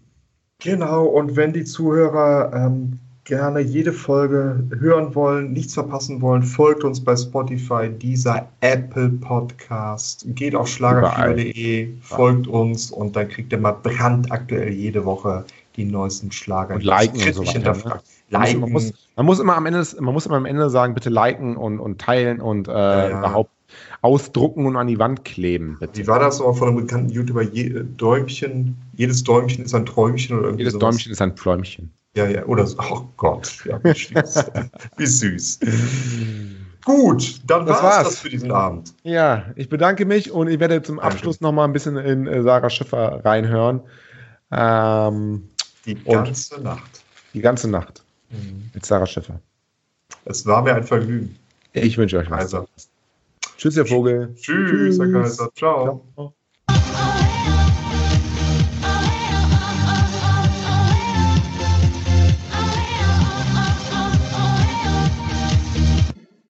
[0.58, 6.84] Genau, und wenn die Zuhörer ähm, gerne jede Folge hören wollen, nichts verpassen wollen, folgt
[6.84, 13.58] uns bei Spotify, dieser Apple Podcast, geht auf schlagerfieber.de, folgt uns und dann kriegt ihr
[13.58, 15.44] mal brandaktuell jede Woche
[15.74, 16.76] die neuesten Schlager.
[16.76, 20.14] Und liken und so weiter, muss, Liken, man, muss, man muss immer am Ende, man
[20.14, 23.18] muss immer am Ende sagen, bitte liken und, und teilen und äh, ja.
[23.18, 23.50] überhaupt
[24.02, 25.76] ausdrucken und an die Wand kleben.
[25.80, 25.98] Bitte.
[26.00, 27.42] wie war das aber von einem bekannten YouTuber?
[27.42, 30.94] Je, Däumchen, jedes Däumchen ist ein Träumchen oder irgendwie Jedes sowas?
[30.94, 31.92] Däumchen ist ein Pfläumchen.
[32.16, 32.78] Ja, ja, oder so.
[32.80, 34.44] Oh Gott, ja, wie süß.
[34.96, 35.58] wie süß.
[36.84, 38.04] Gut, dann Das war's war's.
[38.08, 38.94] das für diesen Abend.
[39.02, 41.12] Ja, ich bedanke mich und ich werde zum Danke.
[41.12, 43.80] Abschluss noch mal ein bisschen in äh, Sarah Schiffer reinhören.
[44.50, 45.48] Ähm,
[45.84, 47.02] Die ganze Nacht.
[47.34, 48.70] die ganze Nacht Mhm.
[48.74, 49.40] mit Sarah Schiffer.
[50.24, 51.36] Es war mir ein Vergnügen.
[51.74, 52.40] Ich wünsche euch was.
[52.54, 52.68] Also,
[53.58, 54.34] Tschüss, ihr Vogel.
[54.34, 55.12] tschüss, Herr Tschüss.
[55.12, 55.50] Kaiser.
[55.54, 56.04] Ciao.
[56.14, 56.34] Ciao.